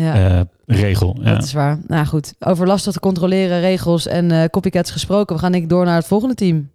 Ja. 0.00 0.14
eh, 0.38 0.40
regel. 0.66 1.16
Ja. 1.20 1.34
Dat 1.34 1.42
is 1.44 1.52
waar. 1.52 1.78
Nou 1.86 2.06
goed, 2.06 2.34
over 2.38 2.66
lastig 2.66 2.92
te 2.92 3.00
controleren 3.00 3.60
regels 3.60 4.06
en 4.06 4.30
eh, 4.30 4.44
copycats 4.44 4.90
gesproken. 4.90 5.34
We 5.34 5.40
gaan 5.42 5.52
denk 5.52 5.64
ik 5.64 5.70
door 5.70 5.84
naar 5.84 5.96
het 5.96 6.06
volgende 6.06 6.34
team. 6.34 6.70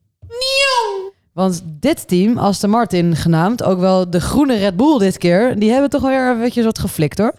Want 1.34 1.64
dit 1.66 2.08
team, 2.08 2.38
Aston 2.38 2.70
Martin 2.70 3.16
genaamd, 3.16 3.64
ook 3.64 3.80
wel 3.80 4.10
de 4.10 4.22
groene 4.22 4.56
Red 4.58 4.78
Bull 4.78 4.98
dit 4.98 5.18
keer, 5.18 5.60
die 5.60 5.72
hebben 5.72 5.90
toch 5.90 6.02
wel 6.02 6.10
weer 6.10 6.36
eventjes 6.38 6.66
wat 6.66 6.80
geflikt 6.80 7.18
hoor. 7.18 7.34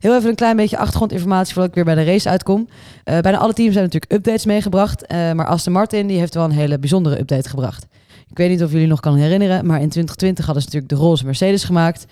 Heel 0.00 0.16
even 0.16 0.28
een 0.28 0.34
klein 0.34 0.56
beetje 0.56 0.78
achtergrondinformatie 0.78 1.52
voordat 1.52 1.68
ik 1.68 1.74
weer 1.84 1.94
bij 1.94 2.04
de 2.04 2.10
race 2.10 2.28
uitkom. 2.28 2.68
Eh, 3.04 3.18
bijna 3.18 3.38
alle 3.38 3.52
teams 3.52 3.74
hebben 3.74 3.92
natuurlijk 3.92 4.12
updates 4.12 4.44
meegebracht. 4.44 5.06
eh, 5.06 5.32
maar 5.32 5.46
Aston 5.46 5.72
Martin 5.72 6.06
die 6.06 6.18
heeft 6.18 6.34
wel 6.34 6.44
een 6.44 6.50
hele 6.50 6.78
bijzondere 6.78 7.18
update 7.20 7.48
gebracht. 7.48 7.86
Ik 8.30 8.36
weet 8.36 8.50
niet 8.50 8.62
of 8.62 8.72
jullie 8.72 8.86
nog 8.86 9.00
kan 9.00 9.16
herinneren, 9.16 9.66
maar 9.66 9.80
in 9.80 9.88
2020 9.88 10.44
hadden 10.44 10.62
ze 10.62 10.68
natuurlijk 10.68 11.00
de 11.00 11.06
roze 11.06 11.24
Mercedes 11.24 11.64
gemaakt. 11.64 12.06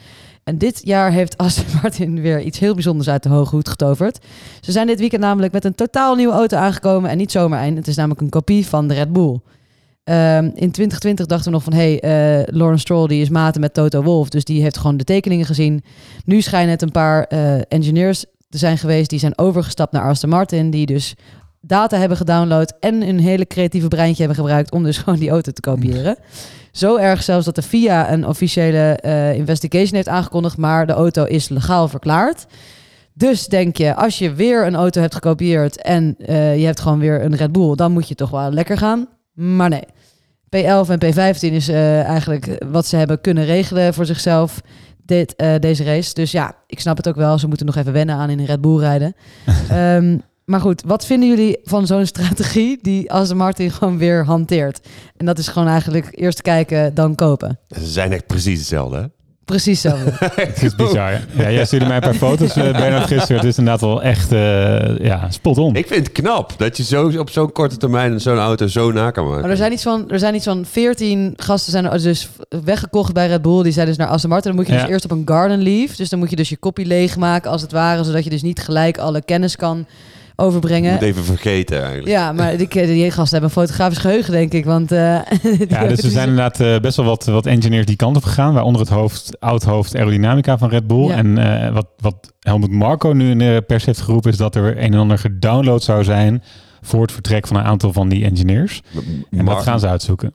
En 0.45 0.59
dit 0.59 0.81
jaar 0.85 1.13
heeft 1.13 1.37
Aston 1.37 1.65
Martin 1.83 2.21
weer 2.21 2.41
iets 2.41 2.59
heel 2.59 2.75
bijzonders 2.75 3.09
uit 3.09 3.23
de 3.23 3.29
hoge 3.29 3.55
hoed 3.55 3.69
getoverd. 3.69 4.19
Ze 4.61 4.73
zijn 4.73 4.87
dit 4.87 4.99
weekend 4.99 5.23
namelijk 5.23 5.53
met 5.53 5.65
een 5.65 5.75
totaal 5.75 6.15
nieuwe 6.15 6.33
auto 6.33 6.57
aangekomen 6.57 7.11
en 7.11 7.17
niet 7.17 7.33
zomaar 7.33 7.67
een. 7.67 7.77
Het 7.77 7.87
is 7.87 7.97
namelijk 7.97 8.21
een 8.21 8.29
kopie 8.29 8.67
van 8.67 8.89
de 8.89 8.95
Red 8.95 9.13
Bull. 9.13 9.41
Ehm, 10.05 10.45
in 10.45 10.71
2020 10.71 11.27
dachten 11.27 11.47
we 11.47 11.57
nog 11.57 11.63
van, 11.63 11.73
hey, 11.73 12.01
eh, 12.01 12.55
Lawrence 12.55 12.81
Stroll 12.81 13.07
die 13.07 13.23
is 13.23 13.29
maten 13.29 13.61
met 13.61 13.75
Toto 13.75 14.03
Wolff, 14.03 14.31
dus 14.31 14.45
die 14.45 14.63
heeft 14.63 14.77
gewoon 14.77 14.97
de 14.97 15.05
tekeningen 15.05 15.47
gezien. 15.47 15.85
Nu 16.25 16.41
schijnen 16.41 16.71
het 16.71 16.83
een 16.83 16.91
paar 16.91 17.25
eh, 17.25 17.55
engineers 17.69 18.25
te 18.49 18.59
zijn 18.59 18.79
geweest 18.79 19.11
die 19.11 19.19
zijn 19.19 19.39
overgestapt 19.39 19.93
naar 19.93 20.03
Aston 20.03 20.31
Martin, 20.31 20.71
die 20.71 20.87
dus 20.87 21.15
data 21.67 21.97
hebben 21.97 22.17
gedownload 22.17 22.73
en 22.81 23.03
een 23.03 23.19
hele 23.19 23.47
creatieve 23.47 23.89
breintje 23.89 24.25
hebben 24.25 24.45
gebruikt 24.45 24.73
om 24.73 24.83
dus 24.83 24.99
gewoon 25.03 25.19
die 25.19 25.31
auto 25.31 25.53
te 25.53 25.61
kopiëren. 25.61 26.17
Zo 26.73 26.97
erg 26.97 27.23
zelfs 27.23 27.45
dat 27.45 27.55
de 27.55 27.63
FIA 27.63 28.13
een 28.13 28.27
officiële 28.27 28.97
eh, 28.97 29.35
investigation 29.35 29.95
heeft 29.95 30.09
aangekondigd, 30.09 30.57
maar 30.57 30.87
de 30.87 30.93
auto 30.93 31.25
is 31.25 31.49
legaal 31.49 31.89
verklaard. 31.89 32.47
Dus 33.13 33.47
denk 33.47 33.77
je, 33.77 33.95
als 33.95 34.19
je 34.19 34.33
weer 34.33 34.67
een 34.67 34.75
auto 34.75 35.01
hebt 35.01 35.15
gekopieerd 35.15 35.83
en 35.83 36.15
eh, 36.19 36.59
je 36.59 36.65
hebt 36.65 36.81
gewoon 36.81 36.99
weer 36.99 37.25
een 37.25 37.37
Red 37.37 37.53
Bull, 37.53 37.75
dan 37.75 37.93
moet 37.93 38.09
je 38.09 38.15
toch 38.15 38.31
wel 38.31 38.51
lekker 38.51 38.79
gaan. 38.79 39.09
Maar 39.33 39.69
nee. 39.69 39.85
P11 40.57 40.89
en 40.89 41.05
P15 41.05 41.39
is 41.39 41.69
eh, 41.69 42.03
eigenlijk 42.03 42.65
wat 42.71 42.87
ze 42.87 42.97
hebben 42.97 43.21
kunnen 43.21 43.45
regelen 43.45 43.95
voor 43.95 44.07
zichzelf 44.07 44.61
dit, 45.05 45.35
deze 45.61 45.85
race. 45.85 46.15
Dus 46.15 46.31
ja, 46.31 46.55
ik 46.67 46.81
snap 46.81 46.97
het 46.97 47.09
ook 47.09 47.17
wel. 47.17 47.39
Ze 47.39 47.49
moeten 47.49 47.67
nog 47.67 47.77
even 47.77 47.93
wennen 47.93 48.15
aan 48.15 48.31
in 48.31 48.39
een 48.39 48.47
Red 48.47 48.61
Bull 48.61 48.79
rijden. 48.79 49.15
Ehm, 49.69 50.17
maar 50.45 50.61
goed, 50.61 50.83
wat 50.87 51.07
vinden 51.07 51.29
jullie 51.29 51.59
van 51.65 51.87
zo'n 51.87 52.07
strategie 52.07 52.79
die 52.83 53.13
Aston 53.13 53.37
Martin 53.37 53.71
gewoon 53.71 53.99
weer 53.99 54.25
hanteert? 54.25 54.81
En 55.17 55.27
dat 55.27 55.39
is 55.39 55.49
gewoon 55.49 55.69
eigenlijk 55.69 56.09
eerst 56.11 56.43
kijken, 56.43 56.95
dan 56.95 57.15
kopen. 57.15 57.59
Ze 57.69 57.87
zijn 57.87 58.13
echt 58.13 58.27
precies 58.27 58.59
hetzelfde, 58.59 58.97
hè? 58.97 59.05
Precies 59.45 59.81
zo. 59.81 59.89
Het 60.21 60.63
is 60.63 60.75
bizar. 60.75 61.13
Ja, 61.37 61.51
jij 61.51 61.65
stuurde 61.65 61.87
mij 61.87 61.95
een 61.97 62.03
paar 62.03 62.15
foto's, 62.15 62.57
uh, 62.57 62.63
Bernard, 62.81 63.07
gisteren. 63.07 63.37
Het 63.37 63.45
is 63.45 63.59
inderdaad 63.59 63.81
wel 63.81 64.03
echt 64.03 64.33
eh, 64.33 64.99
ja, 64.99 65.31
spot 65.31 65.59
on. 65.59 65.75
Ik 65.77 65.87
vind 65.87 66.07
het 66.07 66.13
knap 66.13 66.53
dat 66.57 66.77
je 66.77 66.83
zo 66.83 67.19
op 67.19 67.31
zo'n 67.31 67.53
korte 67.53 67.77
termijn 67.77 68.21
zo'n 68.21 68.39
auto 68.39 68.67
zo 68.67 68.93
na 68.93 69.11
kan 69.11 69.25
maken. 69.25 69.41
Maar 69.41 69.51
er 69.51 69.57
zijn 69.57 69.73
iets 69.73 69.83
van, 69.83 70.11
er 70.11 70.19
zijn 70.19 70.35
iets 70.35 70.45
van 70.45 70.65
14 70.65 71.33
gasten 71.37 71.73
zijn 71.73 71.85
er 71.91 72.03
dus 72.03 72.29
weggekocht 72.65 73.13
bij 73.13 73.27
Red 73.27 73.43
Bull. 73.43 73.63
Die 73.63 73.73
zijn 73.73 73.87
dus 73.87 73.97
naar 73.97 74.09
Aston 74.09 74.31
Martin. 74.31 74.51
Dan 74.51 74.61
moet 74.61 74.69
je 74.69 74.75
Ja. 74.77 74.81
dus 74.81 74.91
eerst 74.91 75.05
op 75.05 75.11
een 75.11 75.23
garden 75.25 75.63
leave. 75.63 75.97
Dus 75.97 76.09
dan 76.09 76.19
moet 76.19 76.31
je 76.31 76.37
dus 76.37 76.49
je 76.49 76.57
kopie 76.57 76.87
leegmaken 76.87 77.51
als 77.51 77.63
het 77.63 77.73
ware. 77.73 78.05
Zodat 78.05 78.25
je 78.25 78.31
dus 78.31 78.43
niet 78.43 78.61
gelijk 78.61 78.99
alle 78.99 79.23
kennis 79.23 79.57
kan 79.57 79.87
overbrengen. 80.37 80.93
moet 80.93 81.03
even 81.03 81.25
vergeten 81.25 81.79
eigenlijk. 81.79 82.09
Ja, 82.09 82.33
maar 82.33 82.57
die, 82.57 82.69
die 82.69 83.11
gasten 83.11 83.41
hebben 83.41 83.57
een 83.57 83.63
fotografisch 83.63 83.99
geheugen, 83.99 84.33
denk 84.33 84.53
ik. 84.53 84.65
Want, 84.65 84.93
eh, 84.93 84.99
Ja, 85.69 85.87
dus 85.87 86.03
er 86.03 86.11
zijn 86.11 86.29
inderdaad 86.29 86.61
eh, 86.61 86.81
best 86.81 86.97
wel 86.97 87.07
wat, 87.07 87.25
wat 87.25 87.47
engineers 87.47 87.87
die 87.87 87.97
kant 87.97 88.17
op 88.17 88.25
gegaan. 88.25 88.55
Waaronder 88.55 88.81
het 88.81 88.91
hoofd, 88.91 89.41
oud-hoofd 89.41 89.97
aerodynamica 89.97 90.59
van 90.59 90.69
Red 90.69 90.87
Bull. 90.87 91.07
Ja. 91.07 91.17
En 91.17 91.39
eh, 91.39 91.73
wat, 91.73 91.87
wat 91.97 92.33
Helmut 92.41 92.71
Marco 92.71 93.13
nu 93.13 93.31
in 93.31 93.39
de 93.39 93.65
pers 93.67 93.85
heeft 93.85 94.01
geroepen... 94.01 94.31
is 94.31 94.37
dat 94.37 94.55
er 94.55 94.77
een 94.77 94.93
en 94.93 94.99
ander 94.99 95.19
gedownload 95.19 95.83
zou 95.83 96.05
zijn... 96.05 96.43
voor 96.81 97.03
het 97.03 97.13
vertrek 97.13 97.47
van 97.47 97.57
een 97.57 97.65
aantal 97.65 97.93
van 97.93 98.09
die 98.09 98.25
engineers. 98.25 98.83
En 99.31 99.45
dat 99.45 99.63
gaan 99.63 99.81
ze 99.81 99.89
uitzoeken. 99.89 100.35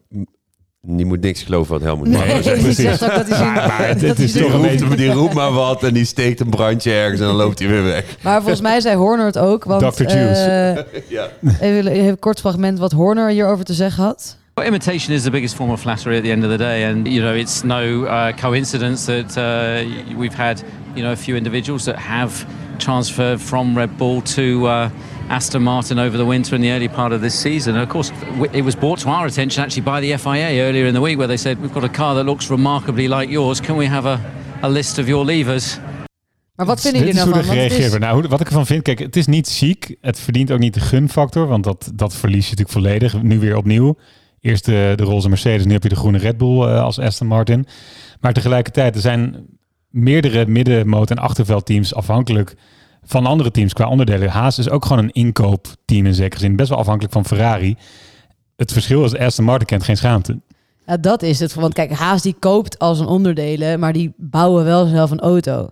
Die 0.91 1.05
moet 1.05 1.21
niks 1.21 1.43
geloven 1.43 1.71
wat 1.73 1.81
Helmut 1.81 2.07
Nee, 2.07 2.17
Marko 2.17 2.41
zegt. 2.41 2.55
die 2.55 2.63
precies. 2.63 2.83
zegt 2.83 3.03
ook 3.03 3.15
dat 3.15 3.27
hij 3.27 3.37
zien- 3.37 3.45
Maar- 3.53 3.67
maar 3.67 3.87
het- 3.87 3.99
dat 3.99 4.09
het 4.09 4.17
hij 4.17 4.25
is 4.25 4.31
toch 4.31 4.41
Die 4.41 4.51
een 4.53 4.61
roept, 4.61 4.79
beetje- 4.79 4.95
die 4.95 5.11
roept 5.11 5.33
maar 5.33 5.51
wat 5.51 5.83
en 5.83 5.93
die 5.93 6.05
steekt 6.05 6.39
een 6.39 6.49
brandje 6.49 6.91
ergens 6.91 7.19
en 7.19 7.25
dan 7.27 7.35
loopt 7.35 7.59
hij 7.59 7.67
weer 7.67 7.83
weg. 7.83 8.03
Maar 8.21 8.39
volgens 8.39 8.61
mij 8.61 8.79
zei 8.81 8.95
Horner 8.95 9.25
het 9.25 9.37
ook. 9.37 9.63
Want, 9.63 9.95
Dr. 9.95 10.03
Juice. 10.03 10.85
Ja. 11.07 11.27
eh, 11.59 11.61
even, 11.69 11.91
even 11.91 12.07
een 12.07 12.19
kort 12.19 12.39
fragment 12.39 12.79
wat 12.79 12.91
Horner 12.91 13.29
hierover 13.29 13.65
te 13.65 13.73
zeggen 13.73 14.03
had. 14.03 14.37
Well, 14.53 14.67
imitation 14.67 15.15
is 15.15 15.21
the 15.23 15.29
biggest 15.31 15.55
form 15.55 15.69
of 15.71 15.79
flattery 15.81 16.17
at 16.17 16.23
the 16.23 16.29
end 16.31 16.43
of 16.43 16.49
the 16.51 16.57
day, 16.57 16.89
and 16.91 17.07
you 17.07 17.19
know 17.19 17.35
it's 17.35 17.63
no 17.63 17.81
uh, 18.03 18.25
coincidence 18.41 19.05
that 19.05 19.37
uh, 19.37 20.17
we've 20.17 20.35
had 20.35 20.63
you 20.93 21.01
know 21.01 21.11
a 21.11 21.17
few 21.17 21.35
individuals 21.37 21.83
that 21.83 21.95
have 21.95 22.45
transferred 22.79 23.41
from 23.41 23.75
Red 23.77 23.89
Bull 23.97 24.21
to 24.21 24.41
uh, 24.67 24.89
Aston 25.29 25.61
Martin 25.63 25.99
over 25.99 26.17
the 26.17 26.25
winter 26.25 26.55
and 26.55 26.63
the 26.63 26.71
early 26.71 26.87
part 26.87 27.11
of 27.13 27.21
this 27.21 27.41
season. 27.41 27.73
And 27.75 27.83
of 27.83 27.89
course, 27.89 28.11
it 28.51 28.63
was 28.63 28.75
brought 28.75 28.99
to 29.01 29.09
our 29.09 29.25
attention 29.25 29.63
actually 29.63 29.83
by 30.01 30.07
the 30.07 30.17
FIA 30.17 30.61
earlier 30.67 30.85
in 30.87 30.93
the 30.93 31.01
week, 31.01 31.17
where 31.17 31.27
they 31.27 31.37
said 31.37 31.57
we've 31.59 31.73
got 31.73 31.83
a 31.83 31.89
car 31.89 32.15
that 32.15 32.25
looks 32.25 32.47
remarkably 32.49 33.07
like 33.07 33.31
yours. 33.31 33.59
Can 33.61 33.77
we 33.77 33.87
have 33.87 34.09
a, 34.09 34.19
a 34.61 34.69
list 34.69 34.97
of 34.99 35.07
your 35.07 35.25
levers? 35.25 35.77
Maar 36.55 36.65
wat 36.67 36.81
vinden 36.81 36.99
jullie 36.99 37.15
nou 37.15 37.29
van? 37.29 37.37
er 37.37 37.43
gereageerd 37.45 37.93
is-. 37.93 37.99
Nou, 37.99 38.13
hoe- 38.19 38.27
wat 38.29 38.41
ik 38.41 38.47
ervan 38.47 38.65
vind, 38.65 38.81
kijk, 38.83 38.99
het 38.99 39.15
is 39.15 39.25
niet 39.27 39.47
chic. 39.49 39.95
Het 40.01 40.19
verdient 40.19 40.51
ook 40.51 40.59
niet 40.59 40.73
de 40.73 40.79
gunfactor, 40.79 41.47
want 41.47 41.63
dat, 41.63 41.91
dat 41.95 42.15
verlies 42.15 42.49
je 42.49 42.55
natuurlijk 42.55 42.69
volledig. 42.85 43.21
Nu 43.21 43.39
weer 43.39 43.55
opnieuw. 43.57 43.97
Eerst 44.41 44.65
de, 44.65 44.93
de 44.95 45.03
roze 45.03 45.29
Mercedes, 45.29 45.65
nu 45.65 45.73
heb 45.73 45.83
je 45.83 45.89
de 45.89 45.95
groene 45.95 46.17
Red 46.17 46.37
Bull 46.37 46.61
eh, 46.67 46.81
als 46.83 46.99
Aston 46.99 47.27
Martin. 47.27 47.65
Maar 48.19 48.33
tegelijkertijd, 48.33 48.95
er 48.95 49.01
zijn 49.01 49.45
meerdere 49.89 50.45
middenmoot- 50.45 51.11
en 51.11 51.17
achterveldteams 51.17 51.93
afhankelijk 51.93 52.55
van 53.03 53.25
andere 53.25 53.51
teams 53.51 53.73
qua 53.73 53.87
onderdelen. 53.87 54.29
Haas 54.29 54.59
is 54.59 54.69
ook 54.69 54.85
gewoon 54.85 55.03
een 55.03 55.11
inkoopteam 55.11 56.05
in 56.05 56.13
zekere 56.13 56.41
zin. 56.41 56.55
Best 56.55 56.69
wel 56.69 56.77
afhankelijk 56.77 57.13
van 57.13 57.25
Ferrari. 57.25 57.77
Het 58.55 58.71
verschil 58.71 59.03
is, 59.03 59.17
Aston 59.17 59.45
Martin 59.45 59.67
kent 59.67 59.83
geen 59.83 59.97
schaamte. 59.97 60.39
Ja, 60.85 60.97
dat 60.97 61.21
is 61.21 61.39
het. 61.39 61.53
Want 61.53 61.73
kijk, 61.73 61.91
Haas 61.91 62.21
die 62.21 62.35
koopt 62.39 62.79
als 62.79 62.99
een 62.99 63.07
onderdelen, 63.07 63.79
maar 63.79 63.93
die 63.93 64.13
bouwen 64.17 64.63
wel 64.63 64.85
zelf 64.85 65.11
een 65.11 65.19
auto. 65.19 65.69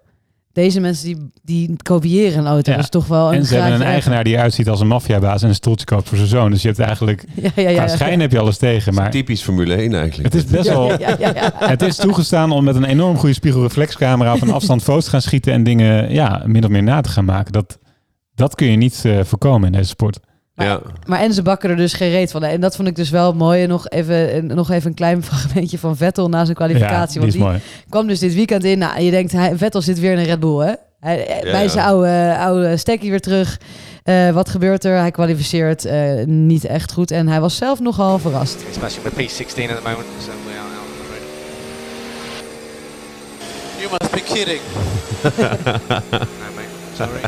Deze 0.58 0.80
mensen 0.80 1.06
die, 1.06 1.32
die 1.44 1.76
kopiëren 1.84 2.40
een 2.40 2.48
auto. 2.48 2.72
Ja. 2.72 2.78
Is 2.78 2.90
toch 2.90 3.08
wel 3.08 3.28
een 3.28 3.40
En 3.40 3.46
ze 3.46 3.56
hebben 3.56 3.74
een 3.74 3.82
eigenaar 3.82 4.24
die 4.24 4.34
eruit 4.34 4.54
ziet 4.54 4.70
als 4.70 4.80
een 4.80 4.88
maffiabaas 4.88 5.42
en 5.42 5.50
een 5.50 5.56
stoeltje 5.56 5.86
koopt 5.86 6.08
voor 6.08 6.18
zijn 6.18 6.30
zoon. 6.30 6.52
Dus 6.52 6.62
je 6.62 6.68
hebt 6.68 6.80
eigenlijk. 6.80 7.24
Ja, 7.36 7.52
ja, 7.56 7.70
ja. 7.70 7.88
schijn 7.88 8.20
heb 8.20 8.32
je 8.32 8.40
alles 8.40 8.58
tegen. 8.58 8.94
Maar 8.94 9.12
Typisch 9.12 9.42
Formule 9.42 9.76
1 9.76 9.94
eigenlijk. 9.94 10.34
het 10.34 10.44
is 10.44 10.52
best 10.52 10.70
wel... 10.70 10.90
Ja, 10.90 10.98
ja, 11.00 11.16
ja, 11.20 11.34
ja. 11.36 11.52
Het 11.68 11.82
is 11.82 11.96
toegestaan 11.96 12.52
om 12.52 12.64
met 12.64 12.76
een 12.76 12.84
enorm 12.84 13.18
goede 13.18 13.34
spiegelreflexcamera 13.34 14.34
op 14.34 14.42
een 14.42 14.52
afstand 14.52 14.84
foto's 14.84 15.04
te 15.04 15.10
gaan 15.10 15.22
schieten 15.22 15.54
en 15.54 15.64
dingen 15.64 16.14
ja, 16.14 16.44
min 16.46 16.64
of 16.64 16.70
meer 16.70 16.84
na 16.84 17.02
te 17.02 17.10
gaan 17.10 17.26
maken. 17.26 17.52
Dat, 17.52 17.80
dat 18.36 18.56
kun 18.56 18.68
je 18.68 18.78
niet 18.78 19.02
eh, 19.06 19.20
voorkomen 19.24 19.66
in 19.66 19.72
deze 19.72 19.90
sport. 19.90 20.20
Ja. 20.66 20.80
Maar 21.06 21.20
en 21.20 21.34
ze 21.34 21.42
bakken 21.42 21.70
er 21.70 21.76
dus 21.76 21.94
geen 21.94 22.10
reet 22.12 22.32
van. 22.32 22.44
En 22.44 22.62
dat 22.62 22.76
vond 22.76 22.88
ik 22.88 22.96
dus 22.96 23.10
wel 23.10 23.34
mooi. 23.34 23.64
En 23.64 23.70
nog 23.70 23.90
even, 23.90 24.46
nog 24.46 24.70
even 24.72 24.90
een 24.90 24.96
klein 24.96 25.24
fragmentje 25.30 25.78
van 25.78 25.98
Vettel 25.98 26.30
na 26.30 26.38
zijn 26.46 26.48
Ja, 26.48 26.54
kwalificatie. 26.66 27.12
die 27.12 27.22
want 27.22 27.32
die 27.34 27.42
mooi. 27.42 27.60
kwam 27.90 28.08
dus 28.08 28.20
dit 28.20 28.34
weekend 28.34 28.64
in. 28.64 28.78
Nou, 28.78 29.02
je 29.02 29.12
denkt, 29.12 29.32
hij, 29.32 29.58
Vettel 29.58 29.82
zit 29.82 30.00
weer 30.00 30.12
in 30.12 30.18
een 30.18 30.26
Red 30.26 30.40
Bull, 30.40 30.66
hè? 30.66 30.74
Hij, 31.00 31.18
Ja, 31.44 31.52
bij 31.52 31.64
ja. 31.64 31.70
zijn 31.70 31.86
oude, 31.86 32.36
oude 32.40 32.78
stekkie 32.78 33.10
weer 33.10 33.20
terug. 33.22 33.60
Eh, 34.04 34.30
wat 34.30 34.50
gebeurt 34.50 34.84
er? 34.86 34.98
Hij 34.98 35.12
kwalificeert 35.12 35.86
eh, 35.86 36.26
niet 36.26 36.66
echt 36.66 36.92
goed. 36.94 37.12
En 37.12 37.28
hij 37.28 37.40
was 37.40 37.56
zelf 37.56 37.80
nogal 37.80 38.20
verrast. 38.20 38.64
Smashing 38.72 39.04
with 39.04 39.14
P16 39.14 39.46
at 39.46 39.56
the 39.56 39.82
moment, 39.84 40.06
so 40.20 40.32
we 40.46 40.54
are 40.54 40.60
out 40.78 40.88
the. 40.98 41.06
You 43.80 43.90
must 44.00 44.12
be 44.12 44.22
kidding. 44.34 44.62
no, 46.40 46.50
mate. 46.56 46.68
Sorry. 46.96 47.22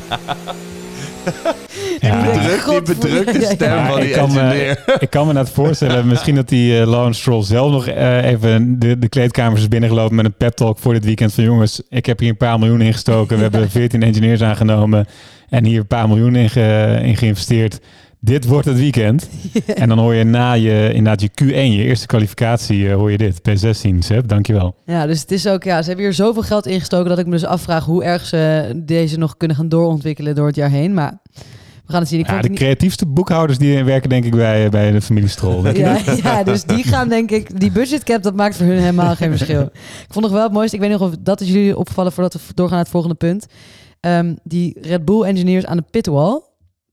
Ja. 2.01 2.21
Die 2.21 2.31
Bedrukt, 2.41 2.85
die 2.85 2.95
bedrukte 2.95 3.39
Ja, 3.39 3.47
ja. 3.47 3.53
stem 3.53 3.69
Ja, 3.69 3.87
van 3.87 3.97
ik, 3.97 4.03
die 4.03 4.13
kan 4.13 4.31
me, 4.33 4.39
engineer. 4.39 4.83
ik 4.99 5.09
kan 5.09 5.27
me 5.27 5.33
net 5.33 5.49
voorstellen, 5.49 6.07
misschien 6.07 6.35
dat 6.35 6.49
die 6.49 6.79
uh, 6.79 6.87
Lawrence 6.87 7.19
Stroll 7.19 7.43
zelf 7.43 7.71
nog 7.71 7.87
eh, 7.87 8.25
even 8.25 8.79
de, 8.79 8.99
de 8.99 9.09
kleedkamers 9.09 9.61
is 9.61 9.67
binnengelopen 9.67 10.15
met 10.15 10.25
een 10.25 10.33
pep 10.37 10.53
talk 10.55 10.77
voor 10.79 10.93
dit 10.93 11.05
weekend 11.05 11.33
van 11.33 11.43
jongens, 11.43 11.81
ik 11.89 12.05
heb 12.05 12.19
hier 12.19 12.29
een 12.29 12.37
paar 12.37 12.59
miljoen 12.59 12.81
ingestoken, 12.81 13.35
we 13.35 13.41
hebben 13.41 13.69
14 13.79 14.03
engineers 14.03 14.41
aangenomen 14.41 15.05
en 15.49 15.65
hier 15.65 15.79
een 15.79 15.87
paar 15.87 16.07
miljoen 16.07 16.35
in, 16.35 16.49
ge- 16.49 16.99
in 17.03 17.17
geïnvesteerd. 17.17 17.79
dit 18.19 18.45
wordt 18.45 18.65
het 18.65 18.77
weekend. 18.77 19.29
En 19.75 19.89
dan 19.89 19.99
hoor 19.99 20.13
je 20.13 20.23
na 20.23 20.51
je, 20.53 20.89
inderdaad 20.93 21.21
je 21.21 21.29
Q1, 21.43 21.53
je 21.77 21.83
eerste 21.83 22.05
kwalificatie, 22.07 22.89
eh, 22.89 22.95
hoor 22.95 23.11
je 23.11 23.17
dit. 23.17 23.39
P16, 23.49 23.97
Seb, 23.99 24.27
dankjewel. 24.27 24.75
Ja, 24.85 25.05
dus 25.05 25.21
het 25.21 25.31
is 25.31 25.47
ook, 25.47 25.63
ja, 25.63 25.81
ze 25.81 25.87
hebben 25.87 26.05
hier 26.05 26.13
zoveel 26.13 26.41
geld 26.41 26.65
ingestoken 26.67 27.09
dat 27.09 27.19
ik 27.19 27.25
me 27.25 27.31
dus 27.31 27.45
afvraag 27.45 27.85
hoe 27.85 28.03
erg 28.03 28.25
ze 28.25 28.71
deze 28.85 29.17
nog 29.17 29.37
kunnen 29.37 29.57
gaan 29.57 29.69
doorontwikkelen 29.69 30.35
door 30.35 30.47
het 30.47 30.55
jaar 30.55 30.69
heen. 30.69 30.93
Maar 30.93 31.17
we 31.89 31.95
gaan 31.95 32.03
het 32.03 32.11
zien. 32.13 32.19
Ik 32.19 32.25
Ja, 32.27 32.31
de 32.31 32.37
het 32.41 32.49
niet- 32.49 32.59
creatiefste 32.59 33.05
boekhouders 33.05 33.57
die 33.59 33.83
werken 33.83 34.09
denk 34.09 34.25
ik 34.25 34.31
bij, 34.31 34.65
eh, 34.65 34.69
bij 34.71 34.91
de 34.91 35.01
familie 35.01 35.29
Strol. 35.29 35.65
Ja, 35.67 35.93
dat? 36.03 36.17
ja, 36.23 36.43
dus 36.43 36.63
die 36.63 36.83
gaan 36.83 37.09
denk 37.09 37.31
ik, 37.31 37.59
die 37.59 37.71
budgetcap, 37.71 38.23
dat 38.23 38.35
maakt 38.35 38.55
voor 38.57 38.65
hun 38.65 38.77
helemaal 38.79 39.15
geen 39.15 39.29
verschil. 39.37 39.61
Ik 40.05 40.07
vond 40.13 40.25
nog 40.25 40.33
wel 40.33 40.43
het 40.43 40.51
mooiste, 40.51 40.75
ik 40.75 40.81
weet 40.81 40.91
niet 40.91 40.99
of 40.99 41.13
dat 41.19 41.41
is 41.41 41.47
jullie 41.47 41.77
opgevallen 41.77 42.11
voordat 42.11 42.33
we 42.33 42.39
doorgaan 42.53 42.75
naar 42.75 42.83
het 42.83 42.93
volgende 42.93 43.15
punt. 43.15 43.45
Ehm, 43.99 44.35
die 44.43 44.77
Red 44.81 45.05
Bull 45.05 45.21
engineers 45.23 45.65
aan 45.65 45.77
de 45.77 45.83
pitwall, 45.91 46.41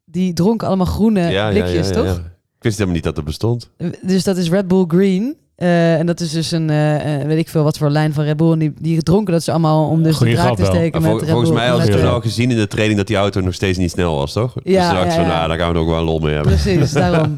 die 0.04 0.32
dronken 0.32 0.66
allemaal 0.66 0.87
groene 0.87 1.48
blikjes, 1.50 1.90
toch? 1.92 2.16
Ik 2.56 2.62
wist 2.62 2.74
helemaal 2.74 2.94
niet 2.94 3.04
dat 3.04 3.16
het 3.16 3.24
bestond. 3.24 3.70
Dus 4.02 4.24
dat 4.24 4.37
is 4.37 4.48
Red 4.50 4.68
Bull 4.68 4.85
Green. 4.88 5.37
Eh, 5.56 5.98
en 5.98 6.06
dat 6.06 6.20
is 6.20 6.30
dus 6.30 6.50
een, 6.50 6.70
eh, 6.70 7.20
eh, 7.20 7.26
weet 7.26 7.38
ik 7.38 7.48
veel 7.48 7.62
wat 7.62 7.78
voor 7.78 7.90
lijn 7.90 8.12
van 8.14 8.24
Red 8.24 8.36
Bull. 8.36 8.52
En 8.52 8.58
die, 8.58 8.72
die 8.80 9.02
dronken 9.02 9.32
dat 9.32 9.42
ze 9.42 9.50
allemaal 9.50 9.88
om 9.88 10.02
dus 10.02 10.18
de 10.18 10.32
draak 10.32 10.56
te 10.56 10.62
wel. 10.62 10.70
steken 10.72 10.90
Maar 11.02 11.10
met 11.10 11.10
vol- 11.10 11.20
Red 11.20 11.30
volgens 11.30 11.50
mij 11.50 11.68
hadden 11.68 11.86
ze 11.86 11.92
toen 11.92 12.08
al 12.10 12.20
gezien 12.20 12.50
in 12.50 12.56
de 12.56 12.66
training 12.66 12.98
dat 12.98 13.06
die 13.06 13.16
auto 13.16 13.40
nog 13.40 13.54
steeds 13.54 13.78
niet 13.78 13.90
snel 13.90 14.16
was, 14.16 14.32
toch? 14.32 14.54
Ja, 14.62 14.90
dus 14.90 14.98
ja, 14.98 15.10
van, 15.14 15.22
ja. 15.22 15.28
nou, 15.28 15.48
daar 15.48 15.58
gaan 15.58 15.72
we 15.72 15.78
ook 15.78 15.88
wel 15.88 15.98
een 15.98 16.04
lol 16.04 16.18
mee 16.18 16.34
hebben. 16.34 16.52
Precies, 16.58 16.92
daarom. 17.02 17.34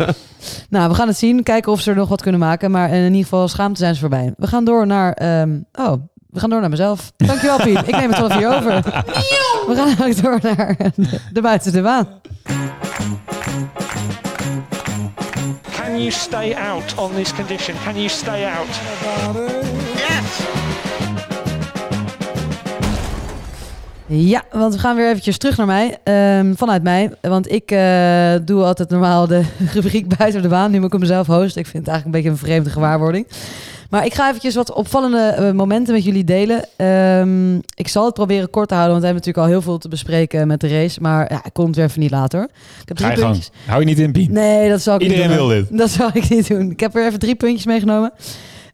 nou, 0.68 0.88
we 0.88 0.94
gaan 0.94 1.08
het 1.08 1.18
zien. 1.18 1.42
Kijken 1.42 1.72
of 1.72 1.80
ze 1.80 1.90
er 1.90 1.96
nog 1.96 2.08
wat 2.08 2.22
kunnen 2.22 2.40
maken. 2.40 2.70
Maar 2.70 2.90
in 2.90 3.04
ieder 3.04 3.22
geval, 3.22 3.48
schaamte 3.48 3.80
zijn 3.80 3.94
ze 3.94 4.00
voorbij. 4.00 4.34
We 4.36 4.46
gaan 4.46 4.64
door 4.64 4.86
naar... 4.86 5.12
ehm, 5.12 5.58
oh, 5.72 5.92
we 6.30 6.40
gaan 6.40 6.50
door 6.50 6.60
naar 6.60 6.70
mezelf. 6.70 7.12
Dankjewel, 7.16 7.56
Piet. 7.56 7.78
Ik 7.78 7.96
neem 7.96 8.08
het 8.10 8.18
vanaf 8.18 8.36
hier 8.38 8.48
over. 8.56 8.72
We 9.68 9.74
gaan 9.76 10.08
ook 10.08 10.22
door 10.22 10.38
naar 10.42 10.76
de, 10.96 11.20
de 11.32 11.40
buiten 11.40 11.72
de 11.72 11.82
baan. 11.82 12.06
Can 15.98 16.06
you 16.06 16.16
stay 16.16 16.54
out 16.54 16.94
on 16.96 17.14
this 17.14 17.32
condition? 17.32 17.74
Can 17.84 17.96
you 17.96 18.08
stay 18.08 18.44
out? 18.44 18.66
Ja, 24.06 24.42
want 24.52 24.74
we 24.74 24.80
gaan 24.80 24.96
weer 24.96 25.08
eventjes 25.08 25.38
terug 25.38 25.56
naar 25.56 25.66
mij. 25.66 25.98
Ehm, 26.04 26.54
vanuit 26.54 26.82
mij. 26.82 27.10
Want 27.20 27.52
ik 27.52 27.70
eh, 27.70 28.34
doe 28.42 28.64
altijd 28.64 28.88
normaal 28.88 29.26
de 29.26 29.42
rubriek 29.74 30.16
buiten 30.16 30.42
de 30.42 30.48
baan. 30.48 30.70
Nu 30.70 30.80
moet 30.80 30.94
ik 30.94 31.00
mezelf 31.00 31.26
host. 31.26 31.56
Ik 31.56 31.66
vind 31.66 31.86
het 31.86 31.88
eigenlijk 31.88 32.04
een 32.04 32.10
beetje 32.10 32.30
een 32.30 32.48
vreemde 32.48 32.70
gewaarwording. 32.70 33.26
Maar 33.88 34.04
ik 34.04 34.14
ga 34.14 34.28
eventjes 34.28 34.54
wat 34.54 34.72
opvallende 34.72 35.18
eh, 35.18 35.50
momenten 35.52 35.94
met 35.94 36.04
jullie 36.04 36.24
delen. 36.24 36.64
Ehm, 36.76 37.54
ik 37.56 37.88
zal 37.88 38.04
het 38.04 38.14
proberen 38.14 38.50
kort 38.50 38.68
te 38.68 38.74
houden, 38.74 38.92
want 38.96 39.06
we 39.06 39.10
hebben 39.12 39.26
natuurlijk 39.26 39.54
al 39.54 39.60
heel 39.60 39.70
veel 39.72 39.78
te 39.78 39.88
bespreken 39.88 40.46
met 40.46 40.60
de 40.60 40.68
race. 40.68 41.00
Maar 41.00 41.32
ja, 41.32 41.44
ik 41.44 41.52
kon 41.52 41.66
het 41.66 41.76
weer 41.76 41.84
even 41.84 42.00
niet 42.00 42.10
later. 42.10 42.42
Ik 42.82 42.88
heb 42.88 42.98
Ga 42.98 43.04
drie 43.04 43.16
je 43.16 43.22
gang. 43.22 43.32
puntjes. 43.32 43.50
Hou 43.66 43.80
je 43.80 43.86
niet 43.86 43.98
in, 43.98 44.12
Pien. 44.12 44.32
Nee, 44.32 44.68
dat 44.70 44.80
zal 44.80 44.94
ik 44.94 45.00
Iedereen 45.02 45.28
niet 45.28 45.38
doen. 45.38 45.48
wil 45.48 45.56
dit. 45.56 45.78
Dat 45.78 45.90
zal 45.90 46.10
ik 46.12 46.28
niet 46.28 46.48
doen. 46.48 46.70
Ik 46.70 46.80
heb 46.80 46.96
er 46.96 47.06
even 47.06 47.18
drie 47.18 47.34
puntjes 47.34 47.66
meegenomen. 47.66 48.12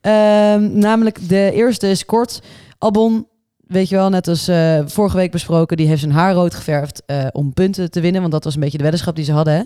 Ehm, 0.01 0.79
namelijk 0.79 1.29
de 1.29 1.51
eerste 1.55 1.89
is 1.91 2.05
kort. 2.05 2.41
Albon, 2.79 3.27
weet 3.67 3.89
je 3.89 3.95
wel, 3.97 4.09
net 4.09 4.29
als 4.29 4.49
eh, 4.49 4.79
vorige 4.87 5.17
week 5.17 5.31
besproken, 5.31 5.77
die 5.77 5.87
heeft 5.87 6.01
zijn 6.01 6.13
haar 6.13 6.35
rood 6.35 6.55
geverfd 6.55 7.03
eh, 7.07 7.27
om 7.33 7.53
punten 7.53 7.91
te 7.91 8.01
winnen. 8.01 8.21
Want 8.21 8.33
dat 8.33 8.45
was 8.45 8.55
een 8.55 8.61
beetje 8.61 8.77
de 8.77 8.83
weddenschap 8.83 9.17
die 9.17 9.25
ze 9.25 9.33
hadden. 9.33 9.55
Hè? 9.55 9.63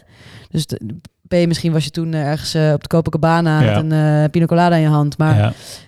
Dus 0.51 0.67
de, 0.67 0.81
P, 1.29 1.33
misschien 1.47 1.73
was 1.73 1.85
je 1.85 1.91
toen 1.91 2.13
eh, 2.15 2.27
ergens 2.27 2.55
op 2.75 2.83
de 2.83 2.89
Copacabana 2.89 3.61
Ja. 3.61 3.83
met 3.83 3.93
een 3.93 4.31
pina 4.31 4.47
colada 4.47 4.77
in 4.77 4.83
je 4.83 4.89
hand. 4.89 5.19
Maar 5.19 5.37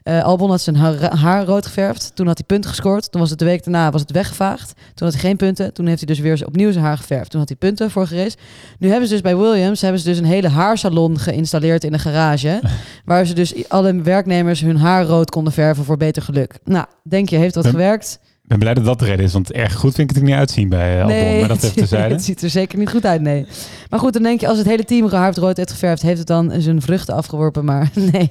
Ja. 0.05 0.21
Albon 0.21 0.51
had 0.51 0.61
zijn 0.61 0.77
haar, 0.77 1.17
haar 1.19 1.45
rood 1.45 1.67
geverfd. 1.67 2.11
Toen 2.15 2.27
had 2.27 2.39
hij 2.39 2.47
punten 2.47 2.71
gescoord. 2.71 3.11
Toen 3.13 3.21
was 3.21 3.31
het 3.31 3.39
de 3.39 3.45
week 3.45 3.65
daarna 3.65 3.91
was 3.91 4.01
het 4.01 4.11
weggevaagd. 4.11 4.73
Toen 4.95 5.07
had 5.07 5.13
hij 5.13 5.21
geen 5.21 5.37
punten. 5.37 5.73
Toen 5.73 5.87
heeft 5.87 5.99
hij 5.99 6.07
dus 6.07 6.19
weer 6.19 6.47
opnieuw 6.47 6.73
zijn 6.73 6.85
haar 6.85 6.97
geverfd. 6.97 7.31
Toen 7.31 7.41
had 7.41 7.49
hij 7.49 7.59
punten 7.59 7.91
vorige 7.91 8.17
race. 8.17 8.37
Nu 8.79 8.89
hebben 8.89 9.07
ze 9.09 9.13
dus 9.13 9.23
bij 9.23 9.37
Williams 9.37 9.81
hebben 9.81 10.01
ze 10.01 10.09
dus 10.09 10.19
een 10.19 10.25
hele 10.25 10.49
haarsalon 10.49 11.19
geïnstalleerd 11.19 11.85
in 11.85 11.93
de 11.93 11.99
garage. 11.99 12.61
waar 13.05 13.25
ze 13.25 13.35
dus 13.35 13.69
alle 13.69 14.03
werknemers 14.03 14.61
hun 14.61 14.77
haar 14.77 15.05
rood 15.05 15.31
konden 15.31 15.53
verven 15.53 15.85
voor 15.85 15.97
beter 15.97 16.23
geluk. 16.23 16.59
Nou, 16.65 16.87
denk 17.03 17.29
je, 17.29 17.37
heeft 17.37 17.55
dat 17.55 17.67
gewerkt? 17.67 18.10
Ik 18.51 18.59
ben 18.59 18.65
blij 18.65 18.75
dat 18.75 18.85
dat 18.85 18.99
de 18.99 19.05
reden 19.05 19.25
is, 19.25 19.33
want 19.33 19.53
erg 19.53 19.75
goed 19.75 19.95
vind 19.95 20.11
ik 20.11 20.17
het 20.17 20.25
er 20.25 20.29
niet 20.29 20.39
uitzien 20.39 20.69
bij 20.69 20.97
uh, 20.97 21.03
Albon. 21.03 21.39
Maar 21.39 21.49
dat 21.49 21.57
het, 21.63 21.65
even 21.65 21.77
terzijde. 21.77 22.15
het 22.15 22.25
ziet 22.25 22.43
er 22.43 22.51
zeker 22.51 22.79
niet 22.79 22.91
goed 22.91 23.05
uit, 23.05 23.21
nee. 23.21 23.47
Maar 23.91 24.01
goed, 24.01 24.13
dan 24.13 24.23
denk 24.23 24.41
je, 24.41 24.49
als 24.49 24.59
het 24.59 24.67
hele 24.67 24.85
team 24.85 25.09
gehaard 25.09 25.37
rood 25.37 25.57
heeft 25.57 25.71
geverfd, 25.71 26.03
heeft 26.03 26.19
het 26.19 26.27
dan 26.27 26.53
zijn 26.59 26.83
vruchten 26.83 27.15
afgeworpen. 27.15 27.65
Maar 27.65 27.91
nee, 28.13 28.31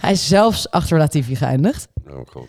hij 0.00 0.12
is 0.12 0.28
zelfs 0.28 0.70
achter 0.70 0.98
Latifi 0.98 1.36
geëindigd. 1.36 1.88
Oh, 2.08 2.14
god. 2.26 2.46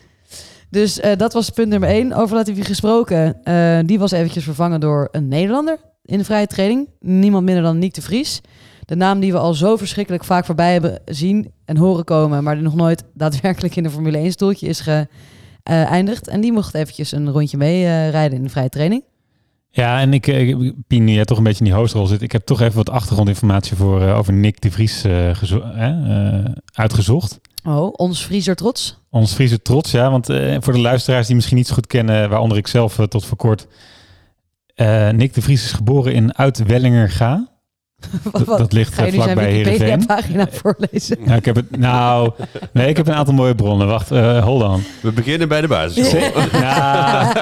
Dus 0.68 1.00
eh, 1.00 1.16
dat 1.16 1.32
was 1.32 1.50
punt 1.50 1.68
nummer 1.68 1.88
één. 1.88 2.12
Over 2.12 2.36
Latifi 2.36 2.64
gesproken. 2.64 3.42
eh, 3.44 3.78
die 3.86 3.98
was 3.98 4.10
eventjes 4.10 4.44
vervangen 4.44 4.80
door 4.80 5.08
een 5.10 5.28
Nederlander 5.28 5.78
in 6.04 6.18
de 6.18 6.24
vrije 6.24 6.46
training. 6.46 6.88
Niemand 7.00 7.44
minder 7.44 7.62
dan 7.62 7.78
Nick 7.78 7.94
de 7.94 8.02
Vries. 8.02 8.40
De 8.84 8.96
naam 8.96 9.20
die 9.20 9.32
we 9.32 9.38
al 9.38 9.54
zo 9.54 9.76
verschrikkelijk 9.76 10.24
vaak 10.24 10.44
voorbij 10.44 10.72
hebben 10.72 11.00
zien 11.04 11.52
en 11.64 11.76
horen 11.76 12.04
komen... 12.04 12.44
maar 12.44 12.54
die 12.54 12.64
nog 12.64 12.74
nooit 12.74 13.04
daadwerkelijk 13.14 13.76
in 13.76 13.82
de 13.82 13.90
Formule 13.90 14.18
1 14.18 14.32
stoeltje 14.32 14.66
is 14.66 14.80
geëindigd. 15.70 16.28
en 16.28 16.40
die 16.40 16.52
mocht 16.52 16.74
eventjes 16.74 17.12
een 17.12 17.30
rondje 17.30 17.56
mee 17.56 17.84
eh, 17.84 18.10
rijden 18.10 18.36
in 18.38 18.44
de 18.44 18.50
vrije 18.50 18.68
training. 18.68 19.02
Ja, 19.72 20.00
en 20.00 20.12
ik, 20.14 20.26
eh, 20.26 20.70
Pien, 20.86 21.04
nu 21.04 21.12
jij 21.12 21.24
toch 21.24 21.38
een 21.38 21.44
beetje 21.44 21.58
in 21.64 21.70
die 21.70 21.74
hostrol 21.80 22.06
zit. 22.06 22.22
Ik 22.22 22.32
heb 22.32 22.44
toch 22.46 22.60
even 22.60 22.74
wat 22.76 22.90
achtergrondinformatie 22.90 23.76
voor, 23.76 24.02
eh, 24.02 24.18
over 24.18 24.32
Nick 24.32 24.60
de 24.60 24.70
Vries 24.70 25.04
eh, 25.04 25.34
gezo- 25.34 25.60
eh, 25.74 26.34
eh, 26.38 26.44
uitgezocht. 26.74 27.40
Oh, 27.64 27.92
ons 27.96 28.24
Frieser 28.24 28.56
trots. 28.56 28.98
Ons 29.10 29.32
Friese 29.32 29.62
trots, 29.62 29.90
ja. 29.90 30.10
Want 30.10 30.28
eh, 30.28 30.56
voor 30.60 30.72
de 30.72 30.78
luisteraars 30.78 31.26
die 31.26 31.34
misschien 31.36 31.56
niet 31.56 31.66
zo 31.66 31.74
goed 31.74 31.86
kennen, 31.86 32.28
waaronder 32.28 32.58
ik 32.58 32.66
zelf 32.66 32.98
eh, 32.98 33.04
tot 33.04 33.24
voor 33.24 33.36
kort. 33.36 33.66
eh, 34.74 35.08
Nick 35.10 35.34
de 35.34 35.42
Vries 35.42 35.64
is 35.64 35.72
geboren 35.72 36.12
in 36.14 36.36
Uit-Wellingerga. 36.36 37.48
Wat- 38.32 38.44
wat- 38.44 38.58
dat 38.58 38.72
ligt, 38.72 38.94
Ga 38.94 39.04
je 39.04 39.10
nu 39.10 39.16
zijn 39.16 39.22
vlakbij 39.30 39.52
Heerenveen. 39.52 39.78
Wikipedia-pagina 39.86 40.46
voorlezen? 40.50 41.16
Nou, 41.24 41.36
ik 41.38 41.44
heb 41.44 41.56
het, 41.56 41.76
nou, 41.78 42.30
nee, 42.72 42.88
ik 42.88 42.96
heb 42.96 43.06
een 43.06 43.14
aantal 43.14 43.34
mooie 43.34 43.54
bronnen. 43.54 43.86
Wacht, 43.86 44.10
eh 44.10 44.44
hold 44.44 44.62
on. 44.62 44.82
We 45.02 45.12
beginnen 45.12 45.48
bij 45.48 45.60
de. 45.60 45.68
Ja. 46.52 47.32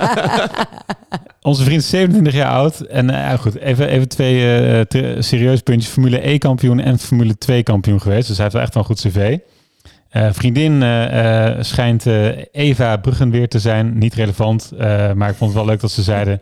Onze 1.42 1.64
vriend 1.64 1.80
is 1.82 1.88
27 1.88 2.32
jaar 2.34 2.50
oud. 2.52 2.80
En 2.80 3.10
eh, 3.10 3.38
goed, 3.38 3.58
even, 3.58 3.88
even 3.88 4.08
twee 4.08 4.56
eh, 4.56 4.80
te- 4.80 5.16
serieuze 5.18 5.62
puntjes. 5.62 5.92
Formule 5.92 6.28
E-kampioen 6.28 6.80
en 6.80 6.98
Formule 6.98 7.34
2-kampioen 7.52 8.00
geweest. 8.00 8.26
Dus 8.28 8.36
hij 8.36 8.42
heeft 8.44 8.52
wel 8.52 8.62
echt 8.62 8.74
wel 8.74 8.82
een 8.82 8.88
goed 8.88 9.00
cv. 9.00 9.38
Eh, 10.08 10.28
vriendin 10.32 10.82
schijnt 11.64 12.06
eh, 12.06 12.26
Eva 12.52 12.96
Bruggenweer 12.96 13.48
te 13.48 13.58
zijn. 13.58 13.98
Niet 13.98 14.14
relevant, 14.14 14.72
eh, 14.78 15.12
maar 15.12 15.28
ik 15.30 15.36
vond 15.36 15.50
het 15.50 15.58
wel 15.60 15.68
leuk 15.68 15.80
dat 15.80 15.90
ze 15.90 16.02
zeiden... 16.02 16.40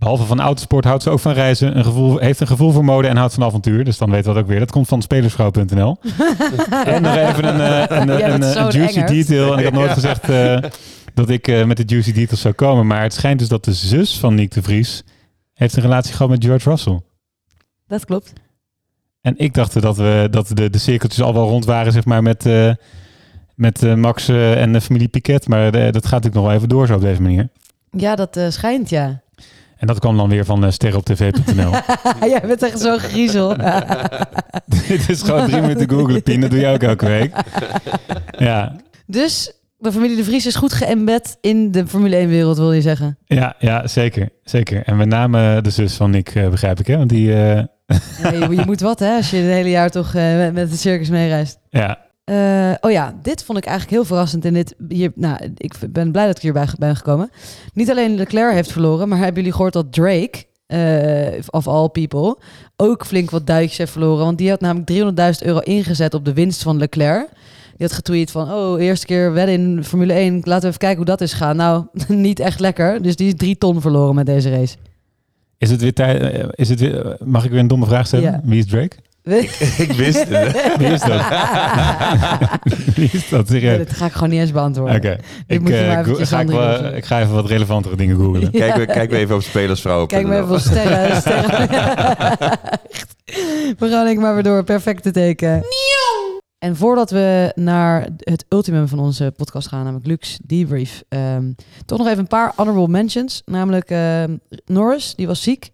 Behalve 0.00 0.24
van 0.24 0.40
autosport 0.40 0.84
houdt 0.84 1.02
ze 1.02 1.10
ook 1.10 1.20
van 1.20 1.32
reizen. 1.32 1.76
Een 1.76 1.84
gevoel, 1.84 2.18
heeft 2.18 2.40
een 2.40 2.46
gevoel 2.46 2.70
voor 2.70 2.84
mode 2.84 3.08
en 3.08 3.16
houdt 3.16 3.34
van 3.34 3.42
avontuur. 3.44 3.84
Dus 3.84 3.98
dan 3.98 4.10
weten 4.10 4.28
we 4.28 4.34
dat 4.34 4.42
ook 4.42 4.48
weer. 4.48 4.58
Dat 4.58 4.70
komt 4.70 4.88
van 4.88 5.02
spelersvrouw.nl. 5.02 5.96
en 6.84 7.02
nog 7.02 7.16
even 7.16 7.44
een, 7.44 7.60
eh, 7.60 7.98
een, 7.98 8.32
een, 8.32 8.42
zo'n 8.52 8.70
juicy 8.70 8.98
engert. 8.98 9.08
detail. 9.08 9.52
En 9.52 9.58
ik 9.58 9.64
had 9.64 9.72
nooit 9.74 9.90
gezegd 9.90 10.28
eh, 10.28 10.58
dat 11.14 11.28
ik 11.28 11.48
eh, 11.48 11.64
met 11.64 11.76
de 11.76 11.82
juicy 11.86 12.12
details 12.12 12.40
zou 12.40 12.54
komen. 12.54 12.86
Maar 12.86 13.02
het 13.02 13.14
schijnt 13.14 13.38
dus 13.38 13.48
dat 13.48 13.64
de 13.64 13.72
zus 13.72 14.18
van 14.18 14.34
Nick 14.34 14.50
de 14.50 14.62
Vries... 14.62 15.04
heeft 15.54 15.76
een 15.76 15.82
relatie 15.82 16.12
gehad 16.12 16.28
met 16.30 16.44
George 16.44 16.68
Russell. 16.70 17.00
Dat 17.86 18.04
klopt. 18.04 18.32
En 19.20 19.34
ik 19.38 19.54
dacht 19.54 19.80
dat, 19.80 19.96
we, 19.96 20.28
dat 20.30 20.50
de, 20.54 20.70
de 20.70 20.78
cirkeltjes 20.78 21.22
al 21.24 21.34
wel 21.34 21.48
rond 21.48 21.64
waren, 21.64 21.92
zeg 21.92 22.04
maar, 22.04 22.22
met, 22.22 22.46
eh, 22.46 22.70
met 23.54 23.82
eh, 23.82 23.94
Max 23.94 24.28
eh, 24.28 24.60
en 24.62 24.72
de 24.72 24.80
familie 24.80 25.08
Piquet. 25.08 25.48
Maar 25.48 25.64
eh, 25.66 25.72
dat 25.72 26.06
gaat 26.06 26.22
natuurlijk 26.22 26.34
nog 26.34 26.44
wel 26.44 26.54
even 26.54 26.68
door 26.68 26.86
zo 26.86 26.94
op 26.94 27.00
deze 27.00 27.22
manier. 27.22 27.48
Ja, 27.90 28.14
dat 28.14 28.36
eh, 28.36 28.48
schijnt, 28.50 28.88
ja. 28.88 29.20
En 29.80 29.86
dat 29.86 29.98
kwam 29.98 30.16
dan 30.16 30.28
weer 30.28 30.44
van 30.44 30.64
uh, 30.64 30.70
sterrenoptv.nl. 30.70 31.70
Jij 32.30 32.40
bent 32.46 32.62
echt 32.62 32.80
zo 32.80 32.98
griezel. 32.98 33.56
Dit 34.88 35.08
is 35.08 35.22
gewoon 35.22 35.46
drie 35.48 35.60
minuten 35.60 35.90
googlen, 35.90 36.22
Pien. 36.22 36.40
Dat 36.40 36.50
doe 36.50 36.60
je 36.60 36.66
ook 36.66 36.82
elke 36.82 37.06
week. 37.06 37.34
Ja, 38.38 38.76
Dus 39.06 39.52
de 39.78 39.92
familie 39.92 40.16
De 40.16 40.24
Vries 40.24 40.46
is 40.46 40.54
goed 40.54 40.72
geëmbed 40.72 41.36
in 41.40 41.70
de 41.70 41.86
Formule 41.86 42.24
1-wereld, 42.24 42.56
wil 42.56 42.72
je 42.72 42.80
zeggen? 42.80 43.18
ja, 43.24 43.54
ja 43.58 43.86
zeker, 43.86 44.28
zeker. 44.44 44.82
En 44.84 44.96
met 44.96 45.08
name 45.08 45.60
de 45.62 45.70
zus 45.70 45.94
van 45.94 46.10
Nick, 46.10 46.28
eh, 46.34 46.48
begrijp 46.48 46.80
ik, 46.80 46.86
hè? 46.86 46.96
Want 46.96 47.08
die... 47.08 47.32
eh, 47.34 47.62
je, 48.50 48.62
moet 48.66 48.80
wat, 48.80 48.98
hè, 48.98 49.16
als 49.16 49.30
je 49.30 49.36
het 49.36 49.52
hele 49.52 49.70
jaar 49.70 49.90
toch 49.90 50.14
eh, 50.14 50.36
met, 50.36 50.52
met 50.52 50.70
het 50.70 50.80
circus 50.80 51.08
meereist. 51.10 51.58
ja, 51.68 51.98
Eh, 52.24 52.72
oh 52.80 52.90
ja, 52.90 53.14
dit 53.22 53.44
vond 53.44 53.58
ik 53.58 53.64
eigenlijk 53.64 53.96
heel 53.96 54.04
verrassend. 54.06 54.44
In 54.44 54.52
dit, 54.54 54.74
hier, 54.88 55.12
nou, 55.14 55.52
ik 55.56 55.74
ben 55.90 56.12
blij 56.12 56.26
dat 56.26 56.36
ik 56.36 56.42
hierbij 56.42 56.66
ben 56.78 56.96
gekomen. 56.96 57.30
Niet 57.74 57.90
alleen 57.90 58.14
Leclerc 58.14 58.52
heeft 58.54 58.72
verloren, 58.72 59.08
maar 59.08 59.18
hebben 59.18 59.36
jullie 59.36 59.52
gehoord 59.52 59.72
dat 59.72 59.92
Drake, 59.92 60.44
eh, 60.66 61.40
of 61.50 61.66
all 61.68 61.88
people, 61.88 62.38
ook 62.76 63.06
flink 63.06 63.30
wat 63.30 63.46
duitjes 63.46 63.78
heeft 63.78 63.92
verloren. 63.92 64.24
Want 64.24 64.38
die 64.38 64.50
had 64.50 64.60
namelijk 64.60 64.86
300.000 64.86 65.42
euro 65.46 65.58
ingezet 65.58 66.14
op 66.14 66.24
de 66.24 66.32
winst 66.32 66.62
van 66.62 66.76
Leclerc. 66.78 67.28
Die 67.76 67.86
had 67.88 67.92
getweet 67.96 68.30
van, 68.30 68.52
oh, 68.52 68.80
eerste 68.80 69.06
keer 69.06 69.32
wedden 69.32 69.54
in 69.54 69.84
Formule 69.84 70.12
1. 70.12 70.34
Laten 70.44 70.60
we 70.60 70.66
even 70.66 70.78
kijken 70.78 70.96
hoe 70.96 71.06
dat 71.06 71.20
is 71.20 71.32
gaan. 71.32 71.56
Nou, 71.56 71.86
niet 72.08 72.40
echt 72.40 72.60
lekker. 72.60 73.02
Dus 73.02 73.16
die 73.16 73.26
is 73.26 73.34
drie 73.36 73.58
ton 73.58 73.80
verloren 73.80 74.14
met 74.14 74.26
deze 74.26 74.50
race. 74.50 74.76
is 75.58 75.70
het 75.70 75.80
weer 75.80 75.92
tijd... 75.94 76.20
eh, 76.22 76.48
Is 76.54 76.68
het 76.68 76.80
weer, 76.80 77.16
mag 77.24 77.44
ik 77.44 77.50
weer 77.50 77.60
een 77.60 77.66
domme 77.66 77.86
vraag 77.86 78.06
stellen? 78.06 78.30
Ja. 78.30 78.40
Wie 78.44 78.58
is 78.58 78.66
Drake? 78.66 78.96
Ik 79.86 79.92
wist 79.92 80.24
het. 80.28 80.76
Wie 80.78 80.86
is 80.88 81.00
dat? 81.00 81.22
Wie 82.96 83.10
is 83.12 83.28
dat? 83.28 83.48
Serieus? 83.48 83.78
dat 83.78 83.96
ga 83.96 84.06
ik 84.06 84.12
gewoon 84.12 84.28
niet 84.30 84.40
eens 84.40 84.52
beantwoorden. 84.52 84.96
Oké. 84.96 85.16
Ik, 85.46 85.60
moet 85.60 85.68
je 85.70 85.76
eh, 85.76 85.86
maar 85.86 85.94
go- 85.96 86.00
eventjes 86.02 86.28
ga 86.28 86.40
ik, 86.40 86.48
wel- 86.48 86.92
ga 87.02 87.20
even 87.20 87.34
wat 87.34 87.46
relevantere 87.46 87.96
dingen 87.96 88.16
googlen. 88.16 88.50
Kijk, 88.50 88.74
we, 88.76 88.86
kijk 88.86 89.10
we 89.10 89.16
even 89.16 89.34
op 89.34 89.42
spelersvrouwen. 89.42 90.06
Kijk 90.06 90.26
maar 90.26 90.40
even 90.42 90.54
op 90.54 90.58
sterren. 90.58 91.16
sterren. 91.20 91.68
Echt. 92.90 93.14
we 93.78 93.88
gaan 93.88 94.06
ik 94.06 94.18
maar 94.18 94.34
weer 94.34 94.42
door. 94.42 94.64
Perfecte 94.64 95.10
teken. 95.10 95.62
En 96.58 96.76
voordat 96.76 97.10
we 97.10 97.52
naar 97.54 98.06
het 98.18 98.44
ultimum 98.48 98.88
van 98.88 98.98
onze 98.98 99.32
podcast 99.36 99.68
gaan, 99.68 99.82
namelijk 99.84 100.06
Luke's 100.06 100.38
debrief, 100.44 101.02
ehm, 101.08 101.52
toch 101.86 101.98
nog 101.98 102.06
even 102.06 102.18
een 102.18 102.26
paar 102.26 102.52
honorable 102.56 102.88
mentions. 102.88 103.42
Namelijk 103.44 103.90
ehm, 103.90 104.36
Norris, 104.66 105.14
die 105.14 105.26
was 105.26 105.42
ziek. 105.42 105.70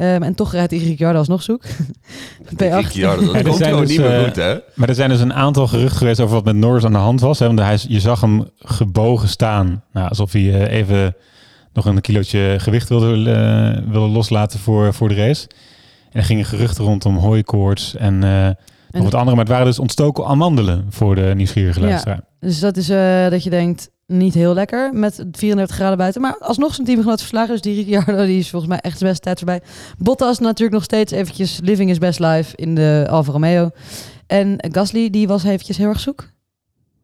Ehm, 0.00 0.22
en 0.22 0.34
toch 0.34 0.52
rijdt 0.52 0.72
Ricciardo 0.72 1.18
alsnog 1.18 1.42
zoek. 1.42 1.62
P8. 2.54 2.56
Ricciardo, 2.56 3.24
dat 3.24 3.32
Ja, 3.32 3.38
er 3.38 3.44
komt 3.44 3.56
zijn 3.56 3.68
gewoon 3.70 3.86
dus, 3.86 3.90
niet 3.90 4.00
meer 4.00 4.18
eh, 4.18 4.24
goed, 4.24 4.36
hè? 4.36 4.58
Maar 4.74 4.88
er 4.88 4.94
zijn 4.94 5.08
dus 5.10 5.20
een 5.20 5.34
aantal 5.34 5.66
geruchten 5.66 5.98
geweest 5.98 6.20
over 6.20 6.34
wat 6.34 6.44
met 6.44 6.56
Norris 6.56 6.84
aan 6.84 6.92
de 6.92 6.98
hand 6.98 7.20
was. 7.20 7.38
Hè? 7.38 7.46
Want 7.46 7.58
hij, 7.58 7.78
je 7.88 8.00
zag 8.00 8.20
hem 8.20 8.50
gebogen 8.58 9.28
staan. 9.28 9.82
Nou, 9.92 10.08
alsof 10.08 10.32
hij 10.32 10.42
eh, 10.42 10.78
even 10.78 11.16
nog 11.72 11.84
een 11.84 12.00
kilootje 12.00 12.54
gewicht 12.58 12.88
wilde, 12.88 13.30
eh, 13.32 13.92
wilde 13.92 14.12
loslaten 14.12 14.58
voor, 14.58 14.94
voor 14.94 15.08
de 15.08 15.14
race. 15.14 15.48
En 16.12 16.20
er 16.20 16.26
gingen 16.26 16.44
geruchten 16.44 16.84
rondom 16.84 17.16
hooikoorts 17.16 17.96
en 17.96 18.22
eh 18.24 18.48
nog 18.90 19.02
wat 19.04 19.14
andere. 19.14 19.36
Maar 19.36 19.44
het 19.44 19.54
waren 19.54 19.66
dus 19.66 19.78
ontstoken 19.78 20.24
amandelen 20.26 20.86
voor 20.90 21.14
de 21.14 21.32
nieuwsgierige 21.36 21.80
Ja. 21.80 21.86
luisteraar. 21.86 22.20
Dus 22.40 22.60
dat 22.60 22.76
is 22.76 22.88
eh, 22.88 23.28
dat 23.28 23.44
je 23.44 23.50
denkt, 23.50 23.90
niet 24.10 24.34
heel 24.34 24.54
lekker 24.54 24.94
met 24.94 25.24
34 25.32 25.76
graden 25.76 25.98
buiten. 25.98 26.20
Maar 26.20 26.36
alsnog 26.38 26.74
zijn 26.74 26.86
teamgenoot 26.86 27.18
verslagen. 27.18 27.52
Dus 27.52 27.60
die 27.60 27.74
Ricciardo 27.74 28.24
die 28.24 28.38
is 28.38 28.50
volgens 28.50 28.70
mij 28.70 28.80
echt 28.80 28.98
zijn 28.98 29.10
beste 29.10 29.24
tijd 29.24 29.38
voorbij. 29.38 29.60
Bottas 29.98 30.38
natuurlijk 30.38 30.72
nog 30.72 30.84
steeds 30.84 31.12
eventjes 31.12 31.60
living 31.62 31.88
his 31.88 31.98
best 31.98 32.18
life 32.18 32.56
in 32.56 32.74
de 32.74 33.06
Alfa 33.10 33.32
Romeo. 33.32 33.70
En 34.26 34.56
Gasly 34.72 35.10
die 35.10 35.28
was 35.28 35.44
eventjes 35.44 35.76
heel 35.76 35.88
erg 35.88 36.00
zoek. 36.00 36.28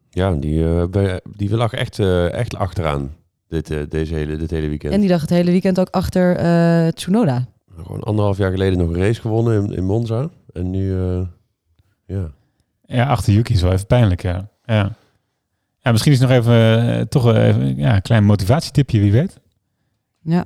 Ja, 0.09 0.31
die, 0.31 0.87
eh, 0.91 1.15
die 1.35 1.55
lag 1.55 1.73
echt, 1.73 1.99
eh, 1.99 2.33
echt 2.33 2.55
achteraan 2.55 3.11
dit, 3.47 3.71
eh, 3.71 3.79
deze 3.89 4.15
hele, 4.15 4.35
dit 4.35 4.51
hele 4.51 4.67
weekend. 4.67 4.93
En 4.93 4.99
die 4.99 5.09
lag 5.09 5.21
het 5.21 5.29
hele 5.29 5.51
weekend 5.51 5.79
ook 5.79 5.89
achter 5.89 6.35
eh, 6.35 6.87
Tsunoda. 6.87 7.45
Gewoon 7.75 8.03
anderhalf 8.03 8.37
jaar 8.37 8.51
geleden 8.51 8.77
nog 8.77 8.89
een 8.89 9.01
race 9.01 9.21
gewonnen 9.21 9.63
in, 9.63 9.75
in 9.75 9.85
Monza. 9.85 10.29
En 10.53 10.69
nu, 10.69 10.99
eh, 10.99 11.21
ja. 12.05 12.31
Ja, 12.85 13.07
achter 13.07 13.33
Yuki 13.33 13.53
is 13.53 13.61
wel 13.61 13.71
even 13.71 13.87
pijnlijk, 13.87 14.21
ja. 14.21 14.49
Ja, 14.65 14.95
ja 15.87 15.91
misschien 15.91 16.11
is 16.11 16.19
nog 16.19 16.29
even, 16.31 16.87
eh, 16.97 17.01
toch 17.01 17.33
even 17.35 17.77
ja, 17.77 17.95
een 17.95 18.01
klein 18.01 18.23
motivatietipje, 18.25 18.99
wie 18.99 19.11
weet. 19.11 19.39
Ja. 20.23 20.45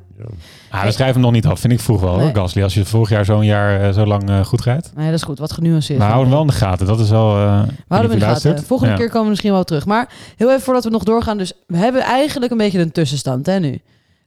Ah, 0.69 0.83
we 0.83 0.91
schrijven 0.91 1.13
hem 1.13 1.21
nog 1.23 1.31
niet 1.31 1.45
af, 1.45 1.59
vind 1.59 1.73
ik 1.73 1.79
vroeg 1.79 2.01
wel, 2.01 2.15
Nee. 2.15 2.25
hoor, 2.25 2.35
Gasly. 2.35 2.63
Als 2.63 2.73
je 2.73 2.85
vorig 2.85 3.09
jaar 3.09 3.25
zo'n 3.25 3.45
jaar 3.45 3.81
eh, 3.81 3.93
zo 3.93 4.05
lang 4.05 4.29
eh, 4.29 4.45
goed 4.45 4.61
rijdt. 4.61 4.91
Nee, 4.95 5.05
dat 5.05 5.15
is 5.15 5.23
goed. 5.23 5.39
Wat 5.39 5.51
genuanceerd. 5.51 5.99
Maar 5.99 6.09
hou 6.09 6.21
hem 6.21 6.31
wel 6.31 6.41
in 6.41 6.47
de 6.47 6.53
gaten, 6.53 6.85
dat 6.85 6.99
is 6.99 7.09
wel... 7.09 7.29
eh, 7.37 7.37
We 7.37 7.73
houden 7.87 8.11
hem 8.11 8.19
in 8.19 8.27
de 8.27 8.33
gaten. 8.33 8.63
Volgende 8.63 8.91
Ja. 8.93 8.97
keer 8.99 9.07
komen 9.07 9.23
we 9.23 9.29
misschien 9.29 9.51
wel 9.51 9.63
terug. 9.63 9.85
Maar 9.85 10.09
heel 10.37 10.49
even 10.49 10.61
voordat 10.61 10.83
we 10.83 10.89
nog 10.89 11.03
doorgaan. 11.03 11.37
Dus 11.37 11.53
we 11.67 11.77
hebben 11.77 12.01
eigenlijk 12.01 12.51
een 12.51 12.57
beetje 12.57 12.79
een 12.79 12.91
tussenstand 12.91 13.45
hè, 13.45 13.59
nu. 13.59 13.79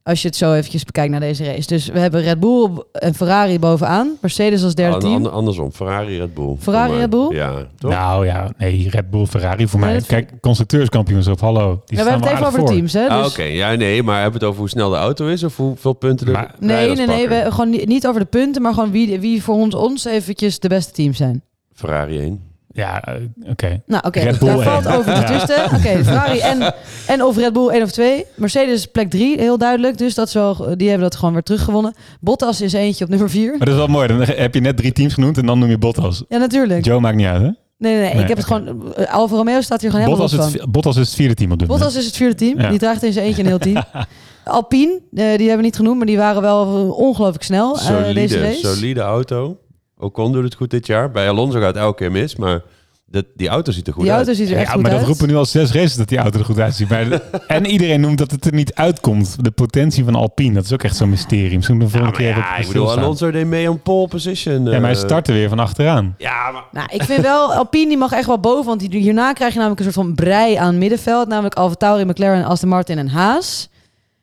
Als 0.07 0.23
je 0.23 0.29
het 0.29 0.37
zo 0.37 0.53
eventjes 0.55 0.85
bekijkt 0.85 1.11
naar 1.11 1.21
deze 1.21 1.45
race. 1.45 1.67
Dus 1.67 1.87
we 1.87 1.99
hebben 1.99 2.21
Red 2.23 2.41
Bull 2.41 2.71
en 2.93 3.15
Ferrari 3.15 3.59
bovenaan. 3.59 4.17
Mercedes 4.21 4.63
als 4.65 4.75
derde 4.75 4.95
An- 4.95 5.01
team. 5.01 5.15
ander- 5.15 5.33
andersom, 5.33 5.73
Ferrari, 5.73 6.19
Red 6.19 6.35
Bull. 6.35 6.57
Ferrari, 6.59 6.87
Voor 6.89 6.93
mij. 6.93 7.01
Red 7.01 7.11
Bull? 7.11 7.35
Ja, 7.37 7.53
toch? 7.79 7.91
Nou 7.91 8.27
ja, 8.27 8.51
nee, 8.59 8.89
Red 8.91 9.11
Bull, 9.11 9.27
Ferrari 9.27 9.69
voor 9.69 9.81
Nee, 9.81 9.91
mij. 9.91 10.01
Kijk, 10.01 10.31
constructeurskampioenschap, 10.41 11.41
hallo. 11.41 11.61
Die 11.87 11.99
Ja, 11.99 12.05
we 12.05 12.11
staan 12.11 12.23
hebben 12.23 12.29
het 12.29 12.39
even 12.39 12.47
over 12.63 12.75
teams. 12.75 12.93
Hè? 12.93 13.09
Ah, 13.09 13.23
Dus... 13.23 13.33
Oké, 13.33 13.43
ja, 13.43 13.75
nee, 13.75 14.03
maar 14.03 14.15
hebben 14.23 14.33
we 14.33 14.39
het 14.39 14.49
over 14.49 14.61
hoe 14.61 14.69
snel 14.71 14.91
de 14.91 14.97
auto 14.97 15.27
is 15.27 15.43
of 15.43 15.57
hoeveel 15.57 15.93
punten 15.93 16.33
Maar- 16.33 16.55
Nee, 16.59 16.77
rijders 16.77 16.99
nee, 16.99 17.07
nee. 17.07 17.27
pakken? 17.29 17.45
We, 17.45 17.51
gewoon 17.51 17.71
niet, 17.71 17.87
niet 17.87 18.07
over 18.07 18.21
de 18.21 18.27
punten, 18.27 18.63
maar 18.63 18.75
gewoon 18.75 18.91
wie, 18.91 19.21
wie 19.21 19.43
voor 19.43 19.55
ons, 19.55 19.75
ons 19.75 20.05
eventjes 20.05 20.59
de 20.59 20.69
beste 20.69 20.93
teams 20.93 21.17
zijn. 21.17 21.43
Ferrari 21.73 22.19
1. 22.21 22.41
Ja, 22.77 23.05
eh, 23.05 23.15
oké. 23.51 23.83
Nou, 23.87 24.03
oké. 24.07 24.21
Red 24.21 24.39
Bull 24.39 24.49
Daar 24.49 24.63
valt 24.63 24.87
één. 24.87 24.95
over 24.97 25.15
te 25.15 25.21
Ja. 25.21 25.27
twisten. 25.27 25.65
Oké, 25.79 26.05
Ferrari 26.05 26.39
en, 26.39 26.75
en 27.07 27.23
of 27.23 27.37
Red 27.37 27.53
Bull 27.53 27.69
1 27.69 27.83
of 27.83 27.91
2. 27.93 28.25
Mercedes 28.35 28.87
plek 28.87 29.11
3, 29.11 29.39
heel 29.41 29.59
duidelijk. 29.59 29.99
Dus 29.99 30.15
dat 30.15 30.27
is 30.29 30.35
wel, 30.35 30.55
die 30.77 30.89
hebben 30.89 31.09
dat 31.09 31.17
gewoon 31.19 31.33
weer 31.35 31.43
teruggewonnen. 31.43 31.95
Bottas 32.21 32.61
is 32.61 32.73
eentje 32.73 33.05
op 33.05 33.11
nummer 33.11 33.31
4. 33.31 33.49
Maar 33.49 33.59
dat 33.59 33.69
is 33.69 33.75
wel 33.75 33.87
mooi. 33.87 34.09
Dan 34.09 34.21
heb 34.23 34.55
je 34.55 34.61
net 34.61 34.77
drie 34.77 34.93
teams 34.93 35.15
genoemd 35.15 35.39
en 35.39 35.47
dan 35.47 35.59
noem 35.59 35.69
je 35.69 35.79
Bottas. 35.79 36.25
Ja, 36.29 36.39
natuurlijk. 36.39 36.85
Joe 36.85 37.01
maakt 37.01 37.17
niet 37.17 37.27
uit, 37.27 37.43
hè? 37.43 37.49
Nee, 37.79 37.93
nee, 37.95 38.03
nee. 38.03 38.13
Nee, 38.15 38.23
ik 38.23 38.29
heb 38.29 38.37
het 38.37 38.47
gewoon... 38.47 38.95
eh, 38.95 39.15
Alfa 39.15 39.37
Romeo 39.37 39.61
staat 39.61 39.81
hier 39.81 39.91
gewoon 39.91 40.05
helemaal 40.07 40.29
Bottas 40.29 40.53
het, 40.53 40.71
Bottas 40.73 40.97
is 40.97 41.07
het 41.07 41.15
vierde 41.17 41.35
team 41.35 41.53
op 41.53 41.59
dit 41.59 41.69
Bottas 41.69 41.97
is 41.97 42.05
het 42.07 42.17
vierde 42.17 42.35
team. 42.35 42.61
Ja. 42.61 42.69
Die 42.71 42.79
draagt 42.79 43.03
in 43.03 43.13
zijn 43.13 43.25
eentje 43.27 43.43
een 43.43 43.49
heel 43.49 43.59
team. 43.59 43.83
Alpine, 44.45 44.93
eh, 44.93 45.01
die 45.11 45.25
hebben 45.25 45.57
we 45.57 45.63
niet 45.63 45.77
genoemd, 45.77 45.97
maar 45.97 46.07
die 46.07 46.17
waren 46.17 46.43
wel 46.43 46.91
ongelooflijk 46.93 47.45
snel 47.45 47.79
eh, 47.79 47.87
deze 48.15 48.35
Solide, 48.35 48.39
race. 48.41 48.67
solide 48.75 49.01
auto. 49.01 49.59
Ocon 50.05 50.33
doet 50.33 50.45
het 50.45 50.55
goed 50.55 50.71
dit 50.71 50.87
jaar. 50.87 51.11
Bij 51.11 51.29
Alonso 51.29 51.59
gaat 51.59 51.75
het 51.75 51.77
elke 51.77 51.97
keer 51.97 52.11
mis, 52.13 52.37
maar 52.37 52.63
dat, 53.07 53.25
die 53.35 53.49
auto 53.49 53.73
ziet 53.73 53.87
er 53.87 53.93
goed 53.93 54.03
Die 54.03 54.13
uit. 54.13 54.27
auto 54.27 54.41
ziet 54.43 54.51
er 54.51 54.57
echt 54.57 54.67
Ja, 54.67 54.73
goed 54.73 54.83
maar 54.83 54.91
uit. 54.91 55.01
dat 55.01 55.09
roepen 55.09 55.29
nu 55.29 55.37
al 55.37 55.45
zes 55.45 55.73
races 55.73 55.95
dat 55.95 56.09
die 56.09 56.19
auto 56.19 56.39
er 56.39 56.45
goed 56.45 56.59
uitziet. 56.59 56.89
Maar 56.89 57.21
en 57.47 57.67
iedereen 57.67 58.01
noemt 58.01 58.19
dat 58.19 58.31
het 58.31 58.45
er 58.45 58.53
niet 58.53 58.75
uitkomt. 58.75 59.45
De 59.45 59.51
potentie 59.51 60.05
van 60.05 60.15
Alpine, 60.15 60.55
dat 60.55 60.65
is 60.65 60.73
ook 60.73 60.83
echt 60.83 60.97
zo'n 60.97 61.09
mysterie. 61.09 61.57
Misschien 61.57 61.79
de 61.79 61.85
Ja, 61.85 61.91
volgende 61.91 62.19
maar 62.19 62.33
keer 62.35 62.37
ja, 62.43 62.57
ik 62.57 62.67
bedoel. 62.67 62.91
Alonso 62.91 63.31
deed 63.31 63.47
mee 63.47 63.71
om 63.71 63.81
pole 63.83 64.09
position. 64.09 64.65
Ja, 64.65 64.71
maar 64.71 64.81
hij 64.81 64.91
eh. 64.91 64.97
startte 64.97 65.33
weer 65.33 65.49
van 65.49 65.59
achteraan. 65.59 66.15
Ja, 66.19 66.51
maar... 66.51 66.65
Nou, 66.73 66.87
ik 66.93 67.03
vind 67.03 67.23
wel, 67.23 67.53
Alpine 67.55 67.89
die 67.89 67.97
mag 67.99 68.13
echt 68.13 68.27
wel 68.27 68.41
boven, 68.41 68.65
want 68.65 68.91
die- 68.91 69.01
hierna 69.01 69.33
krijg 69.33 69.53
je 69.53 69.59
namelijk 69.59 69.87
een 69.87 69.93
soort 69.93 70.07
van 70.07 70.15
brei 70.15 70.55
aan 70.55 70.79
middenveld. 70.79 71.29
Namelijk 71.29 71.55
Alfa 71.55 71.75
Tauri, 71.75 72.05
McLaren, 72.05 72.45
Aston 72.45 72.69
Martin 72.69 72.99
en 72.99 73.09
Haas. 73.09 73.69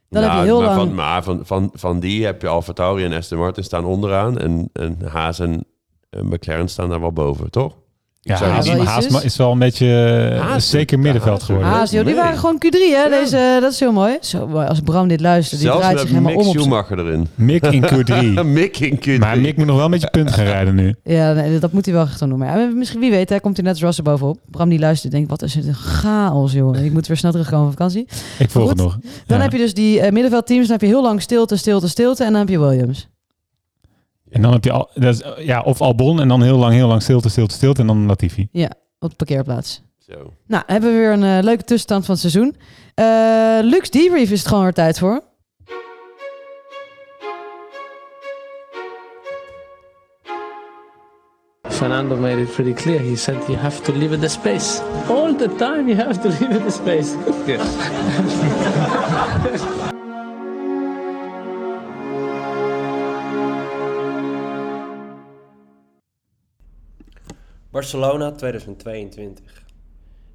Dan 0.10 0.22
heb 0.24 0.32
je 0.32 0.38
Nou, 0.38 0.48
heel 0.50 0.62
maar 0.62 0.76
lang... 0.76 0.80
Van, 0.88 0.96
maar 0.96 1.24
van, 1.24 1.40
van, 1.44 1.70
van 1.74 2.00
die 2.00 2.26
heb 2.26 2.42
je 2.42 2.48
Alfa 2.48 2.74
Tauri 2.74 3.04
en 3.04 3.14
Aston 3.14 3.38
Martin 3.38 3.64
staan 3.64 3.86
onderaan. 3.86 4.38
En, 4.40 4.70
en 4.74 4.98
Haas 5.12 5.40
en 5.40 5.64
McLaren 6.22 6.70
staan 6.70 6.90
daar 6.90 7.00
wel 7.02 7.12
boven, 7.12 7.50
toch? 7.52 7.80
Ja, 8.24 8.36
Haas, 8.36 8.70
Haas 8.70 9.24
is. 9.24 9.38
wel 9.38 9.52
een 9.52 9.60
beetje 9.60 9.88
eh, 10.36 10.42
Haas- 10.42 10.70
zeker 10.70 11.00
middenveld 11.00 11.38
Haas- 11.38 11.46
geworden. 11.46 11.72
Haas, 11.72 11.92
joh, 11.92 12.06
die 12.06 12.16
waren 12.16 12.38
gewoon 12.38 12.56
Q3, 12.66 12.78
hè? 12.94 13.10
Deze, 13.10 13.58
dat 13.62 13.72
is 13.72 13.80
heel 13.80 13.92
mooi. 13.92 14.18
Zo, 14.22 14.48
mooi. 14.48 14.68
als 14.68 14.80
Bram 14.80 15.08
dit 15.08 15.22
luistert, 15.22 15.60
die 15.62 15.70
Zelfs 15.70 15.84
draait 15.88 16.00
zich 16.00 16.12
met 16.12 16.18
helemaal 16.18 16.38
Mick 16.38 16.42
om 16.42 16.48
op 16.48 16.54
zijn- 16.54 16.86
Schumacher 16.88 17.00
erin. 17.08 17.28
Mick 17.36 17.66
in 17.66 17.84
Q3. 17.86 18.46
Mick 18.60 18.78
in 18.80 19.00
Q3. 19.00 19.20
maar 19.20 19.40
Mick 19.40 19.58
moet 19.58 19.66
nog 19.66 19.76
wel 19.76 19.86
een 19.86 19.92
beetje 19.92 20.10
punten 20.10 20.34
gaan 20.36 20.46
rijden 20.46 20.76
nu. 20.76 20.96
Ja, 21.04 21.34
nee, 21.34 21.60
dat 21.60 21.72
moet 21.72 21.86
hij 21.86 21.94
wel 21.94 22.04
echt 22.04 22.18
gaan 22.18 22.30
doen. 22.30 22.38
Maar 22.38 22.60
ja, 22.60 22.66
misschien, 22.76 23.00
wie 23.00 23.12
weet, 23.12 23.30
hè, 23.30 23.40
komt 23.40 23.56
hij 23.56 23.66
net 23.66 23.74
als 23.74 23.84
Russell 23.84 24.04
bovenop. 24.04 24.38
Bram 24.50 24.70
die 24.70 24.80
luistert 24.80 25.12
denkt, 25.12 25.30
wat 25.30 25.42
is 25.42 25.54
het 25.56 25.68
een 25.68 25.74
chaos, 25.76 26.52
joh. 26.54 26.78
Ik 26.84 26.92
moet 26.94 27.08
weer 27.08 27.18
snel 27.18 27.32
terugkomen 27.32 27.64
van 27.64 27.72
vakantie. 27.72 28.08
Ik 28.40 28.50
volg 28.50 28.70
goed, 28.70 28.78
het 28.80 28.86
nog. 28.88 28.98
Dan 29.26 29.38
Ja. 29.38 29.44
heb 29.44 29.52
je 29.52 29.58
dus 29.58 29.74
die 29.74 30.00
eh, 30.02 30.12
middenveldteams, 30.12 30.64
dan 30.68 30.72
heb 30.72 30.82
je 30.82 30.88
heel 30.96 31.02
lang 31.04 31.22
stilte, 31.22 31.56
stilte, 31.58 31.88
stilte. 31.90 32.24
En 32.24 32.30
dan 32.32 32.40
heb 32.40 32.50
je 32.50 32.60
Williams. 32.60 33.08
En 34.32 34.42
dan 34.42 34.52
heb 34.52 34.64
je 34.64 34.72
al, 34.72 34.90
dat 34.94 35.16
is, 35.16 35.46
ja, 35.46 35.62
of 35.62 35.82
Albon 35.82 36.22
en 36.22 36.28
dan 36.28 36.42
heel 36.44 36.58
lang, 36.58 36.74
heel 36.74 36.88
lang 36.88 37.02
stilte, 37.02 37.30
stilte, 37.30 37.56
stilte 37.56 37.82
en 37.82 37.88
dan 37.88 38.06
Latifi. 38.06 38.48
op 39.00 39.10
de 39.10 39.16
parkeerplaats. 39.16 39.82
Zo. 39.98 40.34
Nou, 40.48 40.64
hebben 40.66 40.92
we 40.92 40.98
weer 40.98 41.12
een 41.12 41.24
eh, 41.24 41.44
leuke 41.44 41.64
tussenstand 41.64 42.06
van 42.06 42.16
het 42.16 42.32
seizoen. 42.32 42.56
Eh 42.94 43.60
Lux 43.62 43.90
debrief 43.90 44.32
is 44.32 44.40
het 44.40 44.48
gewoon 44.48 44.64
weer 44.64 44.74
tijd 44.74 45.00
voor. 45.00 45.22
Fernando 51.70 52.16
made 52.18 52.42
it 52.42 52.52
pretty 52.52 52.74
clear. 52.74 53.00
He 53.00 53.16
said 53.16 53.38
you 53.48 53.56
have 53.58 53.82
to 53.84 53.94
leave 53.94 54.14
it 54.14 54.22
the 54.22 54.30
space. 54.30 54.82
All 55.10 55.34
the 55.34 55.56
time 55.56 55.88
you 55.88 55.96
have 55.96 56.22
to 56.22 56.30
leave 56.30 56.56
it 56.56 56.64
the 56.64 56.72
space. 56.72 57.16
Barcelona 67.72 68.32
2022. 68.32 69.64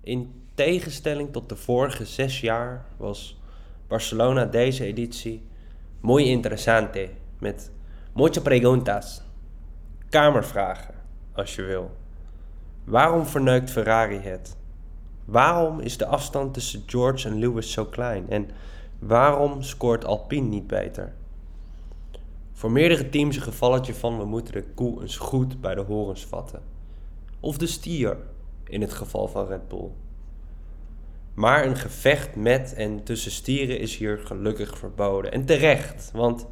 In 0.00 0.42
tegenstelling 0.54 1.32
tot 1.32 1.48
de 1.48 1.56
vorige 1.56 2.04
zes 2.04 2.40
jaar 2.40 2.86
was 2.96 3.40
Barcelona 3.88 4.44
deze 4.44 4.84
editie 4.84 5.46
muy 6.00 6.22
interessante 6.22 7.10
met 7.38 7.70
muchas 8.14 8.42
preguntas, 8.42 9.22
kamervragen 10.08 10.94
als 11.32 11.54
je 11.54 11.62
wil. 11.62 11.90
Waarom 12.84 13.26
verneukt 13.26 13.70
Ferrari 13.70 14.18
het? 14.18 14.56
Waarom 15.24 15.80
is 15.80 15.96
de 15.96 16.06
afstand 16.06 16.54
tussen 16.54 16.82
George 16.86 17.28
en 17.28 17.38
Lewis 17.38 17.72
zo 17.72 17.84
klein? 17.84 18.30
En 18.30 18.50
waarom 18.98 19.62
scoort 19.62 20.04
Alpine 20.04 20.48
niet 20.48 20.66
beter? 20.66 21.12
Voor 22.52 22.70
meerdere 22.70 23.08
teams 23.08 23.36
een 23.36 23.42
gevalletje 23.42 23.94
van 23.94 24.18
we 24.18 24.24
moeten 24.24 24.54
de 24.54 24.64
koe 24.74 25.02
eens 25.02 25.16
goed 25.16 25.60
bij 25.60 25.74
de 25.74 25.80
horens 25.80 26.24
vatten. 26.24 26.75
Of 27.40 27.58
de 27.58 27.66
stier 27.66 28.16
in 28.64 28.80
het 28.80 28.92
geval 28.92 29.28
van 29.28 29.46
Red 29.46 29.68
Bull. 29.68 29.90
Maar 31.34 31.66
een 31.66 31.76
gevecht 31.76 32.36
met 32.36 32.74
en 32.74 33.04
tussen 33.04 33.30
stieren 33.30 33.78
is 33.78 33.96
hier 33.96 34.18
gelukkig 34.18 34.78
verboden. 34.78 35.32
En 35.32 35.44
terecht, 35.44 36.10
want 36.12 36.46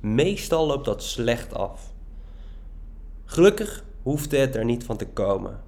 meestal 0.00 0.66
loopt 0.66 0.84
dat 0.84 1.02
slecht 1.02 1.54
af. 1.54 1.94
Gelukkig 3.24 3.84
hoefde 4.02 4.36
het 4.36 4.56
er 4.56 4.64
niet 4.64 4.84
van 4.84 4.96
te 4.96 5.06
komen. 5.06 5.60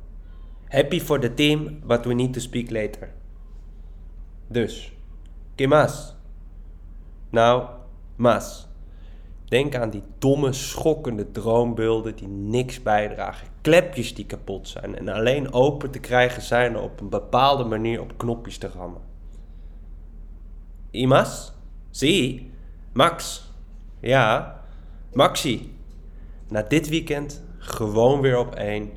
Happy 0.64 1.00
for 1.00 1.20
the 1.20 1.34
team, 1.34 1.80
but 1.86 2.04
we 2.04 2.14
need 2.14 2.32
to 2.32 2.40
speak 2.40 2.70
later. 2.70 3.12
Dus, 4.48 4.92
¿qué 5.56 5.66
más? 5.66 6.16
Nou, 7.30 7.68
más. 8.16 8.69
Denk 9.50 9.74
aan 9.74 9.90
die 9.90 10.02
domme, 10.18 10.52
schokkende 10.52 11.30
droombeelden 11.30 12.16
die 12.16 12.28
niks 12.28 12.82
bijdragen. 12.82 13.48
Klepjes 13.60 14.14
die 14.14 14.26
kapot 14.26 14.68
zijn 14.68 14.96
en 14.96 15.08
alleen 15.08 15.52
open 15.52 15.90
te 15.90 15.98
krijgen 15.98 16.42
zijn 16.42 16.76
op 16.76 17.00
een 17.00 17.08
bepaalde 17.08 17.64
manier 17.64 18.00
op 18.00 18.12
knopjes 18.16 18.58
te 18.58 18.68
rammen. 18.68 19.00
Imas? 20.90 21.52
Zie? 21.90 22.52
Max? 22.92 23.44
Ja? 24.00 24.60
Maxi? 25.12 25.72
Na 26.48 26.62
dit 26.62 26.88
weekend 26.88 27.42
gewoon 27.58 28.20
weer 28.20 28.38
op 28.38 28.54
één, 28.54 28.90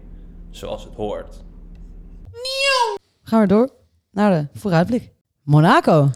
zoals 0.50 0.84
het 0.84 0.94
hoort. 0.94 1.44
Gaan 3.24 3.42
we 3.42 3.48
door 3.48 3.70
naar 4.12 4.32
de 4.32 4.60
vooruitblik. 4.60 5.12
Monaco. 5.42 6.10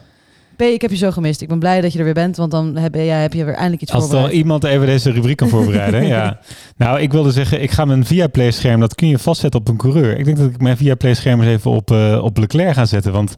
P, 0.58 0.62
ik 0.62 0.80
heb 0.80 0.90
je 0.90 0.96
zo 0.96 1.10
gemist. 1.10 1.40
Ik 1.40 1.48
ben 1.48 1.58
blij 1.58 1.80
dat 1.80 1.92
je 1.92 1.98
er 1.98 2.04
weer 2.04 2.14
bent, 2.14 2.36
want 2.36 2.50
dan 2.50 2.76
heb, 2.76 2.94
jij, 2.94 3.20
heb 3.22 3.32
je 3.32 3.44
weer 3.44 3.54
eindelijk 3.54 3.82
iets 3.82 3.92
Als 3.92 4.02
er 4.02 4.08
al 4.08 4.14
voorbereid. 4.14 4.42
iemand 4.42 4.64
even 4.64 4.86
deze 4.86 5.10
rubriek 5.10 5.36
kan 5.36 5.48
voorbereiden. 5.48 6.06
ja. 6.16 6.40
Nou, 6.76 7.00
ik 7.00 7.12
wilde 7.12 7.30
zeggen, 7.30 7.62
ik 7.62 7.70
ga 7.70 7.84
mijn 7.84 8.04
Viaplay 8.04 8.50
scherm, 8.50 8.80
dat 8.80 8.94
kun 8.94 9.08
je 9.08 9.18
vastzetten 9.18 9.60
op 9.60 9.68
een 9.68 9.76
coureur. 9.76 10.18
Ik 10.18 10.24
denk 10.24 10.36
dat 10.36 10.50
ik 10.50 10.60
mijn 10.60 10.76
Viaplay 10.76 11.14
scherm 11.14 11.40
eens 11.40 11.50
even 11.50 11.70
op, 11.70 11.90
eh, 11.90 12.20
op 12.22 12.38
Leclerc 12.38 12.74
ga 12.74 12.84
zetten. 12.84 13.12
Want 13.12 13.36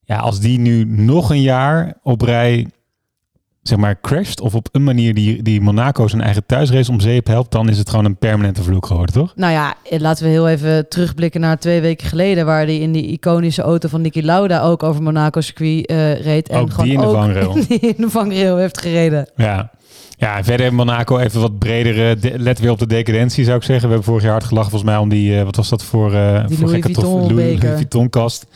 ja, 0.00 0.16
als 0.16 0.40
die 0.40 0.58
nu 0.58 0.84
nog 0.84 1.30
een 1.30 1.42
jaar 1.42 1.94
op 2.02 2.20
rij, 2.20 2.66
zeg 3.68 3.78
maar, 3.78 4.00
crasht, 4.00 4.40
of 4.40 4.54
op 4.54 4.68
een 4.72 4.84
manier 4.84 5.14
die, 5.14 5.42
die 5.42 5.60
Monaco 5.60 6.08
zijn 6.08 6.22
eigen 6.22 6.46
thuisrace 6.46 6.90
om 6.90 7.00
zeep 7.00 7.26
helpt, 7.26 7.50
dan 7.52 7.68
is 7.68 7.78
het 7.78 7.90
gewoon 7.90 8.04
een 8.04 8.16
permanente 8.16 8.62
vloek 8.62 8.86
geworden, 8.86 9.14
toch? 9.14 9.32
Nou 9.36 9.52
ja, 9.52 9.74
laten 9.98 10.24
we 10.24 10.30
heel 10.30 10.48
even 10.48 10.88
terugblikken 10.88 11.40
naar 11.40 11.58
twee 11.58 11.80
weken 11.80 12.06
geleden, 12.08 12.46
waar 12.46 12.64
hij 12.64 12.78
in 12.78 12.92
die 12.92 13.06
iconische 13.06 13.62
auto 13.62 13.88
van 13.88 14.00
Niki 14.00 14.24
Lauda 14.24 14.60
ook 14.62 14.82
over 14.82 15.02
Monaco 15.02 15.40
circuit 15.40 15.86
eh, 15.86 16.20
reed. 16.20 16.48
En 16.48 16.58
Ook 16.60 16.70
gewoon 16.70 16.84
die 16.84 16.94
in 16.94 17.00
de 17.00 17.08
vangrail. 17.08 17.52
die 17.68 17.78
in 17.80 17.94
de 17.96 18.10
vangrail 18.10 18.56
heeft 18.56 18.80
gereden. 18.80 19.28
Ja. 19.36 19.70
Ja, 20.18 20.34
verder 20.44 20.60
heeft 20.60 20.72
Monaco 20.72 21.18
even 21.18 21.40
wat 21.40 21.58
bredere. 21.58 22.16
de- 22.16 22.38
let 22.38 22.58
weer 22.58 22.70
op 22.70 22.78
de 22.78 22.86
decadentie, 22.86 23.44
zou 23.44 23.56
ik 23.56 23.62
zeggen. 23.62 23.84
We 23.88 23.94
hebben 23.94 24.06
vorig 24.08 24.22
jaar 24.22 24.32
hard 24.32 24.44
gelachen, 24.44 24.70
volgens 24.70 24.90
mij, 24.90 25.00
om 25.00 25.08
die. 25.08 25.38
eh, 25.38 25.44
wat 25.44 25.56
was 25.56 25.68
dat 25.68 25.84
voor. 25.84 26.14
eh 26.14 26.46
Die 26.46 26.56
voor 26.56 26.66
Louis 26.66 26.82
gekke 26.82 27.00
tof- 27.00 27.04
Vuitton 27.04 27.20
Louis, 27.34 27.44
beker. 27.50 27.62
Louis 27.64 27.74
Vuitton 27.76 28.10
kast. 28.10 28.46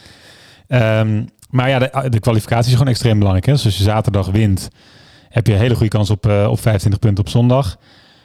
Ehm, 0.68 1.22
maar 1.50 1.68
ja, 1.68 1.78
de, 1.78 2.08
de 2.08 2.20
kwalificatie 2.20 2.66
is 2.66 2.72
gewoon 2.72 2.88
extreem 2.88 3.14
belangrijk. 3.18 3.46
Hè? 3.46 3.52
Dus 3.52 3.64
als 3.64 3.76
je 3.76 3.82
zaterdag 3.82 4.26
wint, 4.30 4.68
heb 5.30 5.46
je 5.46 5.52
een 5.52 5.58
hele 5.58 5.74
goede 5.74 5.88
kans 5.88 6.10
op, 6.10 6.26
eh, 6.26 6.46
op 6.50 6.60
25 6.60 7.00
punten 7.00 7.24
op 7.24 7.30
zondag. 7.30 7.76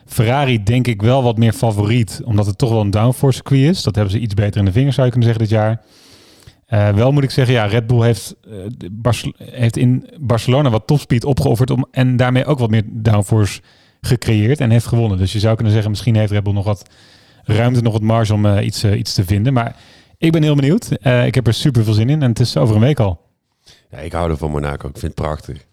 Ferrari 0.06 0.62
denk 0.62 0.86
ik 0.86 1.02
wel 1.02 1.22
wat 1.22 1.38
meer 1.38 1.52
favoriet, 1.52 2.20
omdat 2.24 2.46
het 2.46 2.58
toch 2.58 2.70
wel 2.70 2.80
een 2.80 2.90
downforce 2.90 3.36
circuit 3.36 3.60
is. 3.60 3.82
Dat 3.82 3.94
hebben 3.94 4.12
ze 4.12 4.20
iets 4.20 4.34
beter 4.34 4.58
in 4.58 4.64
de 4.64 4.72
vingers, 4.72 4.94
zou 4.94 5.06
je 5.06 5.12
kunnen 5.12 5.30
zeggen, 5.30 5.48
dit 5.48 5.58
jaar. 5.58 5.82
Eh, 6.66 6.94
wel 6.94 7.12
moet 7.12 7.22
ik 7.22 7.30
zeggen, 7.30 7.54
ja, 7.54 7.64
Red 7.64 7.86
Bull 7.86 8.02
heeft, 8.02 8.36
eh, 8.44 9.22
heeft 9.36 9.76
in 9.76 10.10
Barcelona 10.20 10.70
wat 10.70 10.86
topspeed 10.86 11.24
opgeofferd 11.24 11.70
om, 11.70 11.86
en 11.90 12.16
daarmee 12.16 12.44
ook 12.44 12.58
wat 12.58 12.70
meer 12.70 12.82
downforce 12.86 13.60
gecreëerd 14.00 14.60
en 14.60 14.70
heeft 14.70 14.86
gewonnen. 14.86 15.18
Dus 15.18 15.32
je 15.32 15.38
zou 15.38 15.54
kunnen 15.54 15.72
zeggen, 15.72 15.90
misschien 15.90 16.16
heeft 16.16 16.32
Red 16.32 16.42
Bull 16.42 16.52
nog 16.52 16.64
wat 16.64 16.90
ruimte, 17.42 17.82
nog 17.82 17.92
wat 17.92 18.02
marge 18.02 18.34
om 18.34 18.58
iets, 18.58 18.84
iets 18.84 19.14
te 19.14 19.24
vinden. 19.24 19.52
Maar 19.52 19.76
ik 20.18 20.32
ben 20.32 20.42
heel 20.42 20.54
benieuwd. 20.54 20.90
Ik 21.24 21.34
heb 21.34 21.46
er 21.46 21.54
super 21.54 21.84
veel 21.84 21.92
zin 21.92 22.10
in 22.10 22.22
en 22.22 22.28
het 22.28 22.40
is 22.40 22.56
over 22.56 22.74
een 22.74 22.80
week 22.80 23.00
al. 23.00 23.20
Ja, 23.90 23.98
ik 23.98 24.12
hou 24.12 24.30
er 24.30 24.36
van 24.36 24.50
Monaco. 24.50 24.88
Ik 24.88 24.98
vind 24.98 25.12
het 25.16 25.26
prachtig. 25.26 25.66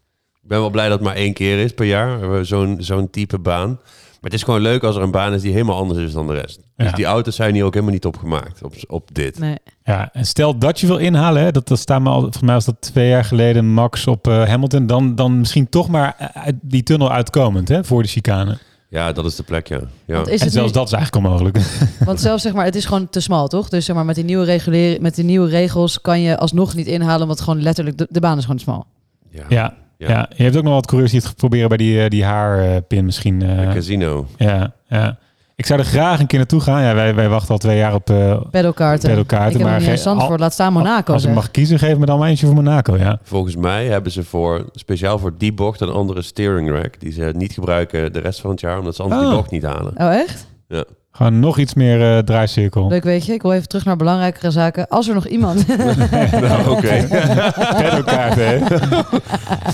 Ik 0.44 0.50
ben 0.50 0.60
wel 0.60 0.70
blij 0.70 0.89
dat 0.89 0.98
het 1.00 1.08
maar 1.08 1.16
één 1.16 1.34
keer 1.34 1.60
is 1.60 1.74
per 1.74 1.86
jaar. 1.86 2.32
We 2.32 2.44
Zo'n 2.44 2.78
zo'n 2.80 3.10
type 3.10 3.39
baan. 3.39 3.68
Maar 3.70 4.32
het 4.32 4.34
is 4.34 4.44
gewoon 4.44 4.62
leuk 4.62 4.84
als 4.84 4.96
er 4.96 5.02
een 5.02 5.12
baan 5.12 5.34
is 5.34 5.41
die 5.41 5.52
helemaal 5.52 5.76
anders 5.78 6.00
is 6.00 6.14
dan 6.14 6.28
de 6.28 6.34
rest. 6.34 6.60
Ja. 6.76 6.84
Dus 6.84 6.94
die 6.94 7.06
auto's 7.06 7.36
zijn 7.36 7.54
hier 7.54 7.64
ook 7.64 7.74
helemaal 7.74 7.94
niet 7.94 8.06
op 8.06 8.18
gemaakt. 8.18 8.64
Op, 8.64 8.74
op 8.88 9.10
dit. 9.14 9.39
Nee. 9.39 9.58
Ja, 9.84 10.10
en 10.14 10.26
stel 10.26 10.58
dat 10.58 10.80
je 10.80 10.88
wil 10.88 10.98
inhalen, 10.98 11.44
hè, 11.44 11.52
dat, 11.52 11.68
dat 11.68 11.80
staat 11.80 12.02
me 12.02 12.10
al, 12.10 12.20
volgens 12.22 12.41
mij 12.44 12.54
was 12.54 12.66
dat 12.66 12.76
twee 12.80 13.10
jaar 13.10 13.26
geleden 13.26 13.74
Max 13.74 14.08
op 14.08 14.28
eh, 14.28 14.44
Hamilton, 14.48 14.88
dan, 14.88 15.16
dan 15.16 15.39
misschien 15.39 15.70
toch 15.70 15.89
maar 15.89 16.32
uit 16.34 16.56
die 16.62 16.84
tunnel 16.84 17.12
uitkomend 17.12 17.68
hè, 17.68 17.84
voor 17.84 18.02
de 18.02 18.08
chicane. 18.08 18.58
Ja, 18.89 19.12
dat 19.12 19.26
is 19.26 19.36
de 19.36 19.44
plek, 19.44 19.68
ja. 19.68 19.80
ja. 20.06 20.16
Want 20.16 20.28
is 20.28 20.41
en 20.41 20.52
zelfs 20.52 20.72
nu- 20.72 20.78
dat 20.78 20.88
is 20.88 20.94
eigenlijk 20.94 21.26
onmogelijk. 21.26 21.58
Want 22.06 22.20
zelfs 22.22 22.44
zeg 22.44 22.54
maar, 22.54 22.66
het 22.66 22.76
is 22.76 22.86
gewoon 22.86 23.10
te 23.10 23.20
smal, 23.20 23.48
toch? 23.48 23.70
Dus 23.70 23.86
zeg 23.86 23.96
maar, 23.96 24.06
met 24.06 24.16
die 24.16 24.24
nieuwe, 24.24 24.46
regulering, 24.46 25.00
met 25.00 25.16
die 25.16 25.26
nieuwe 25.26 25.50
regels 25.50 26.02
kan 26.02 26.22
je 26.22 26.38
alsnog 26.38 26.76
niet 26.76 26.88
inhalen, 26.88 27.28
want 27.28 27.41
gewoon 27.41 27.62
letterlijk, 27.62 27.98
de, 27.98 28.08
de 28.10 28.20
baan 28.20 28.38
is 28.38 28.41
gewoon 28.44 28.58
te 28.58 28.64
smal. 28.64 28.86
ja. 29.30 29.44
ja, 29.50 29.74
ja. 30.08 30.30
je 30.36 30.43
hebt 30.43 30.58
ook 30.58 30.64
nog 30.64 30.74
wat 30.74 30.86
coureurs 30.86 31.12
die 31.12 31.22
het 31.24 31.36
proberen 31.36 31.68
bij 31.68 31.78
die, 31.78 32.04
eh, 32.04 32.10
die 32.10 32.24
haarpin 32.26 33.06
misschien. 33.06 33.41
eh, 33.41 33.74
Casino. 33.74 34.28
ja, 34.38 34.74
ja. 34.88 35.18
Ik 35.56 35.66
zou 35.66 35.80
er 35.80 35.86
graag 35.86 36.20
een 36.20 36.28
keer 36.28 36.38
naartoe 36.39 36.60
gaan. 36.62 36.82
Ja, 36.84 36.95
wij, 36.95 37.16
wij 37.16 37.30
wachten 37.30 37.49
al 37.51 37.58
twee 37.58 37.78
jaar 37.78 37.93
op 37.93 38.10
uh, 38.10 38.41
Pedalkaarten. 38.51 39.10
pedalkaarten. 39.10 39.60
Ik 39.60 39.66
heb 39.68 39.86
maar 39.86 39.97
Zandvoort, 39.97 40.32
al- 40.32 40.38
laat 40.38 40.54
staan 40.54 40.74
Monaco. 40.74 41.14
Als 41.14 41.26
ik 41.26 41.34
mag 41.34 41.51
kiezen, 41.51 41.80
geef 41.80 41.97
me 41.97 42.06
dan 42.06 42.20
maar 42.20 42.30
eentje 42.30 42.45
voor 42.45 42.56
Monaco, 42.56 42.97
ja. 42.97 43.20
Volgens 43.24 43.56
mij 43.56 43.86
hebben 43.88 44.12
ze 44.12 44.24
voor, 44.24 44.70
speciaal 44.74 45.20
voor 45.20 45.34
die 45.38 45.54
bocht 45.54 45.82
een 45.82 45.89
andere 45.89 46.22
steering 46.22 46.70
rack. 46.72 46.99
Die 46.99 47.12
ze 47.12 47.34
niet 47.36 47.54
gebruiken 47.54 48.14
de 48.14 48.20
rest 48.20 48.41
van 48.41 48.49
het 48.51 48.60
jaar, 48.60 48.80
omdat 48.80 48.95
ze 48.95 49.04
anders 49.04 49.22
Oh. 49.22 49.28
die 49.28 49.38
bocht 49.38 49.51
niet 49.51 49.64
halen. 49.64 49.93
Oh, 49.97 50.14
echt? 50.14 50.47
Ja. 50.68 50.84
Gewoon 51.16 51.39
nog 51.39 51.57
iets 51.57 51.74
meer 51.74 52.16
eh, 52.16 52.24
draaicirkel. 52.24 52.88
Leuk 52.88 53.03
weet 53.03 53.26
je. 53.26 53.34
Ik 53.34 53.41
wil 53.41 53.51
even 53.51 53.68
terug 53.68 53.86
naar 53.86 53.95
belangrijkere 53.95 54.51
zaken. 54.51 54.88
Als 54.88 55.07
er 55.07 55.14
nog 55.14 55.28
iemand... 55.28 55.68
nou, 56.47 56.70
oké. 56.70 57.07
Pedalkaarten, 57.82 58.47
hè? 58.47 58.59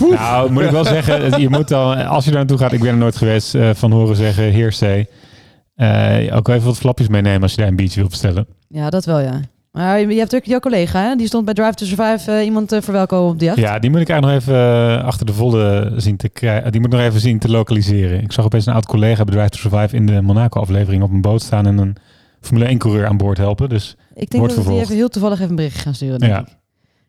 nou, 0.10 0.52
moet 0.52 0.64
ik 0.64 0.70
wel 0.70 0.86
zeggen, 0.86 1.40
je 1.42 1.50
moet 1.50 1.68
dan, 1.68 2.06
als 2.06 2.26
je 2.26 2.30
daar 2.32 2.40
naartoe 2.40 2.58
gaat, 2.58 2.72
ik 2.72 2.80
ben 2.80 2.90
er 2.90 2.98
nooit 2.98 3.18
geweest, 3.18 3.56
eh, 3.56 3.70
van 3.74 3.92
horen 3.92 4.16
zeggen, 4.16 4.44
heersee. 4.44 5.08
Eh, 5.76 6.36
ook 6.36 6.48
even 6.48 6.66
wat 6.66 6.78
flapjes 6.78 7.08
meenemen 7.08 7.42
als 7.42 7.52
je 7.52 7.58
daar 7.58 7.68
een 7.68 7.76
biertje 7.76 8.00
wil 8.00 8.10
bestellen. 8.10 8.48
ja, 8.68 8.90
dat 8.90 9.06
wel, 9.06 9.20
ja. 9.20 9.40
Maar 9.80 10.00
je 10.00 10.08
je 10.08 10.20
hebt 10.20 10.36
ook 10.36 10.44
jouw 10.46 10.60
collega, 10.60 11.02
hè? 11.10 11.16
Die 11.16 11.28
stond 11.28 11.46
bij 11.46 11.54
Drive 11.54 11.74
to 11.74 11.86
Survive 11.86 12.32
eh, 12.32 12.46
iemand 12.46 12.68
te 12.68 12.82
verwelkomen 12.82 13.32
op 13.32 13.40
die 13.40 13.48
jacht. 13.48 13.60
Ja, 13.60 13.80
die 13.80 13.90
moet 13.90 14.00
ik 14.00 14.10
eigenlijk 14.10 14.46
nog 14.46 14.56
even 14.56 14.64
eh, 14.64 15.04
achter 15.04 15.26
de 15.26 15.34
volle 15.34 15.94
zien 15.96 16.18
te 16.18 16.30
krijgen. 16.30 16.72
Die 16.72 16.82
moet 16.82 16.94
ik 16.94 17.00
nog 17.00 17.08
even 17.08 17.20
zien 17.20 17.40
te 17.40 17.50
lokaliseren. 17.50 18.22
Ik 18.22 18.32
zag 18.32 18.46
opeens 18.46 18.66
een 18.66 18.74
oud 18.74 18.86
collega 18.86 19.24
bij 19.24 19.36
Drive 19.36 19.50
to 19.50 19.58
Survive 19.58 19.96
in 19.96 20.06
de 20.06 20.22
Monaco-aflevering 20.22 21.04
op 21.04 21.12
een 21.12 21.22
boot 21.22 21.42
staan 21.42 21.66
en 21.68 21.78
een 21.78 21.96
Formule 22.42 22.74
1-coureur 22.74 23.08
aan 23.08 23.18
boord 23.18 23.38
helpen. 23.38 23.70
Dus 23.70 23.96
Ik 24.14 24.30
denk 24.30 24.32
wordt 24.44 24.56
dat 24.56 24.66
we 24.66 24.72
die 24.72 24.80
even 24.82 24.96
heel 24.96 25.10
toevallig 25.10 25.38
even 25.38 25.50
een 25.50 25.56
bericht 25.56 25.80
gaan 25.80 25.96
sturen. 25.96 26.20
denk 26.20 26.32
Ja. 26.32 26.40
ik. 26.40 26.48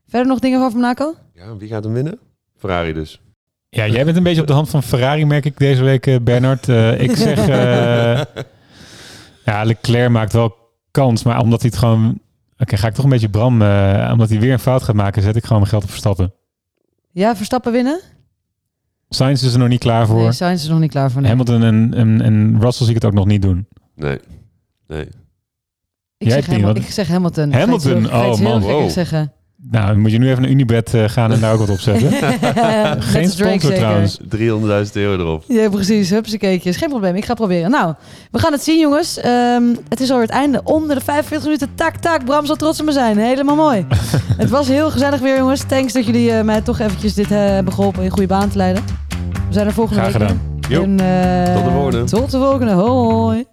Verder 0.09 0.29
nog 0.29 0.39
dingen 0.39 0.61
over 0.61 0.79
Monaco? 0.79 1.15
Ja, 1.35 1.57
wie 1.57 1.69
gaat 1.69 1.85
hem 1.85 1.93
winnen? 1.93 2.19
Ferrari 2.59 2.93
dus. 2.93 3.21
Ja, 3.69 3.87
jij 3.87 4.05
bent 4.05 4.17
een 4.17 4.23
beetje 4.23 4.41
op 4.41 4.47
de 4.47 4.53
hand 4.53 4.71
van 4.71 4.83
Ferrari, 4.83 5.25
merk 5.27 5.45
ik 5.45 5.59
deze 5.59 5.83
week, 5.83 6.19
Bernard. 6.25 6.69
Eh, 6.69 7.01
ik 7.01 7.17
zeg, 7.17 7.49
eh, 7.49 8.21
ja, 9.55 9.63
Leclerc 9.65 10.11
maakt 10.11 10.33
wel 10.33 10.57
kans, 10.91 11.23
maar 11.23 11.41
omdat 11.41 11.61
hij 11.61 11.71
het 11.71 11.79
gewoon... 11.79 12.21
Oké, 12.61 12.77
ga 12.77 12.87
ik 12.87 12.95
toch 12.95 13.05
een 13.05 13.11
beetje 13.11 13.29
Bram, 13.29 13.63
eh, 13.63 14.09
omdat 14.13 14.29
hij 14.29 14.41
weer 14.41 14.53
een 14.53 14.59
fout 14.59 14.83
gaat 14.83 14.95
maken, 14.95 15.23
zet 15.23 15.37
ik 15.37 15.43
gewoon 15.43 15.59
mijn 15.59 15.71
geld 15.71 15.83
op 15.83 15.89
Verstappen. 15.91 16.33
Ja, 17.11 17.37
Verstappen 17.37 17.73
winnen? 17.73 18.01
Sainz 19.09 19.43
is 19.43 19.53
er 19.53 19.59
nog 19.59 19.69
niet 19.69 19.81
klaar 19.81 20.07
voor. 20.07 20.23
Nee, 20.23 20.33
Sainz 20.33 20.61
is 20.61 20.65
er 20.67 20.71
nog 20.73 20.81
niet 20.81 20.91
klaar 20.91 21.11
voor. 21.11 21.21
nee. 21.21 21.31
Hamilton 21.31 21.63
en, 21.63 21.95
en, 21.95 22.21
en 22.21 22.61
Russell 22.61 22.87
zie 22.87 22.95
ik 22.95 23.03
het 23.03 23.05
ook 23.11 23.17
nog 23.17 23.27
niet 23.27 23.43
doen. 23.43 23.69
Nee. 23.95 24.19
Nee. 24.87 25.03
Ik, 25.07 26.27
Jij 26.29 26.31
zeg 26.43 26.47
Hamilton, 26.47 26.77
ik 26.83 26.91
zeg 26.91 27.09
Hamilton. 27.09 27.53
Hamilton? 27.53 27.81
Ga 27.81 27.89
je 27.91 27.97
iets 28.01 28.11
heel- 28.11 28.19
ga 28.19 28.25
je 28.25 28.31
iets 28.31 28.41
Oh, 28.41 28.47
heel 28.47 28.59
man, 28.61 28.63
wow. 28.81 28.91
zeggen. 28.91 29.33
Nou, 29.63 29.87
dan 29.87 30.01
moet 30.01 30.11
je 30.11 30.19
nu 30.19 30.29
even 30.29 30.43
naar 30.43 30.51
Unibet 30.51 30.95
eh, 30.95 31.05
gaan 31.09 31.33
en 31.33 31.41
daar 31.41 31.53
ook 31.53 31.59
wat 31.59 31.69
op 31.71 31.81
zetten. 31.81 32.11
Net 32.21 33.05
Geen 33.05 33.31
sponsor 33.31 33.73
trouwens. 33.75 34.19
300.000 34.23 34.29
euro 34.93 35.23
erop. 35.23 35.45
Ja, 35.47 35.69
precies. 35.69 36.11
Hupsakeetjes. 36.11 36.77
Geen 36.77 36.89
probleem. 36.89 37.15
Ik 37.17 37.25
ga 37.25 37.35
proberen. 37.35 37.71
Nou, 37.71 37.95
we 38.31 38.39
gaan 38.39 38.53
het 38.53 38.63
zien, 38.63 38.81
jongens. 38.81 39.19
Ehm, 39.19 39.63
het 39.89 40.01
is 40.01 40.11
alweer 40.11 40.27
het 40.27 40.35
einde. 40.35 40.61
Onder 40.65 40.97
de 40.97 41.05
45 41.05 41.45
minuten. 41.45 41.69
Tak, 41.75 41.97
tak. 41.97 42.25
Bram 42.25 42.47
zal 42.47 42.57
trots 42.57 42.81
op 42.81 42.87
me 42.87 42.93
zijn. 42.93 43.19
Helemaal 43.19 43.57
mooi. 43.57 43.87
het 44.43 44.51
was 44.51 44.69
heel 44.69 44.91
gezellig 44.91 45.21
weer, 45.21 45.37
jongens. 45.37 45.63
Thanks 45.69 45.93
dat 45.93 46.07
jullie 46.07 46.33
eh, 46.33 46.45
mij 46.45 46.61
toch 46.61 46.79
eventjes 46.79 47.15
dit 47.15 47.31
eh, 47.31 47.39
hebben 47.39 47.73
geholpen 47.73 48.03
in 48.05 48.11
goede 48.11 48.27
baan 48.29 48.49
te 48.49 48.57
leiden. 48.57 48.85
We 49.49 49.53
zijn 49.53 49.67
er 49.67 49.73
volgende 49.73 50.01
Graag 50.01 50.13
week. 50.13 50.29
gedaan. 50.29 50.49
En, 50.83 51.01
eh, 51.01 51.55
Tot 51.55 51.65
de 51.65 51.71
volgende. 51.71 52.05
Tot 52.05 52.31
de 52.31 52.39
volgende. 52.39 52.73
Hoi. 52.73 53.45